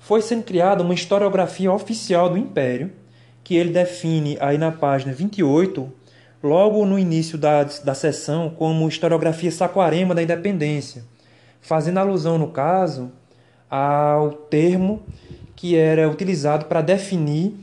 foi 0.00 0.20
sendo 0.20 0.42
criada 0.42 0.82
uma 0.82 0.92
historiografia 0.92 1.70
oficial 1.72 2.28
do 2.28 2.36
Império, 2.36 2.90
que 3.44 3.54
ele 3.54 3.70
define 3.70 4.36
aí 4.40 4.58
na 4.58 4.72
página 4.72 5.12
28, 5.12 5.88
logo 6.42 6.84
no 6.84 6.98
início 6.98 7.38
da, 7.38 7.62
da 7.62 7.94
sessão, 7.94 8.50
como 8.50 8.88
historiografia 8.88 9.52
saquarema 9.52 10.16
da 10.16 10.22
independência, 10.22 11.04
fazendo 11.60 11.98
alusão, 11.98 12.38
no 12.38 12.48
caso, 12.48 13.12
ao 13.70 14.32
termo 14.32 15.00
que 15.54 15.76
era 15.76 16.10
utilizado 16.10 16.64
para 16.64 16.80
definir 16.80 17.54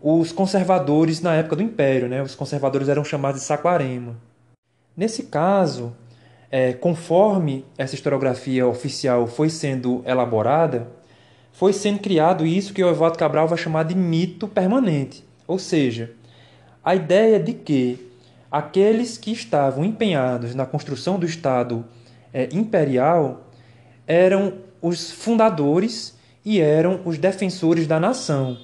os 0.00 0.30
conservadores 0.30 1.20
na 1.20 1.34
época 1.34 1.56
do 1.56 1.62
Império. 1.62 2.08
Né? 2.08 2.22
Os 2.22 2.36
conservadores 2.36 2.88
eram 2.88 3.04
chamados 3.04 3.40
de 3.40 3.46
saquarema. 3.48 4.27
Nesse 4.98 5.22
caso, 5.22 5.96
é, 6.50 6.72
conforme 6.72 7.64
essa 7.78 7.94
historiografia 7.94 8.66
oficial 8.66 9.28
foi 9.28 9.48
sendo 9.48 10.02
elaborada, 10.04 10.88
foi 11.52 11.72
sendo 11.72 12.00
criado 12.00 12.44
isso 12.44 12.74
que 12.74 12.82
o 12.82 12.88
Evaldo 12.90 13.16
Cabral 13.16 13.46
vai 13.46 13.56
chamar 13.56 13.84
de 13.84 13.94
mito 13.94 14.48
permanente. 14.48 15.24
Ou 15.46 15.56
seja, 15.56 16.10
a 16.84 16.96
ideia 16.96 17.38
de 17.38 17.52
que 17.52 18.10
aqueles 18.50 19.16
que 19.16 19.30
estavam 19.30 19.84
empenhados 19.84 20.52
na 20.52 20.66
construção 20.66 21.16
do 21.16 21.26
Estado 21.26 21.84
é, 22.34 22.48
imperial 22.52 23.46
eram 24.04 24.54
os 24.82 25.12
fundadores 25.12 26.18
e 26.44 26.60
eram 26.60 27.02
os 27.04 27.18
defensores 27.18 27.86
da 27.86 28.00
nação. 28.00 28.58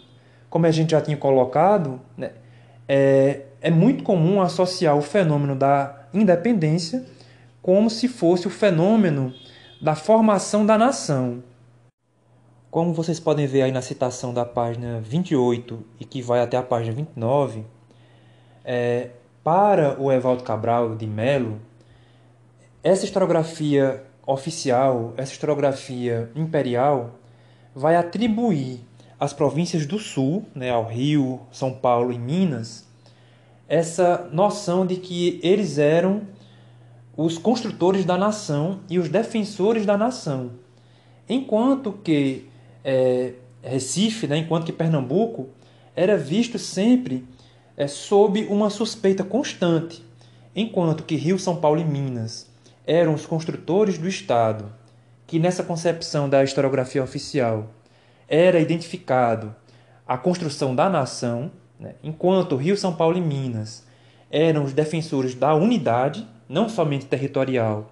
Como 0.50 0.66
a 0.66 0.72
gente 0.72 0.90
já 0.90 1.00
tinha 1.00 1.16
colocado, 1.16 2.00
né, 2.16 2.32
é, 2.88 3.42
é 3.60 3.70
muito 3.70 4.02
comum 4.02 4.42
associar 4.42 4.96
o 4.96 5.00
fenômeno 5.00 5.54
da 5.54 6.00
independência 6.14 7.04
como 7.60 7.90
se 7.90 8.08
fosse 8.08 8.46
o 8.46 8.50
fenômeno 8.50 9.32
da 9.80 9.94
formação 9.94 10.64
da 10.64 10.78
nação. 10.78 11.42
Como 12.70 12.92
vocês 12.92 13.20
podem 13.20 13.46
ver 13.46 13.62
aí 13.62 13.72
na 13.72 13.82
citação 13.82 14.34
da 14.34 14.44
página 14.44 15.00
28 15.00 15.84
e 16.00 16.04
que 16.04 16.20
vai 16.20 16.40
até 16.40 16.56
a 16.56 16.62
página 16.62 16.94
29, 16.94 17.64
é, 18.64 19.10
para 19.42 20.00
o 20.00 20.10
Evaldo 20.10 20.42
Cabral 20.42 20.96
de 20.96 21.06
Melo, 21.06 21.60
essa 22.82 23.04
historiografia 23.04 24.02
oficial, 24.26 25.12
essa 25.16 25.32
historiografia 25.32 26.30
imperial, 26.34 27.18
vai 27.74 27.96
atribuir 27.96 28.80
às 29.18 29.32
províncias 29.32 29.86
do 29.86 29.98
Sul, 29.98 30.44
né, 30.54 30.70
ao 30.70 30.86
Rio, 30.86 31.40
São 31.50 31.72
Paulo 31.72 32.12
e 32.12 32.18
Minas, 32.18 32.86
essa 33.68 34.28
noção 34.32 34.86
de 34.86 34.96
que 34.96 35.40
eles 35.42 35.78
eram 35.78 36.22
os 37.16 37.38
construtores 37.38 38.04
da 38.04 38.16
nação 38.18 38.80
e 38.88 38.98
os 38.98 39.08
defensores 39.08 39.86
da 39.86 39.96
nação. 39.96 40.52
Enquanto 41.28 41.92
que 41.92 42.48
é, 42.84 43.34
Recife, 43.62 44.26
né, 44.26 44.36
enquanto 44.38 44.66
que 44.66 44.72
Pernambuco, 44.72 45.48
era 45.96 46.16
visto 46.16 46.58
sempre 46.58 47.26
é, 47.76 47.86
sob 47.86 48.44
uma 48.46 48.68
suspeita 48.68 49.24
constante, 49.24 50.04
enquanto 50.54 51.04
que 51.04 51.16
Rio, 51.16 51.38
São 51.38 51.56
Paulo 51.56 51.80
e 51.80 51.84
Minas 51.84 52.52
eram 52.86 53.14
os 53.14 53.24
construtores 53.24 53.96
do 53.96 54.06
Estado, 54.06 54.70
que 55.26 55.38
nessa 55.38 55.62
concepção 55.62 56.28
da 56.28 56.44
historiografia 56.44 57.02
oficial 57.02 57.70
era 58.28 58.60
identificado 58.60 59.54
a 60.06 60.18
construção 60.18 60.74
da 60.74 60.90
nação? 60.90 61.50
Enquanto 62.02 62.56
Rio, 62.56 62.76
São 62.76 62.94
Paulo 62.94 63.16
e 63.16 63.20
Minas 63.20 63.86
eram 64.30 64.64
os 64.64 64.72
defensores 64.72 65.34
da 65.34 65.54
unidade, 65.54 66.26
não 66.48 66.68
somente 66.68 67.06
territorial, 67.06 67.90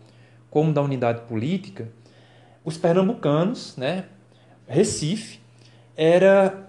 como 0.51 0.73
da 0.73 0.83
unidade 0.83 1.23
política, 1.23 1.89
os 2.65 2.77
pernambucanos, 2.77 3.77
né? 3.77 4.05
Recife, 4.67 5.41
era 5.97 6.69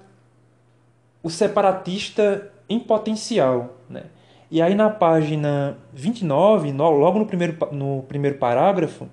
o 1.21 1.30
separatista 1.30 2.51
em 2.67 2.80
potencial. 2.80 3.78
Né? 3.89 4.03
E 4.51 4.61
aí 4.61 4.76
na 4.76 4.89
página 4.89 5.78
29, 5.93 6.71
logo 6.71 7.19
no 7.19 7.26
primeiro, 7.26 7.57
no 7.71 8.03
primeiro 8.03 8.38
parágrafo, 8.38 9.07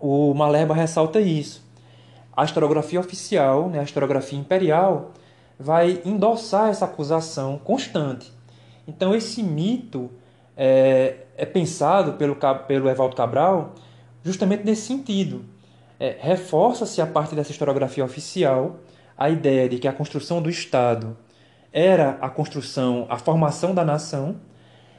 o 0.00 0.34
Malerba 0.34 0.74
ressalta 0.74 1.20
isso. 1.20 1.64
A 2.36 2.44
historiografia 2.44 2.98
oficial, 2.98 3.68
né, 3.68 3.78
a 3.78 3.82
historiografia 3.82 4.38
imperial, 4.38 5.12
vai 5.58 6.00
endossar 6.04 6.70
essa 6.70 6.84
acusação 6.84 7.58
constante. 7.58 8.32
Então 8.86 9.14
esse 9.14 9.42
mito 9.42 10.10
é, 10.56 11.16
é 11.36 11.46
pensado 11.46 12.14
pelo, 12.14 12.36
pelo 12.66 12.88
Evaldo 12.88 13.16
Cabral 13.16 13.74
justamente 14.24 14.64
nesse 14.64 14.82
sentido. 14.82 15.44
É, 15.98 16.16
Reforça-se 16.20 17.00
a 17.00 17.06
parte 17.06 17.34
dessa 17.34 17.50
historiografia 17.50 18.04
oficial 18.04 18.78
a 19.16 19.30
ideia 19.30 19.68
de 19.68 19.78
que 19.78 19.86
a 19.86 19.92
construção 19.92 20.42
do 20.42 20.50
Estado 20.50 21.16
era 21.72 22.18
a 22.20 22.28
construção, 22.28 23.06
a 23.08 23.18
formação 23.18 23.74
da 23.74 23.84
nação, 23.84 24.36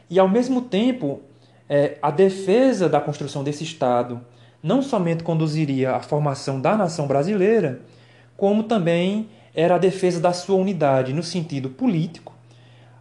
e 0.09 0.17
ao 0.17 0.29
mesmo 0.29 0.61
tempo 0.61 1.21
é, 1.69 1.97
a 2.01 2.09
defesa 2.09 2.87
da 2.87 2.99
construção 3.01 3.43
desse 3.43 3.63
Estado 3.63 4.21
não 4.61 4.81
somente 4.81 5.23
conduziria 5.23 5.91
à 5.91 5.99
formação 5.99 6.61
da 6.61 6.75
nação 6.77 7.05
brasileira, 7.05 7.81
como 8.37 8.63
também 8.63 9.29
era 9.53 9.75
a 9.75 9.77
defesa 9.77 10.19
da 10.19 10.33
sua 10.33 10.55
unidade 10.55 11.13
no 11.13 11.23
sentido 11.23 11.69
político, 11.69 12.33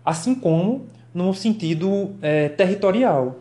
assim 0.04 0.34
como 0.34 0.86
no 1.14 1.32
sentido 1.34 2.14
é, 2.20 2.48
territorial, 2.48 3.40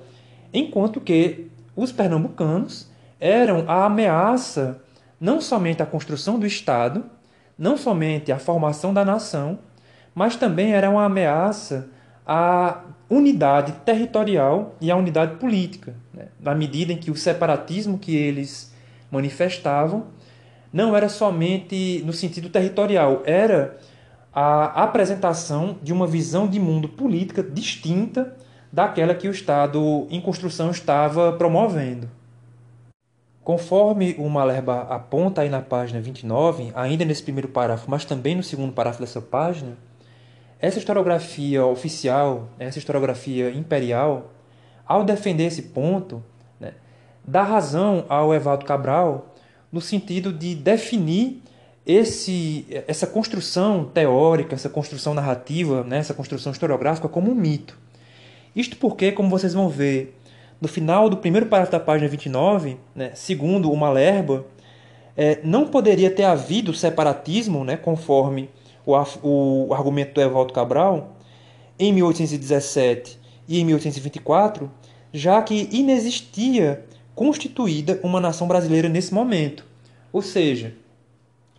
enquanto 0.54 1.00
que 1.00 1.48
os 1.76 1.92
pernambucanos 1.92 2.90
eram 3.20 3.66
a 3.68 3.86
ameaça 3.86 4.82
não 5.20 5.40
somente 5.40 5.84
à 5.84 5.86
construção 5.86 6.40
do 6.40 6.46
Estado, 6.46 7.06
não 7.58 7.78
somente 7.78 8.32
à 8.32 8.40
formação 8.40 8.94
da 8.94 9.06
nação, 9.06 9.60
mas 10.16 10.36
também 10.36 10.74
era 10.74 10.90
uma 10.90 11.06
ameaça 11.06 11.90
à 12.26 12.82
unidade 13.10 13.74
territorial 13.86 14.76
e 14.82 14.90
à 14.90 14.96
unidade 14.96 15.36
política, 15.36 15.94
né? 16.14 16.28
na 16.40 16.56
medida 16.56 16.92
em 16.92 16.98
que 16.98 17.12
o 17.12 17.16
separatismo 17.16 18.00
que 18.00 18.16
eles 18.16 18.74
manifestavam 19.12 20.08
não 20.72 20.96
era 20.96 21.10
somente 21.10 22.02
no 22.06 22.14
sentido 22.14 22.50
territorial, 22.50 23.22
era 23.26 23.78
a 24.34 24.84
apresentação 24.84 25.78
de 25.82 25.92
uma 25.92 26.08
visão 26.08 26.48
de 26.48 26.60
mundo 26.60 26.88
política 26.88 27.44
distinta 27.44 28.36
daquela 28.72 29.14
que 29.14 29.28
o 29.28 29.32
Estado 29.32 30.08
em 30.10 30.22
construção 30.22 30.72
estava 30.72 31.34
promovendo. 31.34 32.10
Conforme 33.44 34.16
o 34.18 34.30
Malerba 34.30 34.84
aponta 34.84 35.42
aí 35.42 35.50
na 35.50 35.62
página 35.62 36.00
29, 36.00 36.72
ainda 36.76 37.04
nesse 37.04 37.24
primeiro 37.24 37.50
parágrafo, 37.50 37.90
mas 37.90 38.06
também 38.06 38.36
no 38.36 38.44
segundo 38.44 38.72
parágrafo 38.72 39.02
dessa 39.02 39.20
página, 39.20 39.76
essa 40.60 40.78
historiografia 40.78 41.66
oficial, 41.66 42.48
essa 42.60 42.78
historiografia 42.78 43.50
imperial, 43.50 44.32
ao 44.86 45.04
defender 45.04 45.46
esse 45.46 45.64
ponto, 45.64 46.24
né, 46.60 46.74
dá 47.26 47.42
razão 47.42 48.06
ao 48.08 48.34
Evaldo 48.34 48.64
Cabral 48.64 49.31
no 49.72 49.80
sentido 49.80 50.34
de 50.34 50.54
definir 50.56 51.42
esse, 51.86 52.66
essa 52.88 53.08
construção 53.08 53.86
teórica, 53.86 54.56
essa 54.56 54.70
construção 54.70 55.14
narrativa, 55.14 55.84
né, 55.84 55.98
essa 55.98 56.14
construção 56.14 56.52
historiográfica 56.52 57.08
como 57.08 57.32
um 57.32 57.36
mito. 57.36 57.78
Isto 58.56 58.78
porque, 58.78 59.12
como 59.12 59.30
vocês 59.30 59.54
vão 59.54 59.70
ver 59.70 60.18
no 60.60 60.68
final 60.68 61.10
do 61.10 61.18
primeiro 61.18 61.48
parágrafo 61.48 61.72
da 61.72 61.80
página 61.80 62.10
29, 62.10 62.78
né, 62.96 63.12
segundo 63.16 63.72
o 63.72 63.78
Malerba, 63.78 64.46
é, 65.18 65.40
não 65.44 65.68
poderia 65.68 66.12
ter 66.12 66.24
havido 66.24 66.74
separatismo, 66.74 67.64
né, 67.64 67.78
conforme 67.78 68.50
o, 68.86 69.68
o 69.68 69.74
argumento 69.74 70.14
do 70.14 70.22
Evaldo 70.22 70.54
Cabral, 70.54 71.16
em 71.80 71.92
1817 71.94 73.20
e 73.48 73.60
em 73.60 73.66
1824, 73.66 74.70
já 75.12 75.42
que 75.42 75.68
inexistia 75.72 76.86
constituída 77.16 78.00
uma 78.04 78.20
nação 78.20 78.48
brasileira 78.48 78.90
nesse 78.90 79.14
momento. 79.14 79.66
Ou 80.12 80.22
seja, 80.22 80.74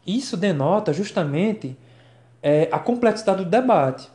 isso 0.07 0.37
denota 0.37 0.93
justamente 0.93 1.77
é, 2.43 2.69
a 2.73 2.79
complexidade 2.79 3.45
do 3.45 3.51
debate. 3.51 4.11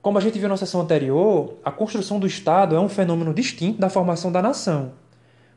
Como 0.00 0.18
a 0.18 0.20
gente 0.20 0.38
viu 0.38 0.48
na 0.48 0.56
sessão 0.56 0.80
anterior, 0.80 1.54
a 1.64 1.70
construção 1.70 2.18
do 2.18 2.26
Estado 2.26 2.74
é 2.74 2.80
um 2.80 2.88
fenômeno 2.88 3.32
distinto 3.32 3.80
da 3.80 3.88
formação 3.88 4.32
da 4.32 4.42
nação. 4.42 4.92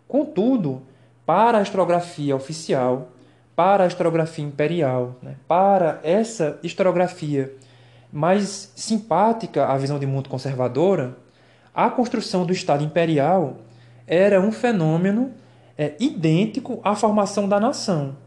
Contudo, 0.08 0.84
para 1.26 1.58
a 1.58 1.62
historiografia 1.62 2.36
oficial, 2.36 3.10
para 3.56 3.86
a 3.86 3.88
historiografia 3.88 4.46
imperial, 4.46 5.16
né? 5.22 5.38
para 5.48 6.00
essa 6.04 6.60
historiografia 6.62 7.56
mais 8.12 8.72
simpática 8.76 9.66
à 9.66 9.78
visão 9.78 9.98
de 9.98 10.06
mundo 10.06 10.30
conservadora, 10.30 11.18
a 11.74 11.90
construção 11.90 12.46
do 12.46 12.54
Estado 12.54 12.84
imperial 12.84 13.58
era 14.08 14.40
um 14.40 14.52
fenômeno 14.52 15.32
é, 15.78 15.94
idêntico 16.00 16.80
à 16.84 16.96
formação 16.96 17.48
da 17.48 17.60
nação. 17.60 18.18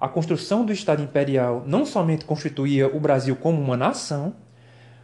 A 0.00 0.08
construção 0.08 0.64
do 0.64 0.72
Estado 0.72 1.02
imperial 1.02 1.64
não 1.66 1.84
somente 1.84 2.24
constituía 2.24 2.86
o 2.86 3.00
Brasil 3.00 3.36
como 3.36 3.60
uma 3.60 3.76
nação, 3.76 4.34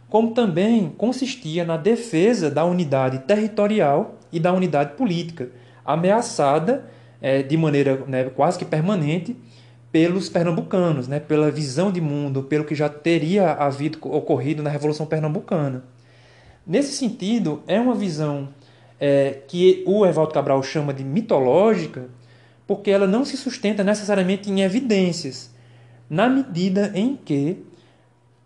como 0.09 0.33
também 0.33 0.89
consistia 0.97 1.65
na 1.65 1.77
defesa 1.77 2.49
da 2.49 2.63
unidade 2.63 3.19
territorial 3.19 4.15
e 4.31 4.39
da 4.39 4.53
unidade 4.53 4.93
política, 4.93 5.49
ameaçada 5.83 6.89
é, 7.21 7.43
de 7.43 7.57
maneira 7.57 8.03
né, 8.07 8.25
quase 8.25 8.57
que 8.57 8.65
permanente 8.65 9.35
pelos 9.91 10.29
pernambucanos, 10.29 11.07
né, 11.07 11.19
pela 11.19 11.49
visão 11.49 11.91
de 11.91 12.01
mundo, 12.01 12.43
pelo 12.43 12.65
que 12.65 12.75
já 12.75 12.89
teria 12.89 13.51
havido 13.53 13.97
ocorrido 14.01 14.61
na 14.61 14.69
Revolução 14.69 15.05
Pernambucana. 15.05 15.83
Nesse 16.65 16.93
sentido, 16.93 17.63
é 17.67 17.79
uma 17.79 17.95
visão 17.95 18.49
é, 18.99 19.41
que 19.47 19.83
o 19.85 20.05
Evaldo 20.05 20.33
Cabral 20.33 20.61
chama 20.63 20.93
de 20.93 21.03
mitológica, 21.03 22.09
porque 22.67 22.89
ela 22.89 23.07
não 23.07 23.23
se 23.23 23.37
sustenta 23.37 23.83
necessariamente 23.83 24.49
em 24.49 24.61
evidências, 24.61 25.53
na 26.09 26.27
medida 26.27 26.91
em 26.95 27.15
que, 27.15 27.63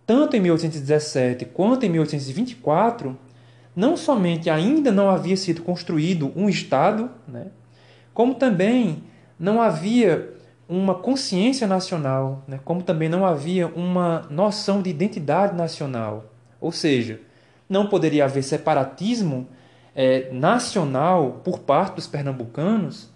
tanto 0.06 0.36
em 0.36 0.40
1817 0.40 1.46
quanto 1.46 1.86
em 1.86 1.90
1824, 1.90 3.18
não 3.76 3.96
somente 3.96 4.50
ainda 4.50 4.92
não 4.92 5.10
havia 5.10 5.38
sido 5.38 5.62
construído 5.62 6.32
um 6.36 6.50
Estado, 6.50 7.10
né, 7.28 7.48
como 8.14 8.36
também 8.36 9.04
não 9.40 9.62
havia 9.62 10.34
uma 10.68 10.96
consciência 10.96 11.66
nacional, 11.66 12.44
né, 12.48 12.60
como 12.66 12.84
também 12.84 13.08
não 13.08 13.26
havia 13.26 13.68
uma 13.68 14.28
noção 14.30 14.82
de 14.82 14.90
identidade 14.90 15.56
nacional. 15.56 16.26
Ou 16.60 16.72
seja, 16.72 17.22
não 17.70 17.88
poderia 17.88 18.26
haver 18.26 18.44
separatismo 18.44 19.48
é, 19.96 20.30
nacional 20.32 21.42
por 21.44 21.60
parte 21.60 21.96
dos 21.96 22.08
pernambucanos, 22.08 23.10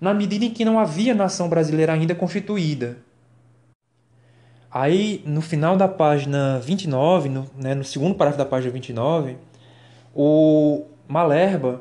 na 0.00 0.12
medida 0.12 0.44
em 0.44 0.50
que 0.50 0.64
não 0.64 0.78
havia 0.78 1.14
nação 1.14 1.48
brasileira 1.48 1.92
ainda 1.92 2.14
constituída. 2.14 2.98
Aí, 4.70 5.22
no 5.24 5.40
final 5.40 5.76
da 5.76 5.88
página 5.88 6.58
29, 6.58 7.28
no, 7.28 7.50
né, 7.56 7.74
no 7.74 7.84
segundo 7.84 8.14
parágrafo 8.14 8.44
da 8.44 8.48
página 8.48 8.72
29, 8.72 9.36
o 10.14 10.84
Malerba 11.08 11.80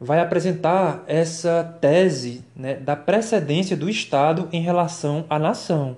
vai 0.00 0.20
apresentar 0.20 1.02
essa 1.06 1.76
tese 1.80 2.44
né, 2.54 2.74
da 2.74 2.94
precedência 2.94 3.76
do 3.76 3.88
Estado 3.88 4.48
em 4.52 4.60
relação 4.60 5.24
à 5.30 5.38
nação. 5.38 5.96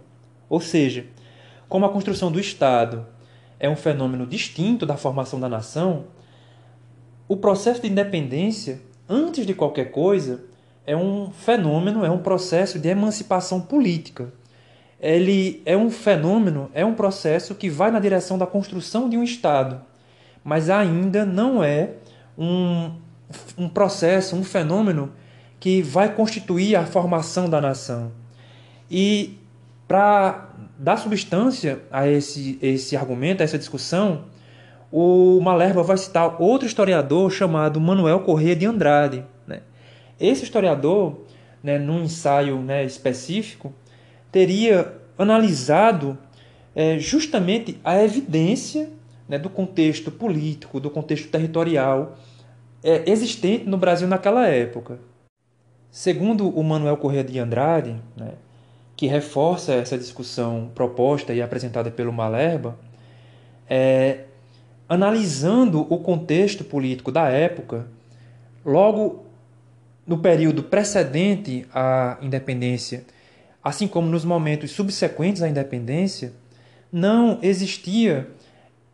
Ou 0.49 0.61
seja, 0.61 1.07
como 1.69 1.85
a 1.85 1.89
construção 1.89 2.31
do 2.31 2.39
Estado 2.39 3.05
é 3.59 3.69
um 3.69 3.77
fenômeno 3.77 4.27
distinto 4.27 4.87
da 4.87 4.97
formação 4.97 5.41
da 5.41 5.49
nação, 5.49 6.05
o 7.29 7.37
processo 7.37 7.83
de 7.83 7.89
independência, 7.89 8.81
antes 9.09 9.47
de 9.47 9.55
qualquer 9.55 9.91
coisa, 9.91 10.45
é 10.87 10.97
um 10.97 11.31
fenômeno, 11.31 12.05
é 12.05 12.11
um 12.11 12.19
processo 12.19 12.79
de 12.79 12.89
emancipação 12.89 13.61
política. 13.61 14.33
Ele 15.01 15.61
é 15.67 15.77
um 15.77 15.91
fenômeno, 15.91 16.71
é 16.73 16.85
um 16.85 16.95
processo 16.95 17.55
que 17.55 17.69
vai 17.69 17.91
na 17.91 17.99
direção 17.99 18.39
da 18.39 18.47
construção 18.47 19.09
de 19.09 19.17
um 19.17 19.23
Estado, 19.23 19.83
mas 20.45 20.71
ainda 20.71 21.25
não 21.25 21.63
é 21.63 21.95
um, 22.39 22.93
um 23.59 23.69
processo, 23.69 24.37
um 24.37 24.45
fenômeno 24.45 25.13
que 25.59 25.83
vai 25.83 26.15
constituir 26.15 26.77
a 26.77 26.87
formação 26.87 27.51
da 27.51 27.61
nação. 27.61 28.13
E 28.91 29.39
para 29.89 30.51
dar 30.79 30.97
substância 30.97 31.81
a 31.91 32.07
esse, 32.07 32.59
esse 32.63 32.97
argumento, 32.97 33.41
a 33.41 33.45
essa 33.45 33.59
discussão, 33.59 34.25
o 34.91 35.41
Malerba 35.41 35.83
vai 35.83 35.97
citar 35.97 36.41
outro 36.41 36.67
historiador 36.67 37.31
chamado 37.31 37.81
Manuel 37.81 38.21
Corrêa 38.21 38.55
de 38.55 38.67
Andrade. 38.67 39.25
Né? 39.47 39.61
Esse 40.19 40.45
historiador, 40.45 41.21
né, 41.63 41.79
num 41.79 42.03
ensaio 42.05 42.59
né, 42.59 42.85
específico, 42.85 43.73
teria 44.31 44.95
analisado 45.19 46.19
é, 46.75 46.99
justamente 46.99 47.81
a 47.83 48.03
evidência 48.03 48.91
né, 49.29 49.39
do 49.39 49.51
contexto 49.51 50.11
político, 50.11 50.79
do 50.79 50.91
contexto 50.91 51.29
territorial 51.29 52.17
é, 52.85 53.11
existente 53.11 53.65
no 53.65 53.77
Brasil 53.77 54.07
naquela 54.07 54.47
época. 54.47 54.99
Segundo 55.91 56.49
o 56.49 56.63
Manuel 56.63 56.97
Corrêa 56.99 57.25
de 57.25 57.39
Andrade, 57.39 57.97
né, 58.17 58.33
que 58.95 59.07
reforça 59.07 59.73
essa 59.73 59.97
discussão 59.97 60.71
proposta 60.75 61.33
e 61.35 61.43
apresentada 61.43 61.91
pelo 61.91 62.13
Malerba, 62.13 62.79
é, 63.69 64.26
analisando 64.89 65.87
o 65.93 65.99
contexto 65.99 66.65
político 66.65 67.11
da 67.11 67.29
época, 67.29 67.87
logo 68.65 69.25
no 70.07 70.19
período 70.19 70.63
precedente 70.63 71.67
à 71.75 72.17
independência, 72.23 73.05
assim 73.63 73.89
como 73.89 74.09
nos 74.09 74.25
momentos 74.25 74.71
subsequentes 74.71 75.43
à 75.43 75.49
independência, 75.49 76.33
não 76.93 77.39
existia 77.43 78.29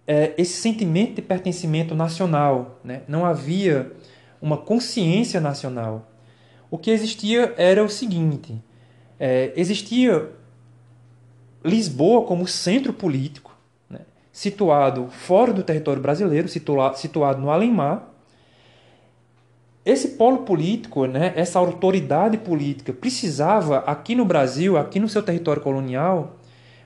é, 0.06 0.32
esse 0.38 0.60
sentimento 0.60 1.16
de 1.16 1.22
pertencimento 1.22 1.94
nacional, 1.94 2.80
né? 2.82 3.02
não 3.06 3.24
havia 3.24 3.92
uma 4.40 4.56
consciência 4.56 5.40
nacional. 5.40 6.10
O 6.70 6.78
que 6.78 6.90
existia 6.90 7.54
era 7.58 7.84
o 7.84 7.88
seguinte: 7.88 8.60
é, 9.20 9.52
existia 9.54 10.30
Lisboa 11.64 12.26
como 12.26 12.48
centro 12.48 12.92
político? 12.92 13.51
Situado 14.32 15.08
fora 15.10 15.52
do 15.52 15.62
território 15.62 16.00
brasileiro, 16.00 16.48
situado, 16.48 17.40
no 17.40 17.50
Além-Mar. 17.50 18.08
Esse 19.84 20.10
polo 20.10 20.38
político, 20.38 21.06
né, 21.06 21.32
essa 21.36 21.58
autoridade 21.58 22.38
política, 22.38 22.92
precisava, 22.92 23.78
aqui 23.78 24.14
no 24.14 24.24
Brasil, 24.24 24.78
aqui 24.78 24.98
no 24.98 25.08
seu 25.08 25.22
território 25.22 25.60
colonial, 25.60 26.36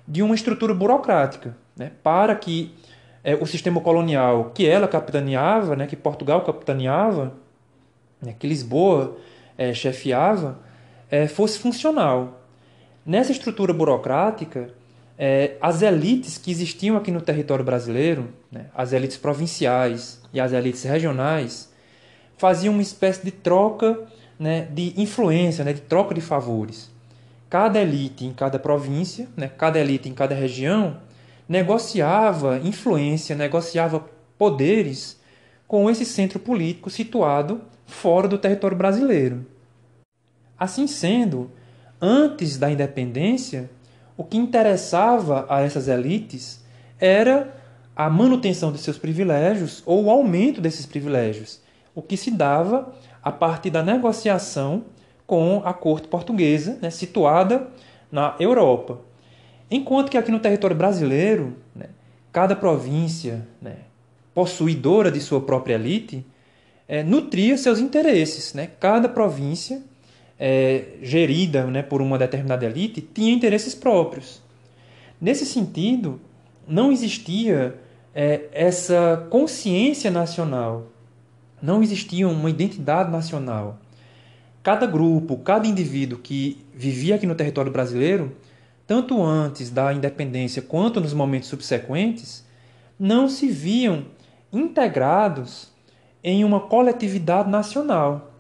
de 0.09 0.23
uma 0.23 0.35
estrutura 0.35 0.75
burocrática, 0.75 1.57
né, 1.77 1.93
para 2.03 2.35
que 2.35 2.75
é, 3.23 3.35
o 3.35 3.47
sistema 3.47 3.81
colonial 3.81 4.51
que 4.55 4.67
ela 4.67 4.89
capitaneava, 4.89 5.77
né, 5.77 5.87
que 5.87 5.95
Portugal 5.95 6.43
capitaneava, 6.43 7.35
né, 8.21 8.35
que 8.39 8.47
Lisboa 8.47 9.17
é, 9.59 9.75
chefiava, 9.75 10.59
é, 11.11 11.29
fosse 11.29 11.59
funcional. 11.59 12.41
Nessa 13.05 13.31
estrutura 13.31 13.73
burocrática, 13.73 14.71
é, 15.19 15.57
as 15.61 15.83
elites 15.83 16.37
que 16.37 16.51
existiam 16.51 16.97
aqui 16.97 17.11
no 17.11 17.21
território 17.21 17.65
brasileiro, 17.65 18.29
né, 18.51 18.67
as 18.75 18.93
elites 18.93 19.17
provinciais 19.17 20.21
e 20.33 20.41
as 20.41 20.53
elites 20.53 20.83
regionais, 20.83 21.73
faziam 22.37 22.75
uma 22.75 22.83
espécie 22.83 23.25
de 23.25 23.31
troca 23.31 24.07
né, 24.39 24.69
de 24.71 24.93
influência, 25.01 25.65
né, 25.65 25.73
de 25.73 25.81
troca 25.81 26.15
de 26.15 26.21
favores. 26.21 26.91
Cada 27.49 27.81
elite 27.81 28.25
em 28.25 28.33
cada 28.33 28.59
província, 28.59 29.29
né, 29.37 29.49
cada 29.49 29.79
elite 29.79 30.09
em 30.09 30.15
cada 30.15 30.35
região, 30.35 30.99
negociava 31.49 32.59
influência, 32.59 33.35
negociava 33.35 34.05
poderes 34.37 35.19
com 35.67 35.89
esse 35.89 36.05
centro 36.05 36.39
político 36.39 36.91
situado 36.91 37.63
fora 37.87 38.29
do 38.29 38.37
território 38.37 38.77
brasileiro. 38.77 39.47
Assim 40.59 40.87
sendo, 40.87 41.51
antes 42.01 42.59
da 42.59 42.71
independência, 42.71 43.71
o 44.17 44.25
que 44.25 44.37
interessava 44.37 45.47
a 45.49 45.61
essas 45.61 45.89
elites 45.89 46.65
era 46.99 47.55
a 47.95 48.09
manutenção 48.11 48.73
de 48.73 48.79
seus 48.79 48.99
privilégios 48.99 49.83
ou 49.87 50.05
o 50.05 50.11
aumento 50.11 50.61
desses 50.61 50.87
privilégios, 50.87 51.61
o 51.95 52.03
que 52.03 52.17
se 52.17 52.31
dava 52.31 52.93
a 53.23 53.33
partir 53.33 53.71
da 53.71 53.83
negociação 53.83 54.85
com 55.27 55.63
a 55.65 55.73
corte 55.73 56.07
portuguesa, 56.09 56.79
né, 56.81 56.91
situada 56.91 57.69
na 58.13 58.37
Europa. 58.39 59.01
Enquanto 59.71 60.11
que 60.11 60.17
aqui 60.17 60.31
no 60.31 60.39
território 60.39 60.77
brasileiro, 60.77 61.57
né, 61.75 61.87
cada 62.33 62.55
província 62.55 63.47
né, 63.61 63.77
possuidora 64.33 65.11
de 65.11 65.21
sua 65.21 65.41
própria 65.41 65.75
elite 65.75 66.25
é, 66.87 67.03
nutria 67.03 67.57
seus 67.57 67.81
interesses. 67.81 68.55
Né? 68.55 68.69
Cada 68.79 69.09
província 69.09 69.83
é, 70.39 70.85
gerida 71.03 71.65
né, 71.67 71.83
por 71.83 72.03
uma 72.03 72.19
determinada 72.19 72.65
elite 72.65 73.01
tinha 73.01 73.33
interesses 73.33 73.75
próprios. 73.75 74.43
Nesse 75.21 75.47
sentido, 75.47 76.21
não 76.67 76.93
existia 76.93 77.75
é, 78.15 78.43
essa 78.53 79.27
consciência 79.31 80.11
nacional, 80.11 80.89
não 81.63 81.83
existia 81.83 82.29
uma 82.29 82.51
identidade 82.51 83.11
nacional. 83.11 83.79
Cada 84.63 84.87
grupo, 84.87 85.39
cada 85.39 85.67
indivíduo 85.67 86.19
que 86.19 86.65
vivia 86.75 87.15
aqui 87.15 87.27
no 87.27 87.35
território 87.35 87.73
brasileiro 87.73 88.37
tanto 88.87 89.23
antes 89.23 89.69
da 89.69 89.93
independência 89.93 90.63
quanto 90.63 91.01
nos 91.01 91.13
momentos 91.13 91.49
subsequentes, 91.49 92.47
não 92.99 93.29
se 93.29 93.49
viam 93.49 94.05
integrados 94.53 95.73
em 96.23 96.45
uma 96.45 96.61
coletividade 96.61 97.51
nacional. 97.51 98.33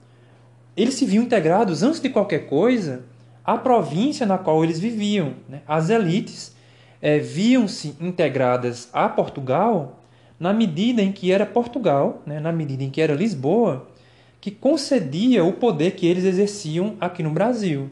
Eles 0.76 0.94
se 0.94 1.06
viam 1.06 1.24
integrados, 1.24 1.82
antes 1.82 2.00
de 2.00 2.08
qualquer 2.08 2.46
coisa, 2.46 3.04
à 3.44 3.56
província 3.56 4.26
na 4.26 4.36
qual 4.36 4.62
eles 4.62 4.78
viviam. 4.78 5.34
Né? 5.48 5.62
As 5.66 5.88
elites 5.88 6.54
é, 7.00 7.18
viam-se 7.18 7.96
integradas 8.00 8.88
a 8.92 9.08
Portugal 9.08 10.00
na 10.38 10.52
medida 10.52 11.00
em 11.00 11.12
que 11.12 11.32
era 11.32 11.46
Portugal, 11.46 12.22
né? 12.26 12.38
na 12.40 12.52
medida 12.52 12.84
em 12.84 12.90
que 12.90 13.00
era 13.00 13.14
Lisboa, 13.14 13.88
que 14.40 14.50
concedia 14.50 15.44
o 15.44 15.52
poder 15.52 15.92
que 15.92 16.06
eles 16.06 16.24
exerciam 16.24 16.94
aqui 17.00 17.22
no 17.22 17.30
Brasil. 17.30 17.90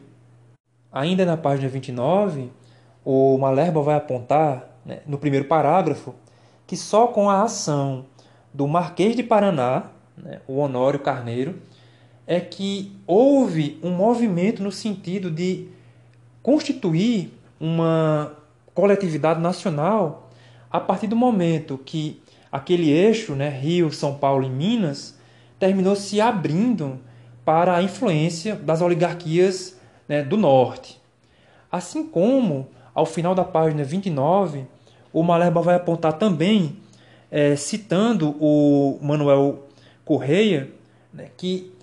Ainda 0.91 1.25
na 1.25 1.35
página 1.35 1.67
29, 1.67 2.49
o 3.03 3.37
Malerba 3.37 3.81
vai 3.81 3.95
apontar, 3.95 4.79
né, 4.85 4.99
no 5.05 5.17
primeiro 5.17 5.45
parágrafo, 5.45 6.15
que 6.65 6.77
só 6.77 7.07
com 7.07 7.29
a 7.29 7.43
ação 7.43 8.05
do 8.53 8.67
Marquês 8.67 9.15
de 9.15 9.21
Paraná, 9.21 9.87
né, 10.17 10.39
o 10.47 10.59
Honório 10.59 10.99
Carneiro, 10.99 11.55
é 12.27 12.39
que 12.39 12.91
houve 13.05 13.79
um 13.83 13.91
movimento 13.91 14.63
no 14.63 14.71
sentido 14.71 15.29
de 15.29 15.67
constituir 16.41 17.31
uma 17.59 18.33
coletividade 18.73 19.39
nacional 19.39 20.29
a 20.71 20.79
partir 20.79 21.07
do 21.07 21.15
momento 21.15 21.77
que 21.77 22.21
aquele 22.51 22.91
eixo, 22.91 23.33
né, 23.33 23.49
Rio, 23.49 23.91
São 23.91 24.15
Paulo 24.15 24.45
e 24.45 24.49
Minas, 24.49 25.17
terminou 25.59 25.95
se 25.95 26.19
abrindo 26.19 26.99
para 27.43 27.75
a 27.75 27.83
influência 27.83 28.55
das 28.55 28.81
oligarquias 28.81 29.79
né, 30.07 30.23
do 30.23 30.35
norte. 30.35 30.99
Assim 31.71 32.05
como, 32.07 32.67
ao 32.93 33.05
final 33.05 33.35
da 33.35 33.43
página 33.43 33.83
29, 33.83 34.65
o 35.13 35.23
Malerba 35.23 35.61
vai 35.61 35.75
apontar 35.75 36.13
também, 36.13 36.77
é, 37.31 37.55
citando 37.55 38.35
o 38.39 38.99
Manuel 39.01 39.63
Correia, 40.03 40.69
né, 41.13 41.29
que 41.37 41.74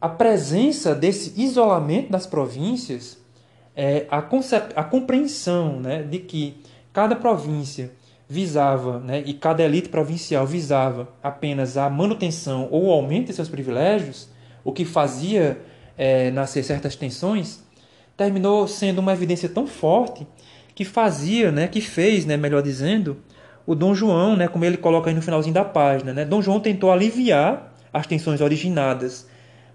a 0.00 0.08
presença 0.08 0.94
desse 0.94 1.32
isolamento 1.40 2.10
das 2.10 2.26
províncias, 2.26 3.18
é, 3.74 4.06
a, 4.10 4.18
a 4.18 4.84
compreensão 4.84 5.80
né, 5.80 6.02
de 6.02 6.18
que 6.18 6.62
cada 6.92 7.16
província 7.16 7.92
visava, 8.28 8.98
né, 8.98 9.22
e 9.24 9.32
cada 9.32 9.62
elite 9.62 9.88
provincial 9.88 10.46
visava 10.46 11.08
apenas 11.22 11.76
a 11.76 11.88
manutenção 11.88 12.68
ou 12.70 12.86
o 12.86 12.90
aumento 12.90 13.28
de 13.28 13.34
seus 13.34 13.48
privilégios, 13.48 14.28
o 14.64 14.72
que 14.72 14.84
fazia 14.84 15.58
é, 15.96 16.30
nascer 16.30 16.64
certas 16.64 16.96
tensões, 16.96 17.62
terminou 18.16 18.66
sendo 18.66 18.98
uma 18.98 19.12
evidência 19.12 19.48
tão 19.48 19.66
forte 19.66 20.26
que 20.74 20.84
fazia, 20.84 21.52
né, 21.52 21.68
que 21.68 21.80
fez, 21.80 22.26
né, 22.26 22.36
melhor 22.36 22.62
dizendo, 22.62 23.18
o 23.66 23.74
Dom 23.74 23.94
João, 23.94 24.36
né, 24.36 24.48
como 24.48 24.64
ele 24.64 24.76
coloca 24.76 25.08
aí 25.08 25.14
no 25.14 25.22
finalzinho 25.22 25.54
da 25.54 25.64
página, 25.64 26.12
né, 26.12 26.24
Dom 26.24 26.42
João 26.42 26.60
tentou 26.60 26.90
aliviar 26.90 27.72
as 27.92 28.06
tensões 28.06 28.40
originadas 28.40 29.26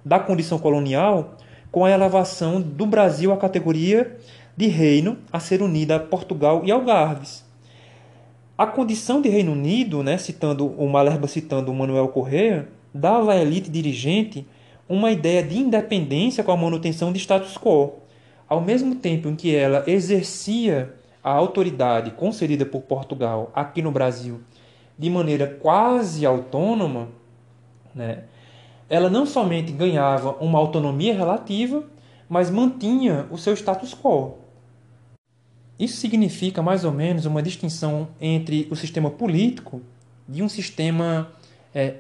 da 0.04 0.20
condição 0.20 0.60
colonial 0.60 1.38
com 1.72 1.86
a 1.86 1.92
elevação 1.92 2.62
do 2.62 2.86
Brasil 2.86 3.32
à 3.32 3.38
categoria 3.38 4.18
de 4.56 4.68
reino 4.68 5.18
a 5.32 5.40
ser 5.40 5.62
unida 5.62 5.96
a 5.96 6.00
Portugal 6.00 6.62
e 6.66 6.72
Algarves. 6.72 7.46
A 8.58 8.68
condição 8.68 9.22
de 9.22 9.30
Reino 9.30 9.54
Unido, 9.54 10.04
né, 10.04 10.18
citando 10.18 10.68
o 10.68 10.88
Malerba 10.88 11.28
citando 11.28 11.72
o 11.72 11.76
Manuel 11.76 12.10
Correa, 12.10 12.68
dava 12.94 13.34
à 13.34 13.38
elite 13.38 13.72
dirigente 13.72 14.46
uma 14.88 15.10
ideia 15.10 15.42
de 15.42 15.58
independência 15.58 16.44
com 16.44 16.52
a 16.52 16.58
manutenção 16.58 17.12
de 17.12 17.20
status 17.20 17.58
quo. 17.58 17.94
Ao 18.48 18.60
mesmo 18.60 18.96
tempo 18.96 19.30
em 19.30 19.36
que 19.36 19.56
ela 19.56 19.84
exercia 19.88 20.94
a 21.24 21.32
autoridade 21.32 22.12
concedida 22.12 22.66
por 22.66 22.82
Portugal 22.82 23.50
aqui 23.56 23.82
no 23.82 23.92
Brasil 23.92 24.42
de 24.98 25.10
maneira 25.10 25.48
quase 25.48 26.26
autônoma, 26.26 27.08
né, 27.96 28.26
ela 28.92 29.10
não 29.10 29.26
somente 29.26 29.72
ganhava 29.72 30.32
uma 30.42 30.60
autonomia 30.60 31.16
relativa, 31.16 31.82
mas 32.28 32.50
mantinha 32.50 33.26
o 33.32 33.38
seu 33.38 33.54
status 33.54 33.94
quo. 33.96 34.36
Isso 35.80 35.96
significa 35.96 36.62
mais 36.62 36.84
ou 36.84 36.92
menos 36.92 37.26
uma 37.26 37.42
distinção 37.42 38.10
entre 38.20 38.68
o 38.70 38.76
sistema 38.76 39.10
político 39.10 39.82
de 40.28 40.44
um 40.44 40.50
sistema 40.50 41.32
é, 41.74 42.00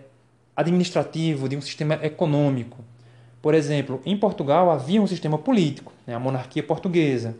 administrativo, 0.53 1.47
de 1.47 1.55
um 1.55 1.61
sistema 1.61 1.97
econômico. 2.03 2.79
Por 3.41 3.53
exemplo, 3.53 4.01
em 4.05 4.17
Portugal 4.17 4.69
havia 4.69 5.01
um 5.01 5.07
sistema 5.07 5.37
político, 5.37 5.93
né, 6.05 6.13
a 6.13 6.19
monarquia 6.19 6.61
portuguesa. 6.61 7.37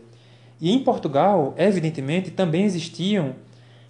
E 0.58 0.72
em 0.72 0.82
Portugal, 0.82 1.54
evidentemente, 1.58 2.30
também 2.30 2.64
existiam 2.64 3.34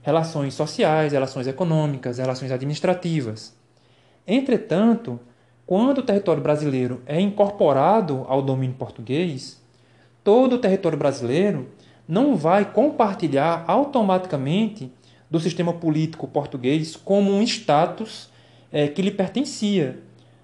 relações 0.03 0.55
sociais, 0.55 1.13
relações 1.13 1.47
econômicas, 1.47 2.19
relações 2.19 2.51
administrativas. 2.51 3.55
Entretanto, 4.27 5.21
quando 5.67 5.99
o 5.99 6.03
território 6.03 6.43
brasileiro 6.43 7.03
é 7.07 7.21
incorporado 7.21 8.25
ao 8.29 8.43
domínio 8.43 8.77
português, 8.77 9.63
todo 10.25 10.57
o 10.57 10.59
território 10.59 10.99
brasileiro 10.99 11.69
não 12.07 12.37
vai 12.37 12.65
compartilhar 12.65 13.65
automaticamente 13.67 14.93
do 15.31 15.41
sistema 15.41 15.73
político 15.73 16.29
português 16.29 16.97
como 16.97 17.33
um 17.33 17.43
status 17.43 18.29
é, 18.71 18.89
que 18.89 19.01
lhe 19.01 19.11
pertencia. 19.11 19.99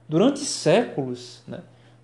Durante 0.08 0.40
séculos, 0.40 1.42
né, 1.46 1.60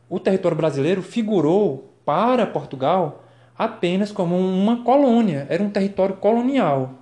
o 0.08 0.20
território 0.20 0.56
brasileiro 0.56 1.02
figurou 1.02 1.94
para 2.04 2.46
Portugal 2.46 3.24
apenas 3.56 4.12
como 4.12 4.36
uma 4.36 4.82
colônia, 4.82 5.46
era 5.48 5.62
um 5.62 5.70
território 5.70 6.16
colonial. 6.16 6.94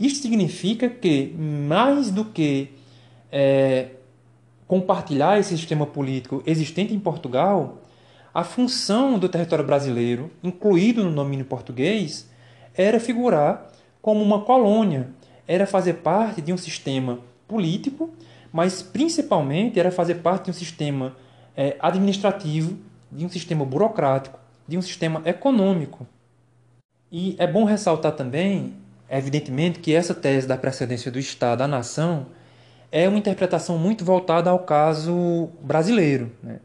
Isso 0.00 0.22
significa 0.22 0.88
que, 0.88 1.32
mais 1.38 2.10
do 2.10 2.24
que 2.24 2.72
é, 3.30 3.90
compartilhar 4.74 5.38
esse 5.38 5.56
sistema 5.56 5.86
político 5.86 6.42
existente 6.44 6.92
em 6.92 6.98
Portugal, 6.98 7.78
a 8.34 8.42
função 8.42 9.16
do 9.16 9.28
território 9.28 9.64
brasileiro, 9.64 10.32
incluído 10.42 11.04
no 11.04 11.14
domínio 11.14 11.44
português, 11.44 12.28
era 12.74 12.98
figurar 12.98 13.70
como 14.02 14.20
uma 14.20 14.40
colônia, 14.40 15.10
era 15.46 15.64
fazer 15.64 15.94
parte 15.94 16.42
de 16.42 16.52
um 16.52 16.56
sistema 16.56 17.20
político, 17.46 18.10
mas 18.52 18.82
principalmente 18.82 19.78
era 19.78 19.92
fazer 19.92 20.16
parte 20.16 20.46
de 20.46 20.50
um 20.50 20.54
sistema 20.54 21.14
é, 21.56 21.76
administrativo, 21.78 22.76
de 23.12 23.24
um 23.24 23.28
sistema 23.28 23.64
burocrático, 23.64 24.40
de 24.66 24.76
um 24.76 24.82
sistema 24.82 25.22
econômico. 25.24 26.04
E 27.12 27.36
é 27.38 27.46
bom 27.46 27.62
ressaltar 27.62 28.10
também, 28.16 28.74
evidentemente, 29.08 29.78
que 29.78 29.94
essa 29.94 30.12
tese 30.12 30.48
da 30.48 30.56
precedência 30.56 31.12
do 31.12 31.18
Estado 31.20 31.62
à 31.62 31.68
nação 31.68 32.26
é 32.94 33.08
uma 33.08 33.18
interpretação 33.18 33.76
muito 33.76 34.04
voltada 34.04 34.48
ao 34.50 34.60
caso 34.60 35.48
brasileiro. 35.60 36.30
Né? 36.40 36.60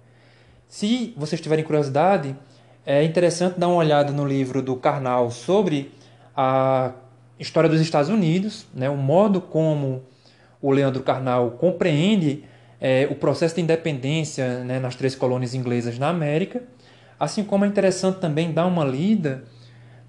Se 0.68 1.12
vocês 1.18 1.42
tiverem 1.42 1.66
curiosidade, 1.66 2.36
é 2.86 3.04
interessante 3.04 3.60
dar 3.60 3.68
uma 3.68 3.78
olhada 3.78 4.14
no 4.14 4.24
livro 4.28 4.62
do 4.62 4.76
Karnal 4.76 5.32
sobre 5.32 5.92
a 6.38 6.92
história 7.40 7.68
dos 7.68 7.82
Estados 7.82 8.12
Unidos, 8.12 8.68
né? 8.76 8.88
o 8.92 8.96
modo 8.96 9.42
como 9.42 10.04
o 10.62 10.70
Leandro 10.70 11.02
Carnal 11.02 11.50
compreende 11.52 12.44
é, 12.80 13.08
o 13.10 13.16
processo 13.16 13.56
de 13.56 13.62
independência 13.62 14.64
né, 14.64 14.80
nas 14.80 14.96
três 14.96 15.16
colônias 15.16 15.56
inglesas 15.56 15.98
na 15.98 16.10
América, 16.10 16.62
assim 17.20 17.44
como 17.44 17.66
é 17.66 17.68
interessante 17.68 18.20
também 18.20 18.52
dar 18.52 18.68
uma 18.68 18.86
lida 18.86 19.46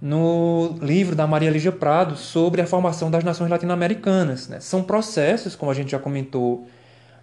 no 0.00 0.78
livro 0.80 1.14
da 1.14 1.26
Maria 1.26 1.50
Lígia 1.50 1.72
Prado 1.72 2.16
sobre 2.16 2.62
a 2.62 2.66
formação 2.66 3.10
das 3.10 3.22
nações 3.22 3.50
latino-americanas. 3.50 4.48
Né? 4.48 4.60
São 4.60 4.82
processos, 4.82 5.54
como 5.54 5.70
a 5.70 5.74
gente 5.74 5.90
já 5.90 5.98
comentou 5.98 6.66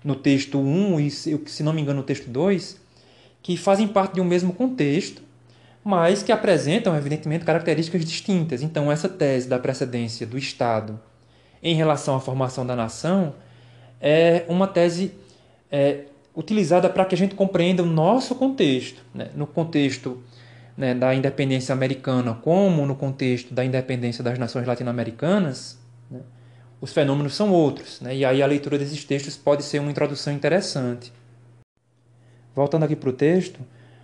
no 0.03 0.15
texto 0.15 0.59
1 0.59 0.99
e, 0.99 1.09
se 1.09 1.63
não 1.63 1.73
me 1.73 1.82
engano, 1.82 1.99
no 1.99 2.05
texto 2.05 2.30
2, 2.30 2.80
que 3.41 3.57
fazem 3.57 3.88
parte 3.88 4.15
de 4.15 4.21
um 4.21 4.25
mesmo 4.25 4.53
contexto, 4.53 5.23
mas 5.84 6.21
que 6.21 6.32
apresentam, 6.32 6.95
evidentemente, 6.95 7.45
características 7.45 8.05
distintas. 8.05 8.61
Então, 8.61 8.91
essa 8.91 9.09
tese 9.09 9.47
da 9.47 9.57
precedência 9.57 10.28
do 10.28 10.38
Estado 10.38 10.99
em 11.63 11.73
relação 11.73 12.15
à 12.15 12.19
formação 12.19 12.65
da 12.65 12.75
nação 12.75 13.34
é 13.99 14.45
uma 14.47 14.67
tese 14.67 15.13
é, 15.71 16.01
utilizada 16.36 16.89
para 16.89 17.05
que 17.05 17.15
a 17.15 17.17
gente 17.17 17.34
compreenda 17.34 17.82
o 17.82 17.86
nosso 17.86 18.36
contexto. 18.36 19.01
Né? 19.13 19.30
No 19.34 19.47
contexto 19.47 20.21
né, 20.78 20.93
da 20.93 21.15
independência 21.15 21.73
americana, 21.73 22.36
como 22.36 22.86
no 22.86 22.95
contexto 22.95 23.53
da 23.53 23.65
independência 23.65 24.23
das 24.23 24.38
nações 24.38 24.67
latino-americanas, 24.67 25.80
né, 26.09 26.19
os 26.80 26.93
fenômenos 26.93 27.36
são 27.36 27.51
outros. 27.51 27.99
Né, 27.99 28.15
e 28.15 28.23
aí 28.23 28.43
a 28.43 28.45
leitura 28.45 28.78
desses 28.78 29.03
textos 29.03 29.36
pode 29.36 29.63
ser 29.63 29.80
uma 29.80 29.89
introdução 29.89 30.32
interessante. 30.32 31.11
Voltando 32.55 32.84
aqui 32.84 32.95
para 32.95 33.09
o 33.09 33.13
texto, 33.13 33.59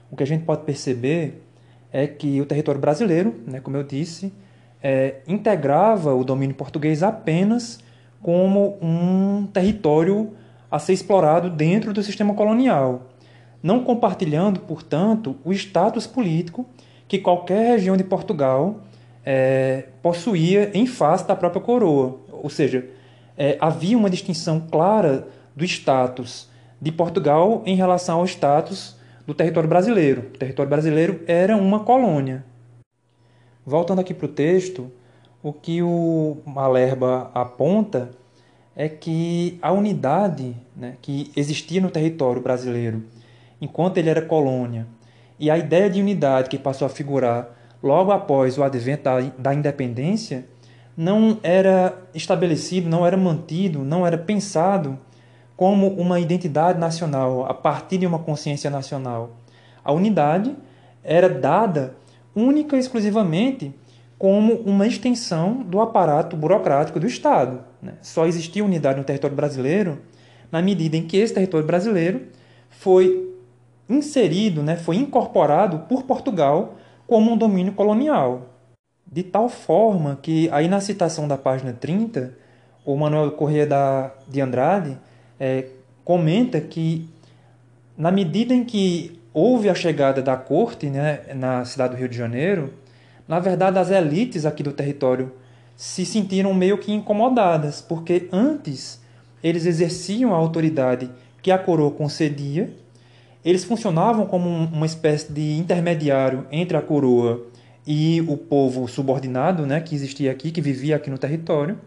o 0.09 0.15
que 0.15 0.24
a 0.24 0.28
gente 0.28 0.43
pode 0.43 0.63
perceber 0.63 1.43
é 1.91 2.07
que 2.07 2.41
o 2.41 2.45
território 2.45 2.82
brasileiro, 2.82 3.36
né, 3.45 3.59
como 3.59 3.78
eu 3.78 3.84
disse, 3.84 4.34
é, 4.82 5.21
integrava 5.28 6.13
o 6.13 6.24
domínio 6.24 6.55
português 6.55 7.03
apenas 7.03 7.80
como 8.21 8.78
um 8.82 9.45
território 9.47 10.34
a 10.71 10.80
ser 10.80 10.93
explorado 10.93 11.49
dentro 11.49 11.93
do 11.93 12.01
sistema 12.01 12.34
colonial 12.34 13.12
não 13.64 13.82
compartilhando, 13.82 14.59
portanto, 14.59 15.38
o 15.45 15.53
status 15.53 16.05
político 16.05 16.66
que 17.07 17.18
qualquer 17.18 17.70
região 17.70 17.95
de 17.95 18.03
Portugal 18.03 18.82
é, 19.26 19.86
possuía 20.01 20.70
em 20.74 20.86
face 20.86 21.26
da 21.26 21.36
própria 21.36 21.61
coroa. 21.61 22.20
Ou 22.30 22.49
seja, 22.49 22.86
é, 23.38 23.57
havia 23.61 23.97
uma 23.97 24.09
distinção 24.09 24.59
clara 24.59 25.26
do 25.55 25.64
status 25.64 26.49
de 26.82 26.91
Portugal 26.91 27.64
em 27.66 27.76
relação 27.76 28.20
ao 28.20 28.26
status 28.26 28.97
do 29.26 29.34
território 29.34 29.70
brasileiro. 29.70 30.32
O 30.34 30.38
território 30.38 30.70
brasileiro 30.70 31.22
era 31.26 31.55
uma 31.55 31.80
colônia. 31.80 32.43
Voltando 33.66 33.99
aqui 33.99 34.14
para 34.14 34.26
o 34.26 34.30
texto, 34.30 34.91
o 35.41 35.53
que 35.53 35.82
o 35.82 36.38
Malerba 36.45 37.32
aponta 37.34 38.11
é 38.76 38.89
que 38.89 39.57
a 39.61 39.72
unidade 39.72 40.53
né, 40.76 40.97
que 41.01 41.32
existia 41.36 41.80
no 41.80 41.89
território 41.89 42.41
brasileiro 42.41 43.03
enquanto 43.64 43.97
ele 43.97 44.09
era 44.09 44.22
colônia 44.22 44.86
e 45.39 45.49
a 45.49 45.57
ideia 45.57 45.89
de 45.89 46.01
unidade 46.01 46.49
que 46.49 46.57
passou 46.57 46.86
a 46.86 46.89
figurar 46.89 47.47
logo 47.82 48.11
após 48.11 48.57
o 48.57 48.64
advento 48.64 49.03
da, 49.03 49.20
da 49.38 49.53
independência 49.53 50.45
não 50.95 51.39
era 51.41 51.97
estabelecido, 52.14 52.89
não 52.89 53.05
era 53.05 53.16
mantido, 53.16 53.80
não 53.80 54.05
era 54.05 54.18
pensado 54.18 54.99
como 55.55 55.88
uma 55.88 56.20
identidade 56.20 56.78
nacional, 56.78 57.45
a 57.45 57.53
partir 57.53 57.97
de 57.97 58.05
uma 58.05 58.20
consciência 58.20 58.70
nacional. 58.70 59.38
A 59.84 59.91
unidade 59.93 60.55
era 61.03 61.30
dada 61.30 61.95
única 62.36 62.76
e 62.76 62.80
exclusivamente 62.80 63.74
como 64.18 64.55
uma 64.55 64.86
extensão 64.86 65.64
do 65.64 65.80
aparato 65.80 66.36
burocrático 66.36 66.99
do 66.99 67.07
Estado. 67.07 67.61
Né? 67.82 67.93
Só 68.01 68.26
existia 68.26 68.64
unidade 68.64 68.99
no 68.99 69.05
território 69.05 69.36
brasileiro 69.36 69.99
na 70.51 70.61
medida 70.61 70.95
em 70.97 71.03
que 71.03 71.18
esse 71.18 71.34
território 71.34 71.66
brasileiro 71.66 72.28
foi 72.70 73.32
inserido, 73.93 74.61
né, 74.61 74.75
foi 74.75 74.97
incorporado 74.97 75.79
por 75.79 76.03
Portugal 76.03 76.75
como 77.07 77.31
um 77.31 77.37
domínio 77.37 77.73
colonial. 77.73 78.49
De 79.05 79.23
tal 79.23 79.47
forma 79.47 80.17
que, 80.21 80.49
aí 80.51 80.67
na 80.67 80.81
citação 80.81 81.27
da 81.27 81.37
página 81.37 81.73
30, 81.73 82.35
o 82.85 82.95
Manuel 82.95 83.31
Corrêa 83.31 83.65
da, 83.65 84.11
de 84.27 84.41
Andrade 84.41 84.97
é, 85.39 85.67
comenta 86.03 86.59
que, 86.59 87.07
na 87.97 88.11
medida 88.11 88.53
em 88.53 88.63
que 88.63 89.19
houve 89.33 89.69
a 89.69 89.75
chegada 89.75 90.21
da 90.21 90.35
corte 90.35 90.87
né, 90.87 91.21
na 91.35 91.65
cidade 91.65 91.95
do 91.95 91.99
Rio 91.99 92.09
de 92.09 92.17
Janeiro, 92.17 92.73
na 93.27 93.39
verdade 93.39 93.79
as 93.79 93.89
elites 93.89 94.45
aqui 94.45 94.61
do 94.61 94.71
território 94.71 95.31
se 95.75 96.05
sentiram 96.05 96.53
meio 96.53 96.77
que 96.77 96.91
incomodadas, 96.91 97.81
porque 97.81 98.27
antes 98.31 99.01
eles 99.43 99.65
exerciam 99.65 100.33
a 100.33 100.37
autoridade 100.37 101.09
que 101.41 101.51
a 101.51 101.57
coroa 101.57 101.91
concedia, 101.91 102.73
eles 103.43 103.63
funcionavam 103.63 104.25
como 104.25 104.47
uma 104.47 104.85
espécie 104.85 105.31
de 105.31 105.57
intermediário 105.57 106.45
entre 106.51 106.77
a 106.77 106.81
coroa 106.81 107.45
e 107.85 108.21
o 108.27 108.37
povo 108.37 108.87
subordinado, 108.87 109.65
né, 109.65 109.81
que 109.81 109.93
existia 109.93 110.31
aqui, 110.31 110.51
que 110.51 110.61
vivia 110.61 110.95
aqui 110.95 111.09
no 111.09 111.17
território. 111.17 111.77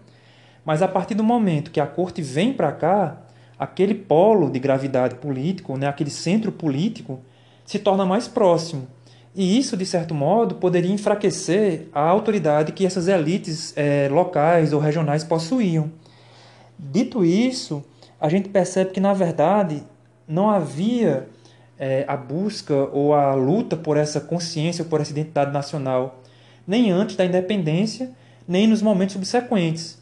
Mas 0.64 0.82
a 0.82 0.88
partir 0.88 1.14
do 1.14 1.24
momento 1.24 1.70
que 1.70 1.80
a 1.80 1.86
corte 1.86 2.20
vem 2.20 2.52
para 2.52 2.72
cá, 2.72 3.22
aquele 3.58 3.94
polo 3.94 4.50
de 4.50 4.58
gravidade 4.58 5.14
político, 5.14 5.76
né, 5.78 5.86
aquele 5.86 6.10
centro 6.10 6.52
político, 6.52 7.20
se 7.64 7.78
torna 7.78 8.04
mais 8.04 8.28
próximo. 8.28 8.86
E 9.34 9.58
isso, 9.58 9.76
de 9.76 9.84
certo 9.84 10.14
modo, 10.14 10.56
poderia 10.56 10.92
enfraquecer 10.92 11.88
a 11.92 12.00
autoridade 12.00 12.72
que 12.72 12.86
essas 12.86 13.06
elites 13.06 13.72
é, 13.76 14.08
locais 14.10 14.72
ou 14.72 14.80
regionais 14.80 15.24
possuíam. 15.24 15.90
Dito 16.78 17.24
isso, 17.24 17.84
a 18.20 18.28
gente 18.28 18.48
percebe 18.48 18.92
que, 18.92 19.00
na 19.00 19.12
verdade, 19.12 19.82
não 20.26 20.50
havia 20.50 21.28
é, 21.78 22.04
a 22.08 22.16
busca 22.16 22.74
ou 22.74 23.14
a 23.14 23.34
luta 23.34 23.76
por 23.76 23.96
essa 23.96 24.20
consciência, 24.20 24.84
por 24.84 25.00
essa 25.00 25.10
identidade 25.10 25.52
nacional, 25.52 26.22
nem 26.66 26.90
antes 26.90 27.16
da 27.16 27.24
independência, 27.24 28.10
nem 28.46 28.66
nos 28.66 28.82
momentos 28.82 29.14
subsequentes. 29.14 29.98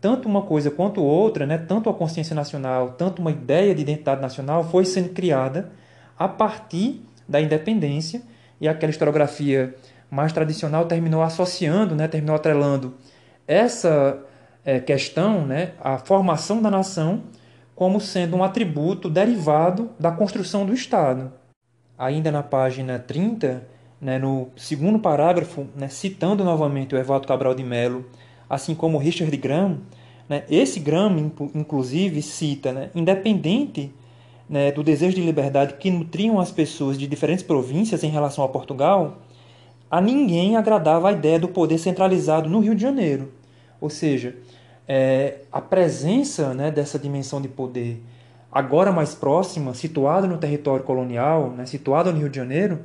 Tanto 0.00 0.28
uma 0.28 0.42
coisa 0.42 0.70
quanto 0.70 1.02
outra, 1.02 1.44
né, 1.44 1.58
tanto 1.58 1.90
a 1.90 1.94
consciência 1.94 2.34
nacional, 2.34 2.92
tanto 2.92 3.20
uma 3.20 3.30
ideia 3.30 3.74
de 3.74 3.82
identidade 3.82 4.20
nacional 4.20 4.64
foi 4.64 4.84
sendo 4.84 5.10
criada 5.10 5.72
a 6.16 6.28
partir 6.28 7.02
da 7.28 7.40
independência 7.40 8.22
e 8.60 8.68
aquela 8.68 8.90
historiografia 8.90 9.74
mais 10.10 10.32
tradicional 10.32 10.86
terminou 10.86 11.22
associando, 11.22 11.94
né, 11.94 12.08
terminou 12.08 12.36
atrelando 12.36 12.94
essa 13.46 14.18
é, 14.64 14.78
questão, 14.78 15.44
né, 15.44 15.72
a 15.80 15.98
formação 15.98 16.62
da 16.62 16.70
nação, 16.70 17.22
como 17.78 18.00
sendo 18.00 18.34
um 18.34 18.42
atributo 18.42 19.08
derivado 19.08 19.90
da 20.00 20.10
construção 20.10 20.66
do 20.66 20.74
Estado. 20.74 21.32
Ainda 21.96 22.28
na 22.32 22.42
página 22.42 22.98
30, 22.98 23.62
né, 24.00 24.18
no 24.18 24.48
segundo 24.56 24.98
parágrafo, 24.98 25.64
né, 25.76 25.86
citando 25.86 26.42
novamente 26.42 26.96
o 26.96 26.98
Evaldo 26.98 27.28
Cabral 27.28 27.54
de 27.54 27.62
Mello 27.62 28.04
assim 28.50 28.74
como 28.74 28.98
Richard 28.98 29.36
Graham, 29.36 29.78
né, 30.28 30.42
esse 30.50 30.80
Graham, 30.80 31.30
inclusive, 31.54 32.20
cita, 32.20 32.72
né, 32.72 32.90
independente 32.96 33.94
né, 34.50 34.72
do 34.72 34.82
desejo 34.82 35.14
de 35.14 35.22
liberdade 35.22 35.74
que 35.74 35.88
nutriam 35.88 36.40
as 36.40 36.50
pessoas 36.50 36.98
de 36.98 37.06
diferentes 37.06 37.44
províncias 37.44 38.02
em 38.02 38.10
relação 38.10 38.42
a 38.42 38.48
Portugal, 38.48 39.18
a 39.88 40.00
ninguém 40.00 40.56
agradava 40.56 41.10
a 41.10 41.12
ideia 41.12 41.38
do 41.38 41.46
poder 41.46 41.78
centralizado 41.78 42.50
no 42.50 42.58
Rio 42.58 42.74
de 42.74 42.82
Janeiro. 42.82 43.32
Ou 43.80 43.88
seja, 43.88 44.34
é, 44.88 45.40
a 45.52 45.60
presença 45.60 46.54
né, 46.54 46.70
dessa 46.70 46.98
dimensão 46.98 47.42
de 47.42 47.48
poder 47.48 48.02
agora 48.50 48.90
mais 48.90 49.14
próxima, 49.14 49.74
situada 49.74 50.26
no 50.26 50.38
território 50.38 50.82
colonial, 50.82 51.50
né, 51.50 51.66
situada 51.66 52.10
no 52.10 52.18
Rio 52.18 52.30
de 52.30 52.36
Janeiro, 52.38 52.80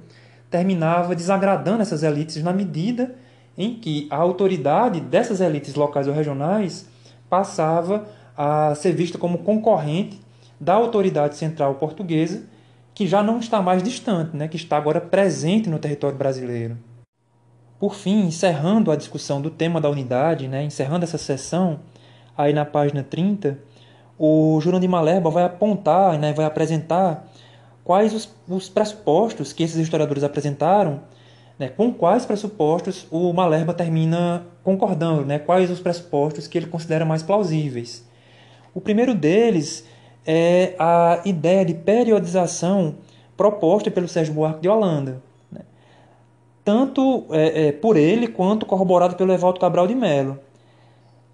terminava 0.51 1.16
desagradando 1.16 1.82
essas 1.82 2.04
elites 2.04 2.43
na 2.43 2.51
medida 2.51 3.16
em 3.58 3.76
que 3.76 4.08
a 4.10 4.18
autoridade 4.18 4.99
dessas 4.99 5.39
elites 5.39 5.76
locais 5.76 6.08
ou 6.08 6.14
regionais 6.14 6.86
passava 7.30 8.06
a 8.36 8.76
ser 8.76 8.91
vista 8.91 9.18
como 9.18 9.38
concorrente 9.38 10.20
da 10.60 10.74
autoridade 10.74 11.38
central 11.38 11.76
portuguesa, 11.76 12.43
que 12.93 13.08
já 13.08 13.24
não 13.24 13.39
está 13.39 13.62
mais 13.62 13.82
distante, 13.82 14.36
né, 14.36 14.47
que 14.47 14.58
está 14.58 14.76
agora 14.76 14.99
presente 14.99 15.70
no 15.70 15.80
território 15.80 16.18
brasileiro. 16.18 16.78
Por 17.80 17.95
fim, 17.95 18.26
encerrando 18.26 18.91
a 18.91 18.95
discussão 18.95 19.41
do 19.41 19.49
tema 19.49 19.80
da 19.80 19.89
unidade, 19.89 20.47
né, 20.47 20.64
encerrando 20.64 21.04
essa 21.04 21.18
sessão, 21.18 21.80
aí 22.38 22.54
na 22.54 22.66
página 22.66 23.04
30, 23.04 23.58
o 24.18 24.60
Jurandir 24.62 24.90
Malerba 24.90 25.30
vai 25.30 25.44
apontar, 25.44 26.18
né, 26.18 26.34
vai 26.34 26.46
apresentar 26.46 27.28
quais 27.84 28.14
os, 28.14 28.34
os 28.48 28.70
pressupostos 28.70 29.52
que 29.54 29.64
esses 29.64 29.78
historiadores 29.78 30.24
apresentaram 30.24 31.02
né, 31.58 31.70
com 31.70 31.94
quais 31.94 32.26
pressupostos 32.26 33.08
o 33.12 33.32
Malerba 33.34 33.74
termina 33.74 34.46
concordando, 34.64 35.26
né, 35.26 35.40
quais 35.40 35.70
os 35.70 35.80
pressupostos 35.80 36.48
que 36.48 36.58
ele 36.58 36.68
considera 36.68 37.06
mais 37.06 37.22
plausíveis. 37.22 38.08
O 38.74 38.82
primeiro 38.82 39.14
deles 39.14 39.86
é 40.26 40.74
a 40.80 41.22
ideia 41.26 41.66
de 41.66 41.74
periodização 41.74 42.96
proposta 43.36 43.92
pelo 43.92 44.08
Sérgio 44.08 44.34
Buarque 44.34 44.62
de 44.62 44.70
Holanda, 44.70 45.22
né, 45.52 45.62
tanto 46.64 47.26
é, 47.32 47.68
é, 47.68 47.72
por 47.72 47.98
ele 47.98 48.28
quanto 48.28 48.66
corroborado 48.66 49.16
pelo 49.16 49.34
Evaldo 49.34 49.60
Cabral 49.60 49.88
de 49.88 49.96
Mello. 49.96 50.40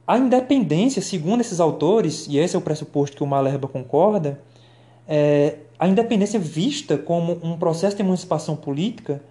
A 0.10 0.18
independência, 0.18 1.02
segundo 1.04 1.42
esses 1.42 1.60
autores, 1.60 2.26
e 2.28 2.40
esse 2.40 2.56
é 2.56 2.58
o 2.58 2.62
pressuposto 2.64 3.16
que 3.16 3.24
o 3.24 3.28
Malerba 3.28 3.68
concorda, 3.68 4.42
é, 5.08 5.58
a 5.78 5.88
independência 5.88 6.40
vista 6.40 6.98
como 6.98 7.38
um 7.44 7.56
processo 7.56 7.96
de 7.96 8.02
emancipação 8.02 8.56
política 8.56 9.22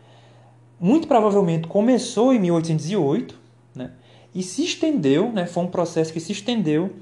muito 0.79 1.09
provavelmente 1.09 1.67
começou 1.67 2.33
em 2.33 2.39
1808 2.39 3.37
né, 3.75 3.91
e 4.33 4.41
se 4.41 4.63
estendeu, 4.63 5.33
né, 5.33 5.47
foi 5.47 5.65
um 5.65 5.67
processo 5.67 6.13
que 6.13 6.21
se 6.21 6.31
estendeu 6.31 6.93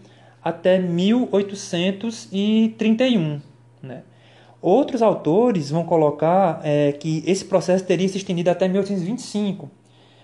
até 0.43 0.79
1831. 0.79 3.43
Né. 3.83 4.05
Outros 4.63 5.03
autores 5.03 5.69
vão 5.69 5.85
colocar 5.85 6.63
é, 6.65 6.93
que 6.93 7.23
esse 7.27 7.45
processo 7.45 7.85
teria 7.85 8.09
se 8.09 8.17
estendido 8.17 8.49
até 8.49 8.69
1825, 8.69 9.71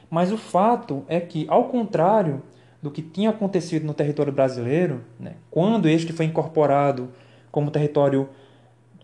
mas 0.09 0.33
o 0.33 0.39
fato 0.39 1.05
é 1.07 1.21
que, 1.21 1.45
ao 1.51 1.65
contrário 1.65 2.43
do 2.83 2.91
que 2.91 3.01
tinha 3.01 3.31
acontecido 3.31 3.87
no 3.87 3.95
território 3.95 4.33
brasileiro, 4.33 5.03
né, 5.19 5.35
quando 5.51 5.89
este 5.89 6.13
foi 6.13 6.27
incorporado 6.27 7.11
como 7.51 7.71
território 7.71 8.29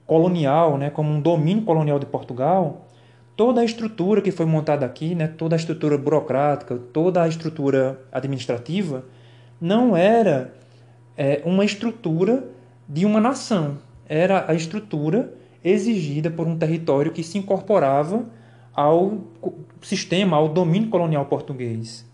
colonial, 0.04 0.76
né, 0.76 0.90
como 0.90 1.10
um 1.10 1.20
domínio 1.20 1.62
colonial 1.62 1.98
de 1.98 2.06
Portugal, 2.06 2.88
toda 3.36 3.60
a 3.60 3.64
estrutura 3.64 4.20
que 4.20 4.32
foi 4.32 4.46
montada 4.46 4.84
aqui, 4.84 5.14
né, 5.14 5.28
toda 5.28 5.54
a 5.54 5.58
estrutura 5.58 5.96
burocrática, 5.96 6.76
toda 6.92 7.22
a 7.22 7.28
estrutura 7.28 8.00
administrativa, 8.10 9.04
não 9.60 9.96
era 9.96 10.52
é, 11.16 11.40
uma 11.44 11.64
estrutura 11.64 12.48
de 12.88 13.06
uma 13.06 13.20
nação, 13.20 13.78
era 14.08 14.50
a 14.50 14.54
estrutura 14.54 15.32
exigida 15.62 16.30
por 16.30 16.48
um 16.48 16.56
território 16.56 17.12
que 17.12 17.22
se 17.22 17.38
incorporava 17.38 18.24
ao 18.72 19.18
sistema, 19.82 20.36
ao 20.36 20.48
domínio 20.48 20.88
colonial 20.88 21.26
português. 21.26 22.07